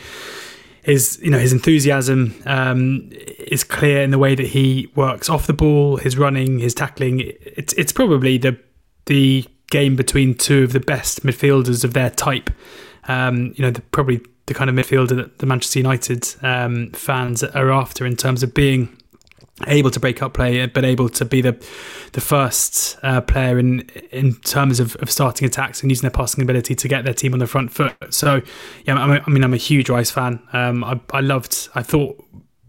is 0.85 1.21
you 1.23 1.31
know 1.31 1.39
his 1.39 1.53
enthusiasm 1.53 2.35
um, 2.47 3.09
is 3.39 3.65
clear 3.65 4.03
in 4.03 4.11
the 4.11 4.19
way 4.19 4.35
that 4.35 4.49
he 4.49 4.91
works 4.95 5.29
off 5.29 5.47
the 5.47 5.53
ball, 5.53 5.97
his 5.97 6.17
running, 6.19 6.59
his 6.59 6.75
tackling. 6.75 7.21
It's 7.21 7.73
it's 7.75 7.93
probably 7.93 8.39
the 8.39 8.59
the 9.07 9.47
game 9.71 9.97
between 9.97 10.35
two 10.35 10.65
of 10.65 10.73
the 10.73 10.81
best 10.81 11.25
midfielders 11.25 11.83
of 11.83 11.95
their 11.95 12.11
type 12.11 12.51
um, 13.09 13.55
you 13.57 13.63
know, 13.63 13.71
the, 13.71 13.81
probably 13.81 14.21
the 14.47 14.55
kind 14.55 14.69
of 14.69 14.77
midfielder 14.77 15.17
that 15.17 15.39
the 15.39 15.47
Manchester 15.47 15.79
United 15.79 16.29
um, 16.43 16.91
fans 16.93 17.43
are 17.43 17.71
after 17.71 18.07
in 18.07 18.17
terms 18.17 18.43
of 18.43 18.55
being 18.55 18.97
able 19.67 19.91
to 19.91 20.01
break 20.01 20.23
up 20.23 20.35
play, 20.35 20.67
but 20.67 20.85
able 20.85 21.09
to 21.09 21.25
be 21.25 21.41
the 21.41 21.53
the 22.13 22.21
first 22.21 22.99
uh, 23.03 23.21
player 23.21 23.59
in 23.59 23.81
in 24.11 24.35
terms 24.37 24.81
of, 24.81 24.97
of 24.97 25.11
starting 25.11 25.47
attacks 25.47 25.83
and 25.83 25.91
using 25.91 26.03
their 26.03 26.11
passing 26.11 26.43
ability 26.43 26.75
to 26.75 26.89
get 26.89 27.05
their 27.05 27.15
team 27.15 27.33
on 27.33 27.39
the 27.39 27.47
front 27.47 27.73
foot. 27.73 27.95
So, 28.11 28.43
yeah, 28.85 28.95
I 28.97 29.07
mean, 29.07 29.23
I 29.27 29.31
mean 29.31 29.45
I'm 29.45 29.55
a 29.55 29.59
huge 29.59 29.89
Rice 29.89 30.11
fan. 30.11 30.43
Um, 30.53 30.85
I, 30.85 31.01
I 31.13 31.21
loved. 31.21 31.69
I 31.75 31.83
thought 31.83 32.23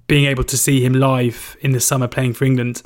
being 0.08 0.26
able 0.26 0.44
to 0.44 0.58
see 0.58 0.84
him 0.84 0.94
live 0.94 1.58
in 1.62 1.72
the 1.72 1.80
summer 1.80 2.08
playing 2.08 2.34
for 2.34 2.46
England. 2.46 2.84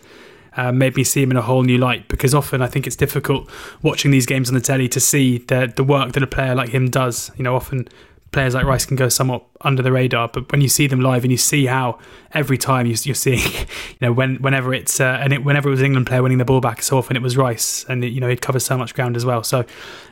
Uh, 0.57 0.71
made 0.71 0.95
me 0.95 1.03
see 1.03 1.21
him 1.21 1.31
in 1.31 1.37
a 1.37 1.41
whole 1.41 1.63
new 1.63 1.77
light 1.77 2.07
because 2.07 2.33
often 2.33 2.61
I 2.61 2.67
think 2.67 2.87
it's 2.87 2.95
difficult 2.95 3.49
watching 3.83 4.11
these 4.11 4.25
games 4.25 4.49
on 4.49 4.55
the 4.55 4.61
telly 4.61 4.89
to 4.89 4.99
see 4.99 5.37
the 5.37 5.71
the 5.73 5.83
work 5.83 6.13
that 6.13 6.23
a 6.23 6.27
player 6.27 6.55
like 6.55 6.69
him 6.69 6.89
does. 6.89 7.31
You 7.37 7.43
know, 7.43 7.55
often 7.55 7.87
players 8.31 8.53
like 8.53 8.65
Rice 8.65 8.85
can 8.85 8.95
go 8.95 9.09
somewhat 9.09 9.43
under 9.61 9.81
the 9.81 9.91
radar, 9.91 10.27
but 10.27 10.51
when 10.51 10.61
you 10.61 10.69
see 10.69 10.87
them 10.87 10.99
live 10.99 11.23
and 11.23 11.31
you 11.31 11.37
see 11.37 11.65
how 11.65 11.99
every 12.33 12.57
time 12.57 12.85
you, 12.85 12.93
are 12.93 13.15
seeing, 13.15 13.39
you 13.89 13.97
know, 14.01 14.11
when 14.11 14.35
whenever 14.37 14.73
it's 14.73 14.99
uh, 14.99 15.19
and 15.21 15.33
it, 15.33 15.43
whenever 15.43 15.69
it 15.69 15.71
was 15.71 15.79
an 15.79 15.87
England 15.87 16.07
player 16.07 16.21
winning 16.21 16.37
the 16.37 16.45
ball 16.45 16.61
back, 16.61 16.81
so 16.81 16.97
often 16.97 17.15
it 17.15 17.21
was 17.21 17.37
Rice, 17.37 17.85
and 17.87 18.03
it, 18.03 18.09
you 18.09 18.19
know 18.19 18.27
he'd 18.27 18.41
cover 18.41 18.59
so 18.59 18.77
much 18.77 18.93
ground 18.93 19.15
as 19.15 19.25
well. 19.25 19.43
So, 19.43 19.65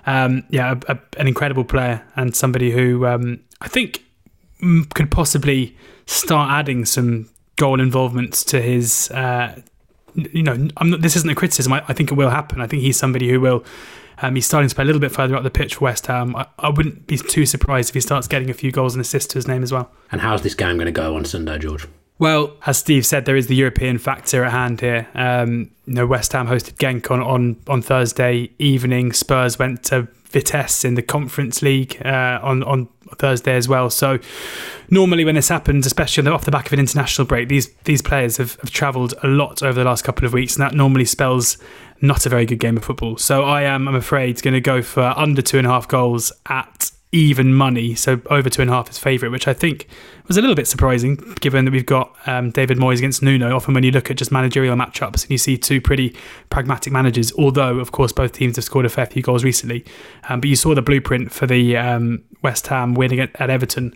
um, 0.06 0.44
yeah, 0.50 0.76
a, 0.88 0.94
a, 0.94 1.00
an 1.18 1.28
incredible 1.28 1.64
player 1.64 2.04
and 2.16 2.36
somebody 2.36 2.72
who 2.72 3.06
um, 3.06 3.42
I 3.62 3.68
think 3.68 4.04
could 4.94 5.12
possibly 5.12 5.76
start 6.06 6.52
adding 6.52 6.86
some 6.86 7.30
goal 7.58 7.80
involvements 7.80 8.44
to 8.46 8.62
his. 8.62 9.12
Uh, 9.12 9.62
you 10.16 10.44
know, 10.44 10.68
not, 10.82 11.02
this 11.02 11.16
isn't 11.16 11.30
a 11.30 11.36
criticism. 11.36 11.74
I, 11.74 11.84
I 11.88 11.94
think 11.94 12.12
it 12.12 12.16
will 12.16 12.30
happen. 12.30 12.62
I 12.62 12.68
think 12.68 12.82
he's 12.82 12.98
somebody 12.98 13.30
who 13.30 13.40
will 13.40 13.66
um, 14.22 14.36
he's 14.36 14.46
starting 14.46 14.70
to 14.70 14.76
play 14.76 14.84
a 14.84 14.86
little 14.86 15.02
bit 15.02 15.12
further 15.12 15.36
up 15.36 15.44
the 15.44 15.50
pitch 15.50 15.76
for 15.76 15.86
West 15.86 16.08
Ham. 16.08 16.36
I, 16.36 16.48
I, 16.60 16.70
wouldn't 16.70 17.08
be 17.08 17.18
too 17.18 17.46
surprised 17.46 17.90
if 17.90 17.96
he 17.96 18.02
starts 18.02 18.28
getting 18.28 18.50
a 18.50 18.54
few 18.54 18.72
goals 18.72 18.96
and 18.96 19.02
assists 19.02 19.34
to 19.34 19.38
his 19.38 19.48
name 19.48 19.64
as 19.64 19.72
well. 19.72 19.92
And 20.12 20.22
how's 20.22 20.42
this 20.42 20.56
game 20.56 20.78
going 20.78 20.86
to 20.86 20.92
go 20.92 21.16
on 21.16 21.26
Sunday, 21.26 21.58
George? 21.58 21.88
Well, 22.18 22.56
as 22.66 22.78
Steve 22.78 23.06
said, 23.06 23.26
there 23.26 23.36
is 23.36 23.48
the 23.48 23.56
European 23.56 23.98
factor 23.98 24.46
at 24.46 24.52
hand 24.52 24.80
here. 24.80 25.08
Um, 25.16 25.72
you 25.86 25.96
know, 25.96 26.08
West 26.08 26.32
Ham 26.32 26.48
hosted 26.48 26.76
Genk 26.76 27.12
on, 27.12 27.22
on, 27.22 27.58
on 27.68 27.82
Thursday 27.82 28.52
evening. 28.58 29.12
Spurs 29.12 29.60
went 29.60 29.84
to 29.86 30.08
Vitesse 30.36 30.84
in 30.84 30.96
the 30.96 31.02
Conference 31.02 31.62
League 31.62 32.02
uh, 32.06 32.40
on 32.44 32.62
on 32.64 32.90
Thursday 33.18 33.56
as 33.56 33.70
well. 33.70 33.90
So 33.90 34.20
normally 34.90 35.24
when 35.24 35.36
this 35.36 35.48
happens, 35.48 35.86
especially 35.86 36.28
off 36.30 36.44
the 36.44 36.52
back 36.52 36.68
of 36.68 36.74
an 36.74 36.80
international 36.80 37.26
break, 37.26 37.48
these 37.48 37.74
these 37.86 38.02
players 38.02 38.36
have, 38.36 38.56
have 38.60 38.70
travelled 38.70 39.14
a 39.24 39.28
lot 39.28 39.64
over 39.64 39.80
the 39.80 39.86
last 39.86 40.04
couple 40.04 40.26
of 40.26 40.34
weeks, 40.34 40.58
and 40.58 40.62
that 40.62 40.76
normally 40.76 41.06
spells 41.06 41.58
not 42.02 42.26
a 42.26 42.30
very 42.30 42.46
good 42.46 42.60
game 42.60 42.76
of 42.76 42.84
football. 42.84 43.16
So 43.16 43.44
I 43.44 43.62
am, 43.62 43.88
I'm 43.88 43.96
afraid, 43.96 44.42
going 44.42 44.54
to 44.54 44.60
go 44.60 44.82
for 44.82 45.14
under 45.16 45.42
two 45.42 45.58
and 45.58 45.66
a 45.66 45.70
half 45.70 45.88
goals 45.88 46.34
at 46.48 46.92
even 47.16 47.54
money. 47.54 47.96
So 47.96 48.22
over 48.30 48.50
two 48.50 48.62
and 48.62 48.70
a 48.70 48.74
half 48.74 48.90
is 48.90 48.98
favourite, 48.98 49.32
which 49.32 49.48
I 49.48 49.54
think 49.54 49.88
was 50.28 50.38
a 50.38 50.42
little 50.42 50.56
bit 50.56 50.68
surprising 50.68 51.16
given 51.40 51.64
that 51.64 51.72
we've 51.72 51.86
got 51.86 52.14
um, 52.26 52.52
David 52.52 52.78
Moyes 52.78 52.98
against 52.98 53.24
Nuno. 53.24 53.56
Often 53.56 53.74
when 53.74 53.84
you 53.84 53.92
look 53.92 54.12
at 54.12 54.18
just 54.18 54.34
managerial 54.34 54.76
matchups 54.76 55.24
and 55.24 55.32
you 55.32 55.38
see 55.38 55.58
two 55.58 55.80
pretty 55.80 56.14
pragmatic 56.50 56.92
managers, 56.92 57.32
although 57.34 57.80
of 57.80 57.94
course 57.94 58.12
both 58.12 58.34
teams 58.34 58.58
have 58.58 58.66
scored 58.66 58.86
a 58.86 58.90
fair 58.90 59.06
few 59.06 59.22
goals 59.22 59.46
recently. 59.46 59.86
Um, 60.28 60.42
but 60.42 60.50
you 60.50 60.58
saw 60.58 60.76
the 60.76 60.82
blueprint 60.82 61.32
for 61.32 61.48
the 61.48 61.78
um, 61.78 62.22
West 62.42 62.68
Ham 62.68 62.96
winning 62.96 63.22
at, 63.22 63.40
at 63.40 63.50
Everton 63.50 63.96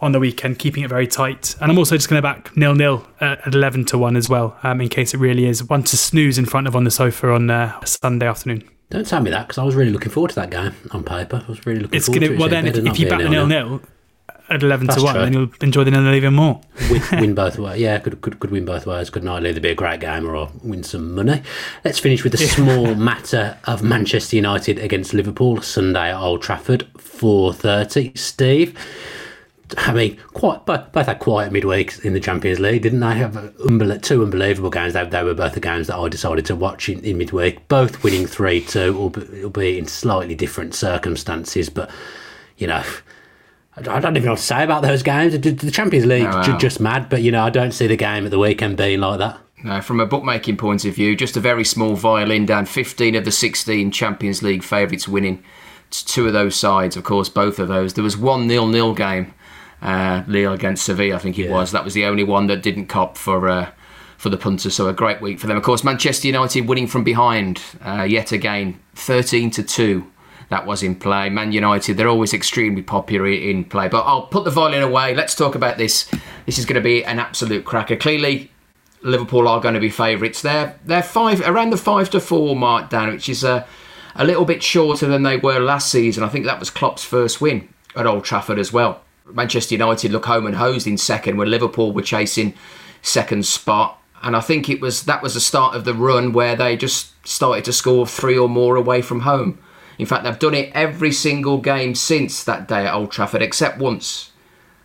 on 0.00 0.12
the 0.12 0.20
weekend, 0.20 0.58
keeping 0.58 0.84
it 0.84 0.88
very 0.88 1.06
tight. 1.06 1.54
And 1.60 1.70
I'm 1.70 1.78
also 1.78 1.96
just 1.96 2.08
going 2.08 2.18
to 2.18 2.22
back 2.22 2.56
nil 2.56 2.74
nil 2.74 3.06
at 3.20 3.46
11 3.46 3.84
to 3.86 3.98
1 3.98 4.16
as 4.16 4.30
well, 4.30 4.58
um, 4.62 4.80
in 4.80 4.88
case 4.88 5.12
it 5.12 5.18
really 5.18 5.46
is 5.46 5.62
one 5.64 5.82
to 5.84 5.98
snooze 5.98 6.38
in 6.38 6.46
front 6.46 6.66
of 6.66 6.74
on 6.74 6.84
the 6.84 6.90
sofa 6.90 7.30
on 7.30 7.50
uh, 7.50 7.84
Sunday 7.84 8.26
afternoon. 8.26 8.68
Don't 8.90 9.06
tell 9.06 9.20
me 9.20 9.30
that 9.30 9.48
because 9.48 9.58
I 9.58 9.64
was 9.64 9.74
really 9.74 9.90
looking 9.90 10.10
forward 10.10 10.30
to 10.30 10.34
that 10.36 10.50
game 10.50 10.74
on 10.92 11.04
paper. 11.04 11.42
I 11.46 11.50
was 11.50 11.66
really 11.66 11.80
looking 11.80 11.96
it's 11.96 12.06
forward 12.06 12.20
gonna, 12.20 12.28
to 12.28 12.34
it. 12.34 12.38
Well, 12.38 12.48
then, 12.48 12.66
if, 12.66 12.76
if 12.76 12.98
you 12.98 13.08
back 13.08 13.20
the 13.20 13.28
nil 13.28 13.46
nil 13.46 13.80
at 14.50 14.62
11 14.62 14.86
That's 14.86 14.98
to 14.98 15.04
1, 15.04 15.14
true. 15.14 15.24
then 15.24 15.32
you'll 15.32 15.50
enjoy 15.62 15.84
the 15.84 15.90
nil 15.90 16.02
nil 16.02 16.14
even 16.14 16.34
more. 16.34 16.60
win, 16.90 17.02
win 17.12 17.34
both 17.34 17.58
ways. 17.58 17.80
Yeah, 17.80 17.98
could, 17.98 18.20
could, 18.20 18.38
could 18.40 18.50
win 18.50 18.64
both 18.64 18.86
ways. 18.86 19.10
Could 19.10 19.24
not 19.24 19.46
either 19.46 19.60
be 19.60 19.70
a 19.70 19.74
great 19.74 20.00
game 20.00 20.28
or 20.28 20.50
win 20.62 20.82
some 20.82 21.14
money. 21.14 21.42
Let's 21.84 21.98
finish 21.98 22.22
with 22.22 22.32
the 22.32 22.38
small 22.38 22.94
matter 22.94 23.56
of 23.64 23.82
Manchester 23.82 24.36
United 24.36 24.78
against 24.78 25.14
Liverpool 25.14 25.62
Sunday 25.62 26.10
at 26.10 26.20
Old 26.20 26.42
Trafford, 26.42 26.86
4.30. 26.98 28.16
Steve, 28.18 28.78
I 29.78 29.92
mean, 29.92 30.18
quite 30.34 30.66
both, 30.66 30.92
both 30.92 31.06
had 31.06 31.18
quiet 31.20 31.52
midweeks 31.52 32.04
in 32.04 32.12
the 32.12 32.20
Champions 32.20 32.60
League, 32.60 32.82
didn't 32.82 33.00
they? 33.00 33.14
Have 33.14 33.36
uh, 33.36 33.48
unbel- 33.66 34.00
two 34.02 34.22
unbelievable 34.22 34.70
games. 34.70 34.92
They, 34.92 35.04
they, 35.04 35.22
were 35.22 35.34
both 35.34 35.54
the 35.54 35.60
games 35.60 35.86
that 35.86 35.96
I 35.96 36.08
decided 36.08 36.44
to 36.46 36.56
watch 36.56 36.88
in, 36.88 37.02
in 37.02 37.18
midweek. 37.18 37.66
Both 37.68 38.04
winning 38.04 38.26
three 38.26 38.60
two, 38.60 38.96
albeit 38.96 39.78
in 39.78 39.86
slightly 39.86 40.34
different 40.34 40.74
circumstances. 40.74 41.70
But 41.70 41.90
you 42.58 42.66
know, 42.66 42.82
I 43.76 44.00
don't 44.00 44.16
even 44.16 44.26
know 44.26 44.32
what 44.32 44.38
to 44.38 44.44
say 44.44 44.62
about 44.62 44.82
those 44.82 45.02
games. 45.02 45.38
The 45.38 45.70
Champions 45.70 46.06
League 46.06 46.26
oh, 46.26 46.30
wow. 46.30 46.58
just 46.58 46.78
mad, 46.78 47.08
but 47.08 47.22
you 47.22 47.32
know, 47.32 47.42
I 47.42 47.50
don't 47.50 47.72
see 47.72 47.86
the 47.86 47.96
game 47.96 48.24
at 48.26 48.30
the 48.30 48.38
weekend 48.38 48.76
being 48.76 49.00
like 49.00 49.18
that. 49.18 49.38
No, 49.64 49.80
from 49.80 49.98
a 49.98 50.06
bookmaking 50.06 50.58
point 50.58 50.84
of 50.84 50.94
view, 50.94 51.16
just 51.16 51.38
a 51.38 51.40
very 51.40 51.64
small 51.64 51.96
violin 51.96 52.44
down. 52.44 52.66
15 52.66 53.14
of 53.14 53.24
the 53.24 53.32
16 53.32 53.90
Champions 53.92 54.42
League 54.42 54.62
favourites 54.62 55.08
winning. 55.08 55.42
It's 55.88 56.02
two 56.02 56.26
of 56.26 56.34
those 56.34 56.54
sides, 56.54 56.96
of 56.96 57.04
course, 57.04 57.30
both 57.30 57.58
of 57.58 57.68
those. 57.68 57.94
There 57.94 58.04
was 58.04 58.16
one 58.16 58.46
nil-nil 58.46 58.92
game 58.94 59.32
uh, 59.82 60.22
Lille 60.26 60.52
against 60.52 60.84
Sevilla, 60.84 61.16
I 61.16 61.18
think 61.18 61.38
it 61.38 61.46
yeah. 61.46 61.52
was. 61.52 61.72
That 61.72 61.84
was 61.84 61.94
the 61.94 62.04
only 62.04 62.24
one 62.24 62.46
that 62.48 62.62
didn't 62.62 62.86
cop 62.86 63.16
for 63.16 63.48
uh, 63.48 63.70
for 64.16 64.30
the 64.30 64.36
punters. 64.36 64.74
So 64.74 64.88
a 64.88 64.92
great 64.92 65.20
week 65.20 65.38
for 65.38 65.46
them. 65.46 65.56
Of 65.56 65.62
course, 65.62 65.84
Manchester 65.84 66.26
United 66.28 66.68
winning 66.68 66.86
from 66.86 67.04
behind 67.04 67.60
uh, 67.84 68.06
yet 68.08 68.32
again, 68.32 68.80
thirteen 68.94 69.50
to 69.52 69.62
two. 69.62 70.10
That 70.50 70.66
was 70.66 70.82
in 70.82 70.94
play. 70.94 71.30
Man 71.30 71.52
United, 71.52 71.96
they're 71.96 72.08
always 72.08 72.34
extremely 72.34 72.82
popular 72.82 73.26
in 73.28 73.64
play. 73.64 73.88
But 73.88 74.02
I'll 74.02 74.26
put 74.26 74.44
the 74.44 74.50
violin 74.50 74.82
away. 74.82 75.14
Let's 75.14 75.34
talk 75.34 75.54
about 75.54 75.78
this. 75.78 76.08
This 76.46 76.58
is 76.58 76.66
going 76.66 76.74
to 76.74 76.82
be 76.82 77.04
an 77.04 77.18
absolute 77.18 77.64
cracker. 77.64 77.96
Clearly, 77.96 78.50
Liverpool 79.02 79.48
are 79.48 79.60
going 79.60 79.74
to 79.74 79.80
be 79.80 79.90
favourites. 79.90 80.42
They're 80.42 80.78
they're 80.84 81.02
five 81.02 81.40
around 81.40 81.70
the 81.70 81.76
five 81.76 82.10
to 82.10 82.20
four 82.20 82.54
mark 82.54 82.90
down, 82.90 83.12
which 83.12 83.28
is 83.28 83.42
a 83.42 83.66
a 84.14 84.24
little 84.24 84.44
bit 84.44 84.62
shorter 84.62 85.06
than 85.06 85.22
they 85.22 85.38
were 85.38 85.58
last 85.58 85.90
season. 85.90 86.22
I 86.22 86.28
think 86.28 86.44
that 86.44 86.60
was 86.60 86.70
Klopp's 86.70 87.04
first 87.04 87.40
win 87.40 87.68
at 87.96 88.06
Old 88.06 88.24
Trafford 88.24 88.58
as 88.58 88.72
well. 88.72 89.00
Manchester 89.26 89.74
United 89.74 90.12
look 90.12 90.26
home 90.26 90.46
and 90.46 90.56
hosed 90.56 90.86
in 90.86 90.96
second, 90.98 91.36
where 91.36 91.46
Liverpool 91.46 91.92
were 91.92 92.02
chasing 92.02 92.54
second 93.02 93.46
spot. 93.46 94.00
And 94.22 94.34
I 94.36 94.40
think 94.40 94.68
it 94.68 94.80
was 94.80 95.04
that 95.04 95.22
was 95.22 95.34
the 95.34 95.40
start 95.40 95.74
of 95.74 95.84
the 95.84 95.94
run 95.94 96.32
where 96.32 96.56
they 96.56 96.76
just 96.76 97.14
started 97.26 97.64
to 97.66 97.72
score 97.72 98.06
three 98.06 98.38
or 98.38 98.48
more 98.48 98.76
away 98.76 99.02
from 99.02 99.20
home. 99.20 99.58
In 99.98 100.06
fact, 100.06 100.24
they've 100.24 100.38
done 100.38 100.54
it 100.54 100.72
every 100.74 101.12
single 101.12 101.58
game 101.58 101.94
since 101.94 102.42
that 102.44 102.66
day 102.66 102.86
at 102.86 102.94
Old 102.94 103.12
Trafford, 103.12 103.42
except 103.42 103.78
once 103.78 104.32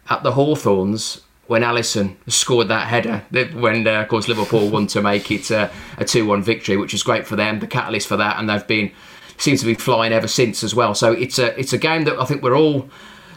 at 0.10 0.24
the 0.24 0.34
Hawthorns 0.34 1.22
when 1.48 1.64
Alisson 1.64 2.16
scored 2.28 2.68
that 2.68 2.88
header. 2.88 3.24
When, 3.54 3.88
uh, 3.88 4.02
of 4.02 4.08
course, 4.08 4.28
Liverpool 4.28 4.70
won 4.70 4.86
to 4.88 5.02
make 5.02 5.32
it 5.32 5.50
uh, 5.50 5.70
a 5.98 6.06
2 6.06 6.28
1 6.28 6.44
victory, 6.44 6.78
which 6.78 6.94
is 6.94 7.02
great 7.02 7.26
for 7.26 7.36
them, 7.36 7.60
the 7.60 7.68
catalyst 7.68 8.08
for 8.08 8.18
that. 8.18 8.38
And 8.38 8.50
they've 8.50 8.68
been 8.68 8.92
seems 9.38 9.62
to 9.62 9.66
be 9.66 9.74
flying 9.74 10.12
ever 10.12 10.28
since 10.28 10.64
as 10.64 10.76
well. 10.76 10.94
So 10.94 11.14
it's 11.14 11.40
a 11.40 11.58
it's 11.60 11.74
a 11.74 11.78
game 11.78 12.04
that 12.04 12.20
I 12.20 12.26
think 12.26 12.44
we're 12.44 12.58
all 12.58 12.90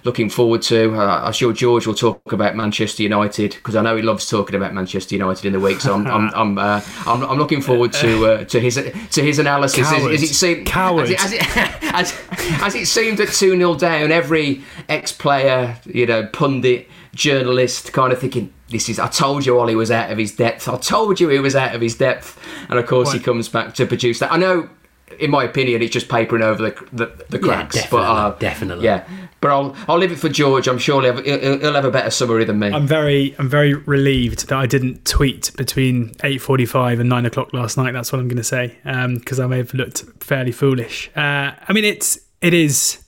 looking 0.04 0.28
forward 0.28 0.62
to. 0.62 0.94
Uh, 0.94 1.22
I'm 1.24 1.32
sure 1.32 1.52
George 1.52 1.86
will 1.86 1.94
talk 1.94 2.32
about 2.32 2.56
Manchester 2.56 3.02
United 3.02 3.52
because 3.54 3.76
I 3.76 3.82
know 3.82 3.96
he 3.96 4.02
loves 4.02 4.28
talking 4.28 4.56
about 4.56 4.74
Manchester 4.74 5.14
United 5.14 5.44
in 5.44 5.52
the 5.52 5.60
week. 5.60 5.80
So 5.80 5.94
I'm 5.94 6.06
I'm 6.06 6.30
I'm, 6.34 6.58
uh, 6.58 6.80
I'm, 7.06 7.22
I'm, 7.22 7.38
looking 7.38 7.60
forward 7.60 7.92
to 7.94 8.26
uh, 8.26 8.44
to 8.44 8.60
his 8.60 8.74
to 8.74 9.22
his 9.22 9.38
analysis. 9.38 9.86
As, 9.86 10.04
as, 10.04 10.22
it 10.30 10.34
seemed, 10.34 10.66
Coward. 10.66 11.10
As 11.10 11.32
it, 11.32 11.56
as, 11.56 11.72
as, 11.82 12.20
as 12.62 12.74
it 12.74 12.86
seemed 12.86 13.20
at 13.20 13.28
two 13.28 13.56
0 13.56 13.74
down, 13.76 14.12
every 14.12 14.62
ex-player, 14.88 15.78
you 15.86 16.06
know, 16.06 16.26
pundit, 16.26 16.88
journalist, 17.14 17.92
kind 17.92 18.12
of 18.12 18.18
thinking. 18.18 18.52
This 18.68 18.88
is. 18.88 18.98
I 18.98 19.08
told 19.08 19.44
you 19.44 19.58
Ole 19.58 19.74
was 19.74 19.90
out 19.90 20.10
of 20.10 20.16
his 20.16 20.34
depth. 20.34 20.66
I 20.66 20.78
told 20.78 21.20
you 21.20 21.28
he 21.28 21.38
was 21.38 21.54
out 21.54 21.74
of 21.74 21.82
his 21.82 21.94
depth, 21.94 22.40
and 22.70 22.78
of 22.78 22.86
course 22.86 23.08
what? 23.08 23.18
he 23.18 23.22
comes 23.22 23.50
back 23.50 23.74
to 23.74 23.84
produce 23.84 24.18
that. 24.20 24.32
I 24.32 24.38
know 24.38 24.70
in 25.18 25.30
my 25.30 25.44
opinion, 25.44 25.82
it's 25.82 25.92
just 25.92 26.08
papering 26.08 26.42
over 26.42 26.70
the 26.70 26.86
the, 26.92 27.24
the 27.28 27.38
cracks. 27.38 27.76
Yeah, 27.76 27.82
definitely, 27.82 28.06
but 28.06 28.10
uh, 28.10 28.38
definitely. 28.38 28.84
Yeah, 28.84 29.08
but 29.40 29.50
I'll 29.50 29.76
I'll 29.88 29.98
leave 29.98 30.12
it 30.12 30.18
for 30.18 30.28
George. 30.28 30.68
I'm 30.68 30.78
sure 30.78 31.02
he'll 31.02 31.14
have, 31.16 31.24
he'll, 31.24 31.58
he'll 31.58 31.74
have 31.74 31.84
a 31.84 31.90
better 31.90 32.10
summary 32.10 32.44
than 32.44 32.58
me. 32.58 32.68
I'm 32.68 32.86
very 32.86 33.34
I'm 33.38 33.48
very 33.48 33.74
relieved 33.74 34.48
that 34.48 34.58
I 34.58 34.66
didn't 34.66 35.04
tweet 35.04 35.52
between 35.56 36.10
8:45 36.16 37.00
and 37.00 37.08
9 37.08 37.26
o'clock 37.26 37.52
last 37.52 37.76
night. 37.76 37.92
That's 37.92 38.12
what 38.12 38.20
I'm 38.20 38.28
going 38.28 38.36
to 38.36 38.44
say 38.44 38.76
because 39.14 39.38
um, 39.40 39.44
I 39.44 39.48
may 39.48 39.58
have 39.58 39.74
looked 39.74 40.04
fairly 40.22 40.52
foolish. 40.52 41.10
Uh, 41.16 41.52
I 41.66 41.72
mean, 41.72 41.84
it's 41.84 42.18
it 42.40 42.54
is 42.54 43.02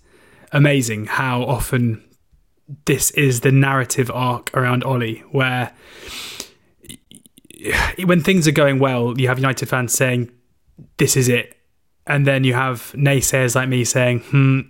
amazing 0.52 1.06
how 1.06 1.42
often 1.42 2.02
this 2.86 3.10
is 3.12 3.40
the 3.40 3.52
narrative 3.52 4.10
arc 4.12 4.54
around 4.56 4.84
Ole, 4.84 5.16
where 5.30 5.72
when 8.04 8.22
things 8.22 8.48
are 8.48 8.52
going 8.52 8.78
well, 8.78 9.18
you 9.18 9.28
have 9.28 9.38
United 9.38 9.68
fans 9.68 9.92
saying, 9.92 10.30
"This 10.96 11.16
is 11.16 11.28
it," 11.28 11.56
and 12.06 12.26
then 12.26 12.44
you 12.44 12.54
have 12.54 12.92
naysayers 12.96 13.54
like 13.54 13.68
me 13.68 13.84
saying, 13.84 14.20
"Hmm, 14.20 14.60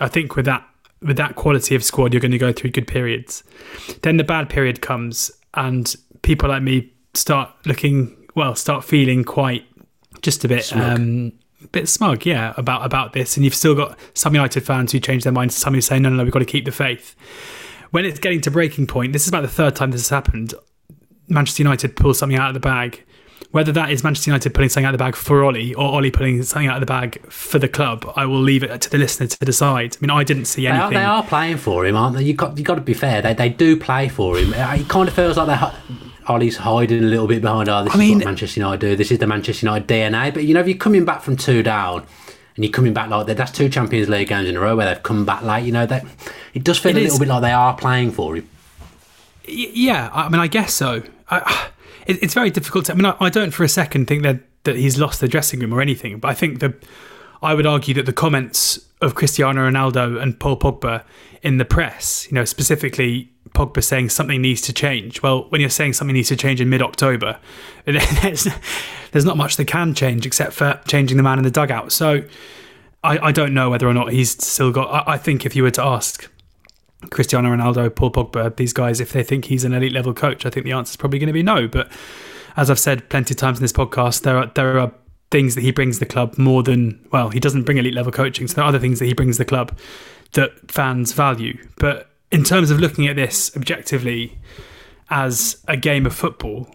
I 0.00 0.08
think 0.08 0.36
with 0.36 0.46
that 0.46 0.66
with 1.00 1.16
that 1.16 1.34
quality 1.34 1.74
of 1.74 1.82
squad, 1.84 2.12
you're 2.12 2.20
going 2.20 2.32
to 2.32 2.38
go 2.38 2.52
through 2.52 2.70
good 2.70 2.86
periods. 2.86 3.42
Then 4.02 4.16
the 4.16 4.24
bad 4.24 4.48
period 4.48 4.80
comes, 4.80 5.30
and 5.54 5.94
people 6.22 6.48
like 6.48 6.62
me 6.62 6.92
start 7.14 7.50
looking 7.66 8.16
well, 8.34 8.54
start 8.54 8.84
feeling 8.84 9.24
quite 9.24 9.64
just 10.22 10.44
a 10.44 10.48
bit 10.48 10.64
smug. 10.64 10.98
Um, 10.98 11.32
bit 11.70 11.88
smug, 11.88 12.24
yeah, 12.26 12.54
about 12.56 12.84
about 12.84 13.12
this. 13.12 13.36
And 13.36 13.44
you've 13.44 13.54
still 13.54 13.74
got 13.74 13.98
some 14.14 14.34
United 14.34 14.64
fans 14.64 14.92
who 14.92 15.00
change 15.00 15.24
their 15.24 15.32
minds, 15.32 15.54
some 15.54 15.74
who 15.74 15.80
say, 15.80 15.98
no, 15.98 16.08
no, 16.08 16.16
no, 16.16 16.24
we've 16.24 16.32
got 16.32 16.40
to 16.40 16.44
keep 16.44 16.64
the 16.64 16.72
faith. 16.72 17.14
when 17.90 18.04
it's 18.04 18.18
getting 18.18 18.40
to 18.40 18.50
breaking 18.50 18.86
point, 18.86 19.12
this 19.12 19.22
is 19.22 19.28
about 19.28 19.42
the 19.42 19.48
third 19.48 19.76
time 19.76 19.90
this 19.90 20.02
has 20.02 20.08
happened. 20.08 20.54
Manchester 21.28 21.62
United 21.62 21.94
pull 21.96 22.14
something 22.14 22.38
out 22.38 22.48
of 22.48 22.54
the 22.54 22.60
bag. 22.60 23.04
Whether 23.50 23.72
that 23.72 23.90
is 23.90 24.02
Manchester 24.04 24.30
United 24.30 24.54
putting 24.54 24.70
something 24.70 24.86
out 24.86 24.94
of 24.94 24.98
the 24.98 25.04
bag 25.04 25.14
for 25.16 25.42
Ole 25.42 25.74
or 25.76 25.94
Ole 26.02 26.10
putting 26.10 26.42
something 26.42 26.68
out 26.68 26.76
of 26.76 26.80
the 26.80 26.86
bag 26.86 27.20
for 27.30 27.58
the 27.58 27.68
club, 27.68 28.10
I 28.16 28.24
will 28.24 28.40
leave 28.40 28.62
it 28.62 28.80
to 28.80 28.90
the 28.90 28.98
listener 28.98 29.26
to 29.26 29.44
decide. 29.44 29.96
I 29.96 29.98
mean, 30.00 30.10
I 30.10 30.24
didn't 30.24 30.46
see 30.46 30.62
They 30.62 30.68
are, 30.68 30.74
anything. 30.74 30.98
they 30.98 31.04
are 31.04 31.22
playing 31.22 31.58
for 31.58 31.84
him, 31.84 31.96
aren't 31.96 32.16
they? 32.16 32.22
You 32.24 32.34
got 32.34 32.56
you 32.56 32.64
got 32.64 32.76
to 32.76 32.80
be 32.80 32.94
fair. 32.94 33.20
They 33.20 33.34
they 33.34 33.48
do 33.50 33.76
play 33.76 34.08
for 34.08 34.38
him. 34.38 34.54
Uh, 34.54 34.76
it 34.78 34.88
kind 34.88 35.08
of 35.08 35.14
feels 35.14 35.36
like 35.36 35.48
they. 35.48 35.94
Ole's 36.28 36.56
hiding 36.56 37.02
a 37.02 37.06
little 37.06 37.26
bit 37.26 37.42
behind. 37.42 37.68
Oh, 37.68 37.82
this 37.84 37.92
I 37.92 37.96
is 37.96 37.98
mean- 37.98 38.18
what 38.18 38.26
Manchester 38.26 38.60
United 38.60 38.80
do. 38.80 38.96
This 38.96 39.10
is 39.10 39.18
the 39.18 39.26
Manchester 39.26 39.66
United 39.66 39.88
DNA. 39.88 40.32
But 40.32 40.44
you 40.44 40.54
know, 40.54 40.60
if 40.60 40.68
you're 40.68 40.76
coming 40.78 41.04
back 41.04 41.20
from 41.22 41.36
two 41.36 41.62
down. 41.62 42.06
And 42.54 42.62
you're 42.66 42.70
coming 42.72 42.92
back 42.92 43.08
like 43.08 43.26
that. 43.28 43.38
That's 43.38 43.50
two 43.50 43.70
Champions 43.70 44.10
League 44.10 44.28
games 44.28 44.46
in 44.46 44.56
a 44.56 44.60
row 44.60 44.76
where 44.76 44.84
they've 44.86 45.02
come 45.02 45.24
back 45.24 45.40
late. 45.42 45.64
You 45.64 45.72
know 45.72 45.86
that 45.86 46.04
it 46.52 46.62
does 46.62 46.78
feel 46.78 46.90
It 46.94 46.96
a 46.98 47.00
is. 47.00 47.04
little 47.12 47.18
bit 47.20 47.28
like 47.30 47.40
they 47.40 47.50
are 47.52 47.74
playing 47.74 48.10
for 48.12 48.36
him. 48.36 48.46
Yeah, 49.48 50.10
I 50.12 50.28
mean, 50.28 50.38
I 50.38 50.48
guess 50.48 50.74
so. 50.74 51.02
I, 51.30 51.68
it, 52.06 52.22
it's 52.22 52.34
very 52.34 52.50
difficult. 52.50 52.86
To, 52.86 52.92
I 52.92 52.94
mean, 52.94 53.06
I, 53.06 53.16
I 53.20 53.30
don't 53.30 53.50
for 53.50 53.64
a 53.64 53.68
second 53.68 54.06
think 54.06 54.22
that 54.22 54.40
that 54.64 54.76
he's 54.76 54.98
lost 54.98 55.20
the 55.20 55.28
dressing 55.28 55.60
room 55.60 55.72
or 55.72 55.80
anything. 55.80 56.18
But 56.18 56.28
I 56.28 56.34
think 56.34 56.60
the, 56.60 56.74
I 57.42 57.54
would 57.54 57.66
argue 57.66 57.94
that 57.94 58.06
the 58.06 58.12
comments 58.12 58.78
of 59.00 59.14
Cristiano 59.14 59.68
Ronaldo 59.68 60.20
and 60.20 60.38
Paul 60.38 60.56
Pogba 60.56 61.04
in 61.42 61.58
the 61.58 61.64
press, 61.64 62.26
you 62.30 62.34
know, 62.34 62.44
specifically 62.44 63.28
Pogba 63.50 63.82
saying 63.82 64.10
something 64.10 64.40
needs 64.40 64.60
to 64.62 64.72
change. 64.72 65.22
Well, 65.22 65.46
when 65.48 65.60
you're 65.60 65.70
saying 65.70 65.94
something 65.94 66.14
needs 66.14 66.28
to 66.28 66.36
change 66.36 66.60
in 66.60 66.68
mid-October, 66.68 67.38
there's, 67.84 68.46
there's 69.10 69.24
not 69.24 69.36
much 69.36 69.56
that 69.56 69.64
can 69.64 69.94
change 69.94 70.24
except 70.24 70.52
for 70.52 70.80
changing 70.86 71.16
the 71.16 71.22
man 71.22 71.38
in 71.38 71.44
the 71.44 71.50
dugout. 71.50 71.92
So. 71.92 72.24
I, 73.04 73.18
I 73.18 73.32
don't 73.32 73.52
know 73.52 73.68
whether 73.68 73.88
or 73.88 73.94
not 73.94 74.12
he's 74.12 74.30
still 74.30 74.70
got. 74.70 74.88
I, 74.88 75.14
I 75.14 75.18
think 75.18 75.44
if 75.44 75.56
you 75.56 75.64
were 75.64 75.72
to 75.72 75.82
ask 75.82 76.30
Cristiano 77.10 77.50
Ronaldo, 77.50 77.94
Paul 77.94 78.12
Pogba, 78.12 78.54
these 78.56 78.72
guys, 78.72 79.00
if 79.00 79.12
they 79.12 79.22
think 79.22 79.46
he's 79.46 79.64
an 79.64 79.72
elite 79.72 79.92
level 79.92 80.14
coach, 80.14 80.46
I 80.46 80.50
think 80.50 80.64
the 80.64 80.72
answer 80.72 80.92
is 80.92 80.96
probably 80.96 81.18
going 81.18 81.28
to 81.28 81.32
be 81.32 81.42
no. 81.42 81.68
But 81.68 81.90
as 82.56 82.70
I've 82.70 82.78
said 82.78 83.08
plenty 83.08 83.34
of 83.34 83.38
times 83.38 83.58
in 83.58 83.62
this 83.62 83.72
podcast, 83.72 84.22
there 84.22 84.36
are 84.36 84.46
there 84.54 84.78
are 84.78 84.92
things 85.30 85.54
that 85.54 85.62
he 85.62 85.70
brings 85.70 85.98
the 85.98 86.06
club 86.06 86.36
more 86.36 86.62
than 86.62 87.06
well, 87.10 87.30
he 87.30 87.40
doesn't 87.40 87.64
bring 87.64 87.78
elite 87.78 87.94
level 87.94 88.12
coaching. 88.12 88.46
So 88.46 88.56
there 88.56 88.64
are 88.64 88.68
other 88.68 88.78
things 88.78 88.98
that 88.98 89.06
he 89.06 89.14
brings 89.14 89.38
the 89.38 89.44
club 89.44 89.76
that 90.32 90.70
fans 90.70 91.12
value. 91.12 91.58
But 91.76 92.10
in 92.30 92.44
terms 92.44 92.70
of 92.70 92.80
looking 92.80 93.06
at 93.06 93.16
this 93.16 93.54
objectively 93.56 94.38
as 95.10 95.62
a 95.68 95.76
game 95.76 96.06
of 96.06 96.14
football, 96.14 96.74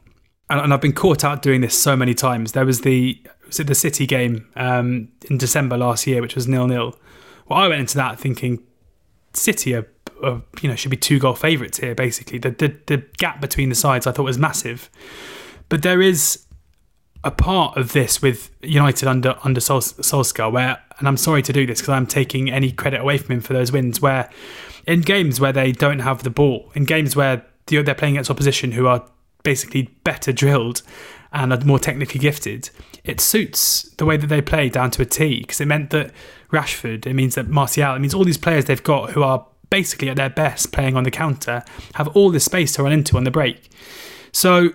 and, 0.49 0.59
and 0.61 0.73
I've 0.73 0.81
been 0.81 0.93
caught 0.93 1.23
out 1.23 1.41
doing 1.41 1.61
this 1.61 1.77
so 1.77 1.95
many 1.95 2.13
times. 2.13 2.51
There 2.51 2.65
was 2.65 2.81
the 2.81 3.21
was 3.45 3.57
the 3.57 3.75
City 3.75 4.05
game 4.05 4.47
um, 4.55 5.09
in 5.29 5.37
December 5.37 5.77
last 5.77 6.05
year, 6.07 6.21
which 6.21 6.35
was 6.35 6.47
nil 6.47 6.67
nil. 6.67 6.97
Well, 7.47 7.59
I 7.59 7.67
went 7.67 7.81
into 7.81 7.97
that 7.97 8.19
thinking 8.19 8.63
City 9.33 9.73
are, 9.75 9.87
are 10.23 10.41
you 10.61 10.69
know 10.69 10.75
should 10.75 10.91
be 10.91 10.97
two 10.97 11.19
goal 11.19 11.35
favourites 11.35 11.79
here. 11.79 11.95
Basically, 11.95 12.37
the, 12.37 12.51
the 12.51 12.75
the 12.87 12.97
gap 13.17 13.41
between 13.41 13.69
the 13.69 13.75
sides 13.75 14.07
I 14.07 14.11
thought 14.11 14.23
was 14.23 14.37
massive, 14.37 14.89
but 15.69 15.83
there 15.83 16.01
is 16.01 16.45
a 17.23 17.31
part 17.31 17.77
of 17.77 17.93
this 17.93 18.21
with 18.21 18.49
United 18.61 19.07
under 19.07 19.37
under 19.43 19.59
Sol- 19.59 19.81
Solskjaer 19.81 20.51
where, 20.51 20.81
and 20.99 21.07
I'm 21.07 21.17
sorry 21.17 21.41
to 21.43 21.53
do 21.53 21.65
this 21.65 21.81
because 21.81 21.93
I'm 21.93 22.07
taking 22.07 22.49
any 22.49 22.71
credit 22.71 23.01
away 23.01 23.17
from 23.17 23.35
him 23.35 23.41
for 23.41 23.53
those 23.53 23.71
wins. 23.71 24.01
Where 24.01 24.29
in 24.85 25.01
games 25.01 25.39
where 25.39 25.51
they 25.51 25.71
don't 25.71 25.99
have 25.99 26.23
the 26.23 26.29
ball, 26.29 26.71
in 26.73 26.85
games 26.85 27.15
where 27.15 27.45
they're 27.65 27.93
playing 27.95 28.15
against 28.15 28.31
opposition 28.31 28.71
who 28.71 28.87
are 28.87 29.05
basically 29.43 29.83
better 30.03 30.31
drilled 30.31 30.81
and 31.33 31.51
are 31.51 31.59
more 31.65 31.79
technically 31.79 32.19
gifted, 32.19 32.69
it 33.03 33.19
suits 33.19 33.83
the 33.97 34.05
way 34.05 34.15
that 34.17 34.27
they 34.27 34.41
play 34.41 34.69
down 34.69 34.91
to 34.91 35.01
a 35.01 35.05
T 35.05 35.41
because 35.41 35.59
it 35.59 35.65
meant 35.65 35.89
that 35.89 36.11
Rashford, 36.51 37.05
it 37.05 37.13
means 37.13 37.35
that 37.35 37.49
Martial, 37.49 37.95
it 37.95 37.99
means 37.99 38.13
all 38.13 38.23
these 38.23 38.37
players 38.37 38.65
they've 38.65 38.81
got 38.81 39.11
who 39.11 39.23
are 39.23 39.45
basically 39.69 40.09
at 40.09 40.15
their 40.15 40.29
best 40.29 40.71
playing 40.71 40.95
on 40.95 41.03
the 41.03 41.11
counter 41.11 41.63
have 41.95 42.07
all 42.09 42.29
this 42.29 42.45
space 42.45 42.73
to 42.73 42.83
run 42.83 42.91
into 42.91 43.17
on 43.17 43.23
the 43.23 43.31
break. 43.31 43.69
So 44.31 44.69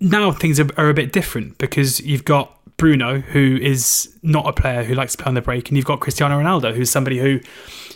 now 0.00 0.32
things 0.32 0.60
are, 0.60 0.68
are 0.76 0.88
a 0.88 0.94
bit 0.94 1.12
different 1.12 1.58
because 1.58 2.00
you've 2.00 2.24
got 2.24 2.52
Bruno, 2.76 3.20
who 3.20 3.58
is 3.60 4.14
not 4.22 4.46
a 4.46 4.52
player 4.52 4.84
who 4.84 4.94
likes 4.94 5.12
to 5.12 5.18
play 5.22 5.28
on 5.28 5.34
the 5.34 5.42
break, 5.42 5.68
and 5.68 5.76
you've 5.76 5.86
got 5.86 6.00
Cristiano 6.00 6.38
Ronaldo, 6.38 6.74
who's 6.74 6.90
somebody 6.90 7.18
who, 7.18 7.28
you 7.28 7.42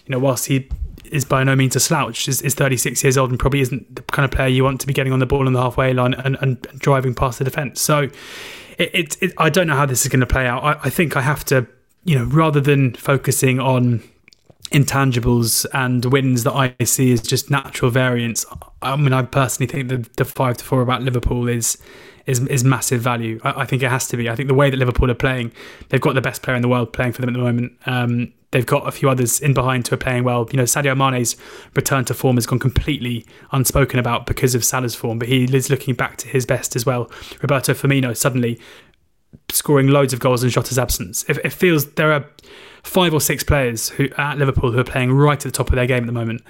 know, 0.08 0.18
whilst 0.18 0.46
he 0.46 0.68
is 1.04 1.24
by 1.24 1.44
no 1.44 1.54
means 1.54 1.76
a 1.76 1.80
slouch, 1.80 2.28
is, 2.28 2.40
is 2.40 2.54
36 2.54 3.02
years 3.02 3.18
old 3.18 3.30
and 3.30 3.38
probably 3.38 3.60
isn't 3.60 3.94
the 3.94 4.02
kind 4.02 4.24
of 4.24 4.30
player 4.30 4.48
you 4.48 4.64
want 4.64 4.80
to 4.80 4.86
be 4.86 4.92
getting 4.92 5.12
on 5.12 5.18
the 5.18 5.26
ball 5.26 5.46
on 5.46 5.52
the 5.52 5.60
halfway 5.60 5.92
line 5.92 6.14
and, 6.14 6.36
and 6.40 6.62
driving 6.78 7.14
past 7.14 7.38
the 7.38 7.44
defence. 7.44 7.80
So 7.80 8.08
it, 8.78 8.90
it, 8.94 9.22
it, 9.22 9.32
I 9.36 9.50
don't 9.50 9.66
know 9.66 9.76
how 9.76 9.86
this 9.86 10.02
is 10.02 10.08
going 10.08 10.20
to 10.20 10.26
play 10.26 10.46
out. 10.46 10.62
I, 10.62 10.72
I 10.84 10.90
think 10.90 11.16
I 11.16 11.20
have 11.20 11.44
to, 11.46 11.66
you 12.04 12.18
know, 12.18 12.24
rather 12.24 12.60
than 12.60 12.94
focusing 12.94 13.60
on 13.60 14.02
intangibles 14.72 15.66
and 15.74 16.04
wins 16.04 16.44
that 16.44 16.52
I 16.52 16.84
see 16.84 17.12
as 17.12 17.22
just 17.22 17.50
natural 17.50 17.90
variance. 17.90 18.46
I 18.82 18.96
mean, 18.96 19.12
I 19.12 19.22
personally 19.22 19.70
think 19.70 19.88
that 19.88 20.16
the 20.16 20.24
five 20.24 20.56
to 20.58 20.64
four 20.64 20.80
about 20.80 21.02
Liverpool 21.02 21.48
is 21.48 21.78
is 22.26 22.46
is 22.46 22.64
massive 22.64 23.00
value. 23.00 23.40
I, 23.42 23.62
I 23.62 23.66
think 23.66 23.82
it 23.82 23.90
has 23.90 24.06
to 24.08 24.16
be. 24.16 24.28
I 24.28 24.36
think 24.36 24.48
the 24.48 24.54
way 24.54 24.70
that 24.70 24.76
Liverpool 24.76 25.10
are 25.10 25.14
playing, 25.14 25.52
they've 25.88 26.00
got 26.00 26.14
the 26.14 26.20
best 26.20 26.42
player 26.42 26.56
in 26.56 26.62
the 26.62 26.68
world 26.68 26.92
playing 26.92 27.12
for 27.12 27.20
them 27.20 27.30
at 27.30 27.32
the 27.32 27.42
moment. 27.42 27.72
Um, 27.86 28.32
they've 28.52 28.66
got 28.66 28.86
a 28.86 28.92
few 28.92 29.08
others 29.08 29.40
in 29.40 29.54
behind 29.54 29.86
who 29.88 29.94
are 29.94 29.98
playing 29.98 30.24
well. 30.24 30.48
You 30.50 30.56
know, 30.56 30.64
Sadio 30.64 30.96
Mane's 30.96 31.36
return 31.74 32.04
to 32.06 32.14
form 32.14 32.36
has 32.36 32.46
gone 32.46 32.58
completely 32.58 33.26
unspoken 33.52 33.98
about 33.98 34.26
because 34.26 34.54
of 34.54 34.64
Salah's 34.64 34.94
form, 34.94 35.18
but 35.18 35.28
he 35.28 35.44
is 35.44 35.70
looking 35.70 35.94
back 35.94 36.16
to 36.18 36.28
his 36.28 36.46
best 36.46 36.76
as 36.76 36.86
well. 36.86 37.10
Roberto 37.42 37.74
Firmino 37.74 38.16
suddenly 38.16 38.60
scoring 39.52 39.88
loads 39.88 40.12
of 40.12 40.20
goals 40.20 40.42
in 40.42 40.50
Jota's 40.50 40.78
absence. 40.78 41.24
It, 41.28 41.38
it 41.44 41.52
feels 41.52 41.92
there 41.92 42.12
are 42.12 42.24
five 42.82 43.12
or 43.12 43.20
six 43.20 43.42
players 43.42 43.90
who 43.90 44.08
at 44.16 44.38
Liverpool 44.38 44.72
who 44.72 44.78
are 44.78 44.84
playing 44.84 45.12
right 45.12 45.38
at 45.38 45.42
the 45.42 45.56
top 45.56 45.68
of 45.68 45.76
their 45.76 45.86
game 45.86 46.04
at 46.04 46.06
the 46.06 46.12
moment. 46.12 46.42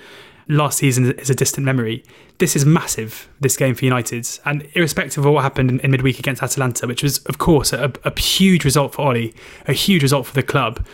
Last 0.49 0.79
season 0.79 1.13
is 1.13 1.31
a 1.31 1.35
distant 1.35 1.65
memory. 1.65 2.05
This 2.39 2.57
is 2.57 2.65
massive, 2.65 3.29
this 3.41 3.57
game 3.57 3.75
for 3.75 3.85
United. 3.85 4.27
And 4.45 4.67
irrespective 4.75 5.25
of 5.25 5.33
what 5.33 5.43
happened 5.43 5.71
in, 5.71 5.81
in 5.81 5.93
midweek 5.93 6.19
against 6.19 6.43
Atalanta, 6.43 6.87
which 6.89 7.03
was, 7.03 7.19
of 7.27 7.39
course, 7.39 7.73
a, 7.73 7.93
a 8.05 8.19
huge 8.19 8.65
result 8.65 8.95
for 8.95 9.03
Ole, 9.03 9.31
a 9.67 9.73
huge 9.73 10.03
result 10.03 10.27
for 10.27 10.35
the 10.35 10.43
club, 10.43 10.85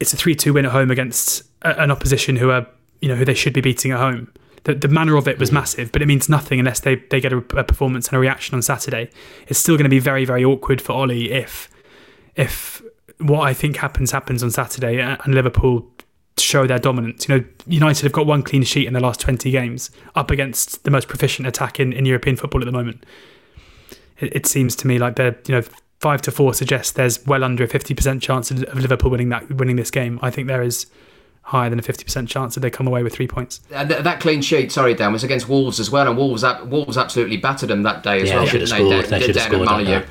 it's 0.00 0.12
a 0.12 0.16
3 0.16 0.34
2 0.34 0.54
win 0.54 0.64
at 0.64 0.72
home 0.72 0.90
against 0.90 1.42
a, 1.62 1.78
an 1.80 1.90
opposition 1.90 2.36
who 2.36 2.50
are, 2.50 2.66
you 3.00 3.08
know, 3.08 3.14
who 3.14 3.24
they 3.24 3.34
should 3.34 3.52
be 3.52 3.60
beating 3.60 3.92
at 3.92 3.98
home. 3.98 4.32
The, 4.66 4.74
the 4.74 4.88
manner 4.88 5.16
of 5.16 5.28
it 5.28 5.38
was 5.38 5.50
mm. 5.50 5.54
massive, 5.54 5.92
but 5.92 6.02
it 6.02 6.06
means 6.06 6.28
nothing 6.28 6.58
unless 6.58 6.80
they, 6.80 6.96
they 6.96 7.20
get 7.20 7.32
a, 7.32 7.36
a 7.36 7.62
performance 7.62 8.08
and 8.08 8.16
a 8.16 8.18
reaction 8.18 8.56
on 8.56 8.62
Saturday. 8.62 9.10
It's 9.46 9.60
still 9.60 9.76
going 9.76 9.84
to 9.84 9.88
be 9.88 10.00
very, 10.00 10.24
very 10.24 10.44
awkward 10.44 10.82
for 10.82 10.92
Ole 10.92 11.12
if 11.12 11.70
if 12.34 12.82
what 13.18 13.42
I 13.42 13.54
think 13.54 13.76
happens 13.76 14.10
happens 14.10 14.42
on 14.42 14.50
Saturday 14.50 15.00
uh, 15.00 15.16
and 15.22 15.34
Liverpool 15.34 15.88
show 16.36 16.66
their 16.66 16.80
dominance. 16.80 17.28
You 17.28 17.38
know, 17.38 17.44
United 17.68 18.02
have 18.02 18.12
got 18.12 18.26
one 18.26 18.42
clean 18.42 18.64
sheet 18.64 18.88
in 18.88 18.92
the 18.92 19.00
last 19.00 19.20
20 19.20 19.52
games 19.52 19.90
up 20.16 20.32
against 20.32 20.82
the 20.82 20.90
most 20.90 21.06
proficient 21.06 21.46
attack 21.46 21.78
in, 21.78 21.92
in 21.92 22.04
European 22.04 22.34
football 22.34 22.60
at 22.60 22.66
the 22.66 22.72
moment. 22.72 23.06
It, 24.18 24.34
it 24.34 24.46
seems 24.46 24.74
to 24.76 24.88
me 24.88 24.98
like 24.98 25.14
they're, 25.14 25.38
you 25.46 25.54
know, 25.54 25.62
five 26.00 26.20
to 26.22 26.32
four 26.32 26.54
suggests 26.54 26.90
there's 26.92 27.24
well 27.24 27.44
under 27.44 27.62
a 27.62 27.68
50% 27.68 28.20
chance 28.20 28.50
of, 28.50 28.64
of 28.64 28.80
Liverpool 28.80 29.12
winning 29.12 29.28
that 29.28 29.48
winning 29.50 29.76
this 29.76 29.92
game. 29.92 30.18
I 30.22 30.30
think 30.30 30.48
there 30.48 30.62
is 30.62 30.86
higher 31.46 31.70
than 31.70 31.78
a 31.78 31.82
50% 31.82 32.26
chance 32.28 32.54
that 32.54 32.60
they 32.60 32.70
come 32.70 32.86
away 32.88 33.02
with 33.02 33.12
three 33.14 33.28
points. 33.28 33.60
Uh, 33.72 33.84
th- 33.86 34.02
that 34.02 34.18
clean 34.20 34.42
sheet, 34.42 34.72
sorry, 34.72 34.94
Dan, 34.94 35.12
was 35.12 35.22
against 35.24 35.48
Wolves 35.48 35.78
as 35.78 35.90
well, 35.90 36.08
and 36.08 36.16
Wolves 36.16 36.42
ab- 36.42 36.68
Wolves 36.70 36.96
absolutely 36.98 37.36
battered 37.36 37.68
them 37.70 37.82
that 37.84 38.02
day 38.02 38.20
as 38.22 38.28
Yeah, 38.28 38.34
well. 38.36 38.44
they 38.44 38.50
should 38.50 38.60
have 38.62 38.70
didn't 38.70 38.88
scored. 38.88 39.02
down- 39.02 39.10
They 39.20 39.26
should 39.26 39.36
have 39.36 39.44
scored 39.44 39.68
that 39.68 39.72
Molineux. 39.72 40.02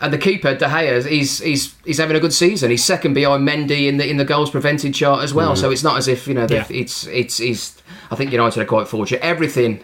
And 0.00 0.12
the 0.12 0.18
keeper, 0.18 0.54
De 0.54 0.64
Gea, 0.64 1.04
he's 1.06 1.40
he's 1.40 1.74
he's 1.84 1.98
having 1.98 2.16
a 2.16 2.20
good 2.20 2.32
season. 2.32 2.70
He's 2.70 2.84
second 2.84 3.14
behind 3.14 3.46
Mendy 3.46 3.88
in 3.88 3.96
the 3.96 4.08
in 4.08 4.16
the 4.16 4.24
goals 4.24 4.48
prevented 4.48 4.94
chart 4.94 5.24
as 5.24 5.34
well. 5.34 5.54
Mm. 5.54 5.58
So 5.58 5.70
it's 5.72 5.82
not 5.82 5.98
as 5.98 6.06
if 6.08 6.26
you 6.28 6.34
know 6.34 6.46
Yeah. 6.48 6.64
it's 6.70 7.06
it's 7.08 7.40
it's. 7.40 7.82
I 8.10 8.14
think 8.14 8.30
United 8.30 8.60
are 8.60 8.64
quite 8.64 8.86
fortunate. 8.88 9.20
Everything 9.22 9.80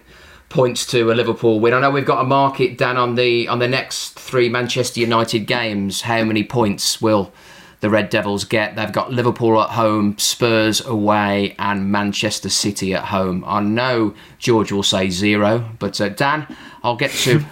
points 0.51 0.87
to 0.87 1.11
a 1.11 1.15
Liverpool 1.15 1.59
win. 1.59 1.75
I 1.75 1.81
know 1.81 1.91
we've 1.91 2.05
got 2.07 2.21
a 2.21 2.25
market 2.25 2.79
Dan 2.79 2.97
on 2.97 3.17
the 3.17 3.49
on 3.49 3.59
the 3.59 3.67
next 3.67 4.11
three 4.19 4.49
Manchester 4.49 5.01
United 5.01 5.47
games. 5.49 6.03
How 6.03 6.23
many 6.23 6.45
points 6.45 7.03
will 7.03 7.33
the 7.85 7.91
Red 7.91 8.09
Devils 8.09 8.45
get? 8.45 8.77
They've 8.77 8.91
got 8.91 9.13
Liverpool 9.13 9.61
at 9.61 9.69
home, 9.69 10.17
Spurs 10.17 10.81
away, 10.81 11.55
and 11.59 11.93
Manchester 11.93 12.49
City 12.49 12.95
at 12.95 13.05
home. 13.05 13.45
I 13.47 13.61
know 13.61 14.15
George 14.39 14.73
will 14.73 14.83
say 14.83 15.11
zero, 15.11 15.69
but 15.79 16.01
uh, 16.01 16.09
Dan, 16.09 16.47
I'll 16.83 16.97
get 16.97 17.11
to. 17.11 17.45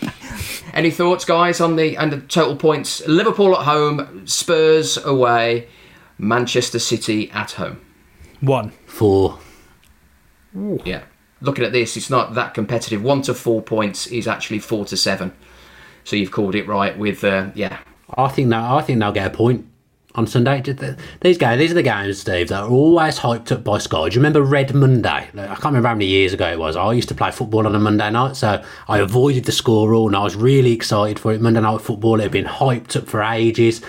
Any 0.72 0.90
thoughts, 0.90 1.26
guys, 1.26 1.60
on 1.60 1.76
the 1.76 1.94
and 1.94 2.10
the 2.10 2.20
total 2.20 2.56
points? 2.56 3.06
Liverpool 3.06 3.54
at 3.54 3.66
home, 3.66 4.26
Spurs 4.26 4.96
away, 4.96 5.68
Manchester 6.16 6.78
City 6.78 7.30
at 7.32 7.52
home. 7.52 7.78
One. 8.40 8.70
Four. 8.86 9.40
Yeah. 10.54 11.02
Looking 11.42 11.66
at 11.66 11.72
this, 11.72 11.98
it's 11.98 12.08
not 12.08 12.32
that 12.32 12.54
competitive. 12.54 13.02
One 13.02 13.20
to 13.22 13.34
four 13.34 13.60
points 13.60 14.06
is 14.06 14.26
actually 14.26 14.60
four 14.60 14.86
to 14.86 14.96
seven. 14.96 15.34
So 16.04 16.16
you've 16.16 16.30
called 16.30 16.54
it 16.54 16.66
right 16.66 16.96
with 16.96 17.22
uh, 17.22 17.50
yeah. 17.54 17.80
I 18.14 18.28
think 18.28 18.50
that 18.50 18.62
I 18.62 18.82
think 18.82 19.00
they'll 19.00 19.12
get 19.12 19.26
a 19.26 19.30
point 19.30 19.66
on 20.16 20.26
Sunday. 20.26 20.62
These 21.20 21.38
guys, 21.38 21.58
these 21.58 21.70
are 21.70 21.74
the 21.74 21.82
games, 21.82 22.18
Steve, 22.18 22.48
that 22.48 22.62
are 22.62 22.70
always 22.70 23.18
hyped 23.18 23.52
up 23.52 23.62
by 23.62 23.78
Sky. 23.78 24.08
Do 24.08 24.14
you 24.14 24.20
remember 24.20 24.42
Red 24.42 24.74
Monday? 24.74 25.28
I 25.34 25.46
can't 25.46 25.64
remember 25.64 25.88
how 25.88 25.94
many 25.94 26.06
years 26.06 26.32
ago 26.32 26.50
it 26.50 26.58
was. 26.58 26.76
I 26.76 26.92
used 26.92 27.08
to 27.08 27.14
play 27.14 27.30
football 27.30 27.66
on 27.66 27.74
a 27.74 27.78
Monday 27.78 28.10
night, 28.10 28.36
so 28.36 28.62
I 28.88 28.98
avoided 28.98 29.44
the 29.44 29.52
score 29.52 29.88
rule, 29.88 30.06
and 30.06 30.16
I 30.16 30.22
was 30.22 30.34
really 30.34 30.72
excited 30.72 31.18
for 31.18 31.32
it. 31.32 31.40
Monday 31.40 31.60
night 31.60 31.80
football, 31.80 32.18
it 32.18 32.24
had 32.24 32.32
been 32.32 32.46
hyped 32.46 32.96
up 32.96 33.06
for 33.06 33.22
ages. 33.22 33.82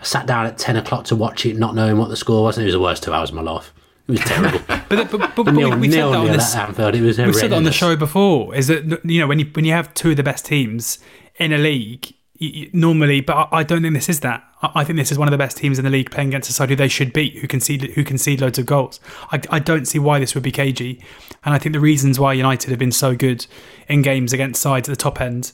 I 0.00 0.04
sat 0.04 0.26
down 0.26 0.46
at 0.46 0.58
ten 0.58 0.76
o'clock 0.76 1.04
to 1.06 1.16
watch 1.16 1.44
it, 1.46 1.56
not 1.56 1.74
knowing 1.74 1.98
what 1.98 2.08
the 2.08 2.16
score 2.16 2.44
was, 2.44 2.56
and 2.56 2.62
it 2.64 2.66
was 2.66 2.74
the 2.74 2.80
worst 2.80 3.02
two 3.02 3.12
hours 3.12 3.30
of 3.30 3.36
my 3.36 3.42
life. 3.42 3.72
It 4.08 4.12
was 4.12 4.20
terrible. 4.20 4.60
but, 4.66 4.88
but, 4.88 5.10
but, 5.10 5.34
but 5.34 5.54
nil, 5.54 5.70
we, 5.70 5.88
we 5.88 5.90
said 5.90 6.04
that 6.04 6.16
on 6.16 6.26
this. 6.26 6.54
at 6.54 6.68
Anfield. 6.68 6.94
It 6.94 7.02
was 7.02 7.18
we 7.18 7.32
said 7.32 7.50
that 7.50 7.56
on 7.56 7.64
the 7.64 7.72
show 7.72 7.96
before. 7.96 8.54
Is 8.54 8.68
that 8.68 9.00
you 9.04 9.20
know 9.20 9.26
when 9.26 9.38
you 9.38 9.46
when 9.52 9.64
you 9.64 9.72
have 9.72 9.92
two 9.94 10.10
of 10.10 10.16
the 10.16 10.22
best 10.22 10.46
teams 10.46 10.98
in 11.36 11.52
a 11.52 11.58
league, 11.58 12.14
normally, 12.40 13.20
but 13.20 13.48
I, 13.52 13.62
don't 13.62 13.82
think 13.82 13.94
this 13.94 14.08
is 14.08 14.20
that. 14.20 14.42
I, 14.60 14.82
think 14.82 14.98
this 14.98 15.12
is 15.12 15.18
one 15.18 15.28
of 15.28 15.32
the 15.32 15.38
best 15.38 15.56
teams 15.56 15.78
in 15.78 15.84
the 15.84 15.90
league 15.90 16.10
playing 16.10 16.28
against 16.28 16.50
a 16.50 16.52
side 16.52 16.68
who 16.68 16.76
they 16.76 16.88
should 16.88 17.12
beat, 17.12 17.38
who 17.38 17.46
concede 17.46 17.92
who 17.92 18.02
concede 18.02 18.40
loads 18.40 18.58
of 18.58 18.66
goals. 18.66 18.98
I, 19.30 19.40
I 19.50 19.58
don't 19.60 19.86
see 19.86 19.98
why 19.98 20.18
this 20.18 20.34
would 20.34 20.42
be 20.42 20.50
cagey, 20.50 21.00
and 21.44 21.54
I 21.54 21.58
think 21.58 21.74
the 21.74 21.80
reasons 21.80 22.18
why 22.18 22.32
United 22.32 22.70
have 22.70 22.78
been 22.78 22.92
so 22.92 23.14
good 23.14 23.46
in 23.88 24.02
games 24.02 24.32
against 24.32 24.60
sides 24.60 24.88
at 24.88 24.92
the 24.92 25.00
top 25.00 25.20
end 25.20 25.52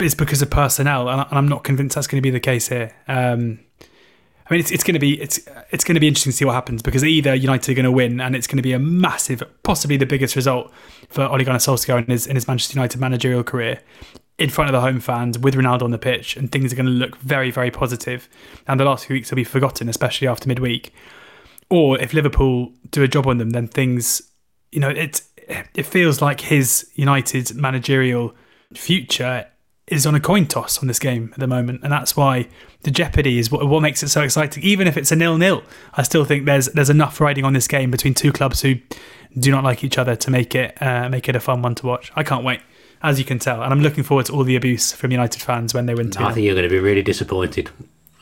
is 0.00 0.14
because 0.14 0.40
of 0.40 0.50
personnel, 0.50 1.08
and, 1.08 1.20
I, 1.20 1.26
I'm 1.30 1.48
not 1.48 1.62
convinced 1.62 1.94
that's 1.94 2.06
going 2.06 2.18
to 2.18 2.26
be 2.26 2.30
the 2.30 2.40
case 2.40 2.68
here. 2.68 2.94
Um, 3.06 3.60
I 3.80 4.54
mean, 4.54 4.60
it's, 4.60 4.70
it's 4.70 4.84
going 4.84 4.94
to 4.94 5.00
be 5.00 5.20
it's 5.20 5.40
it's 5.70 5.84
going 5.84 5.94
to 5.94 6.00
be 6.00 6.08
interesting 6.08 6.32
to 6.32 6.36
see 6.36 6.44
what 6.44 6.54
happens 6.54 6.82
because 6.82 7.04
either 7.04 7.34
United 7.34 7.70
are 7.70 7.74
going 7.74 7.84
to 7.84 7.92
win, 7.92 8.20
and 8.20 8.34
it's 8.34 8.46
going 8.46 8.56
to 8.56 8.62
be 8.62 8.72
a 8.72 8.78
massive, 8.78 9.42
possibly 9.62 9.96
the 9.96 10.06
biggest 10.06 10.36
result 10.36 10.72
for 11.08 11.24
Ole 11.24 11.44
Gunnar 11.44 11.58
Solskjaer 11.58 11.98
in 11.98 12.10
his 12.10 12.26
in 12.26 12.34
his 12.34 12.48
Manchester 12.48 12.76
United 12.76 12.98
managerial 12.98 13.44
career, 13.44 13.80
in 14.42 14.50
front 14.50 14.68
of 14.68 14.72
the 14.72 14.80
home 14.80 15.00
fans 15.00 15.38
with 15.38 15.54
Ronaldo 15.54 15.82
on 15.82 15.90
the 15.92 15.98
pitch, 15.98 16.36
and 16.36 16.50
things 16.50 16.72
are 16.72 16.76
going 16.76 16.86
to 16.86 16.92
look 16.92 17.16
very 17.18 17.50
very 17.50 17.70
positive. 17.70 18.28
and 18.66 18.78
the 18.78 18.84
last 18.84 19.06
few 19.06 19.14
weeks 19.14 19.30
will 19.30 19.36
be 19.36 19.44
forgotten, 19.44 19.88
especially 19.88 20.28
after 20.28 20.48
midweek. 20.48 20.92
Or 21.70 21.98
if 21.98 22.12
Liverpool 22.12 22.72
do 22.90 23.02
a 23.02 23.08
job 23.08 23.26
on 23.26 23.38
them, 23.38 23.50
then 23.50 23.66
things, 23.66 24.22
you 24.72 24.80
know, 24.80 24.90
it 24.90 25.22
it 25.74 25.86
feels 25.86 26.20
like 26.20 26.40
his 26.40 26.90
United 26.94 27.54
managerial 27.54 28.34
future 28.74 29.46
is 29.86 30.06
on 30.06 30.14
a 30.14 30.20
coin 30.20 30.46
toss 30.46 30.78
on 30.80 30.86
this 30.86 30.98
game 30.98 31.30
at 31.32 31.38
the 31.38 31.46
moment, 31.46 31.80
and 31.82 31.92
that's 31.92 32.16
why 32.16 32.48
the 32.82 32.90
jeopardy 32.90 33.38
is 33.38 33.50
what, 33.50 33.66
what 33.68 33.80
makes 33.80 34.02
it 34.02 34.08
so 34.08 34.22
exciting. 34.22 34.62
Even 34.62 34.86
if 34.86 34.96
it's 34.96 35.12
a 35.12 35.16
nil-nil, 35.16 35.62
I 35.94 36.02
still 36.02 36.24
think 36.24 36.46
there's 36.46 36.66
there's 36.66 36.90
enough 36.90 37.20
riding 37.20 37.44
on 37.44 37.52
this 37.52 37.68
game 37.68 37.90
between 37.90 38.14
two 38.14 38.32
clubs 38.32 38.62
who 38.62 38.76
do 39.38 39.50
not 39.50 39.64
like 39.64 39.82
each 39.82 39.98
other 39.98 40.14
to 40.16 40.30
make 40.30 40.54
it 40.54 40.80
uh, 40.80 41.08
make 41.08 41.28
it 41.28 41.36
a 41.36 41.40
fun 41.40 41.62
one 41.62 41.74
to 41.76 41.86
watch. 41.86 42.12
I 42.14 42.22
can't 42.22 42.44
wait, 42.44 42.60
as 43.02 43.18
you 43.18 43.24
can 43.24 43.38
tell, 43.38 43.62
and 43.62 43.72
I'm 43.72 43.80
looking 43.80 44.04
forward 44.04 44.26
to 44.26 44.32
all 44.32 44.44
the 44.44 44.56
abuse 44.56 44.92
from 44.92 45.10
United 45.10 45.40
fans 45.42 45.74
when 45.74 45.86
they 45.86 45.94
win 45.94 46.10
two. 46.10 46.22
I 46.22 46.32
think 46.32 46.44
you're 46.44 46.54
going 46.54 46.68
to 46.68 46.74
be 46.74 46.78
really 46.78 47.02
disappointed. 47.02 47.70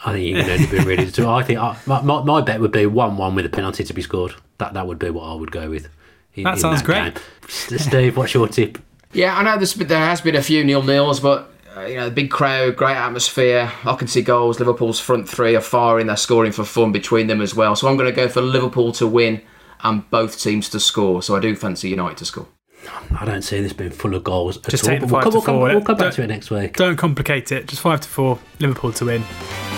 I 0.04 0.12
think 0.12 0.26
you're 0.34 0.44
going 0.44 0.62
to 0.62 0.70
be 0.70 0.78
really 0.84 1.04
disappointed. 1.04 1.28
I 1.30 1.42
think 1.42 1.58
I, 1.58 1.76
my, 1.86 2.00
my, 2.02 2.22
my 2.24 2.40
bet 2.40 2.60
would 2.60 2.72
be 2.72 2.86
one-one 2.86 3.34
with 3.34 3.44
a 3.46 3.50
penalty 3.50 3.84
to 3.84 3.92
be 3.92 4.02
scored. 4.02 4.34
That 4.58 4.72
that 4.74 4.86
would 4.86 4.98
be 4.98 5.10
what 5.10 5.24
I 5.24 5.34
would 5.34 5.50
go 5.52 5.68
with. 5.70 5.88
in- 6.34 6.44
That 6.44 6.54
in 6.54 6.60
sounds 6.60 6.82
great. 6.82 7.14
game. 7.14 7.78
Steve, 7.78 8.16
what's 8.16 8.32
your 8.34 8.48
tip? 8.48 8.78
Yeah, 9.12 9.36
I 9.36 9.42
know 9.42 9.56
there's 9.56 9.74
been, 9.74 9.88
there 9.88 9.98
has 9.98 10.20
been 10.20 10.36
a 10.36 10.42
few 10.42 10.64
nil 10.64 10.82
nils, 10.82 11.20
but 11.20 11.52
uh, 11.76 11.82
you 11.82 11.96
know, 11.96 12.06
the 12.06 12.14
big 12.14 12.30
crowd, 12.30 12.76
great 12.76 12.96
atmosphere. 12.96 13.70
I 13.84 13.94
can 13.94 14.08
see 14.08 14.22
goals. 14.22 14.58
Liverpool's 14.58 14.98
front 15.00 15.28
three 15.28 15.54
are 15.56 15.60
firing. 15.60 16.06
They're 16.06 16.16
scoring 16.16 16.52
for 16.52 16.64
fun 16.64 16.92
between 16.92 17.26
them 17.26 17.40
as 17.40 17.54
well. 17.54 17.76
So 17.76 17.86
I'm 17.88 17.96
going 17.96 18.08
to 18.08 18.16
go 18.16 18.28
for 18.28 18.40
Liverpool 18.40 18.92
to 18.92 19.06
win 19.06 19.42
and 19.82 20.08
both 20.10 20.40
teams 20.40 20.68
to 20.70 20.80
score. 20.80 21.22
So 21.22 21.36
I 21.36 21.40
do 21.40 21.54
fancy 21.56 21.88
United 21.88 22.16
to 22.18 22.24
score. 22.24 22.48
I 23.18 23.24
don't 23.24 23.42
see 23.42 23.60
this 23.60 23.72
being 23.72 23.90
full 23.90 24.14
of 24.14 24.24
goals 24.24 24.56
at 24.58 24.68
Just 24.68 24.84
all. 24.84 24.90
take 24.90 25.00
but 25.00 25.10
we'll 25.10 25.20
five 25.20 25.24
come, 25.24 25.32
to 25.32 25.36
we'll 25.38 25.44
come- 25.46 25.54
four. 25.56 25.68
we'll 25.68 25.76
eh? 25.78 25.80
come 25.80 25.96
back 25.96 25.98
Don't- 26.06 26.12
to 26.14 26.22
it 26.22 26.26
next 26.28 26.50
week. 26.50 26.76
Don't 26.76 26.96
complicate 26.96 27.52
it. 27.52 27.66
Just 27.68 27.82
five 27.82 28.00
to 28.00 28.08
four, 28.08 28.38
Liverpool 28.58 28.92
to 28.92 29.04
win. 29.04 29.69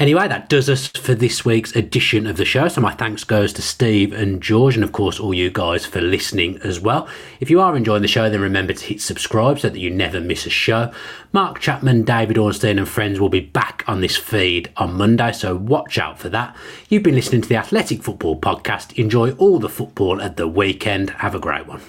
Anyway, 0.00 0.26
that 0.26 0.48
does 0.48 0.68
us 0.68 0.88
for 0.88 1.14
this 1.14 1.44
week's 1.44 1.76
edition 1.76 2.26
of 2.26 2.36
the 2.36 2.44
show. 2.44 2.66
So 2.66 2.80
my 2.80 2.92
thanks 2.92 3.22
goes 3.22 3.52
to 3.52 3.62
Steve 3.62 4.12
and 4.12 4.42
George, 4.42 4.74
and 4.74 4.82
of 4.82 4.90
course 4.90 5.20
all 5.20 5.32
you 5.32 5.50
guys 5.50 5.86
for 5.86 6.00
listening 6.00 6.58
as 6.64 6.80
well. 6.80 7.08
If 7.38 7.48
you 7.48 7.60
are 7.60 7.76
enjoying 7.76 8.02
the 8.02 8.08
show, 8.08 8.28
then 8.28 8.40
remember 8.40 8.72
to 8.72 8.84
hit 8.84 9.00
subscribe 9.00 9.60
so 9.60 9.68
that 9.68 9.78
you 9.78 9.90
never 9.90 10.20
miss 10.20 10.46
a 10.46 10.50
show. 10.50 10.92
Mark 11.32 11.60
Chapman, 11.60 12.02
David 12.02 12.36
Ornstein, 12.38 12.78
and 12.78 12.88
friends 12.88 13.20
will 13.20 13.28
be 13.28 13.38
back 13.40 13.84
on 13.86 14.00
this 14.00 14.16
feed 14.16 14.72
on 14.76 14.94
Monday, 14.94 15.30
so 15.30 15.54
watch 15.54 15.96
out 15.96 16.18
for 16.18 16.28
that. 16.28 16.56
You've 16.88 17.04
been 17.04 17.14
listening 17.14 17.42
to 17.42 17.48
the 17.48 17.56
Athletic 17.56 18.02
Football 18.02 18.40
Podcast. 18.40 18.98
Enjoy 18.98 19.30
all 19.32 19.60
the 19.60 19.68
football 19.68 20.20
at 20.20 20.36
the 20.36 20.48
weekend. 20.48 21.10
Have 21.10 21.36
a 21.36 21.40
great 21.40 21.68
one. 21.68 21.82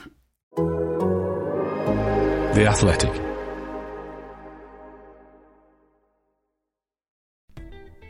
The 2.53 2.67
Athletic. 2.67 3.34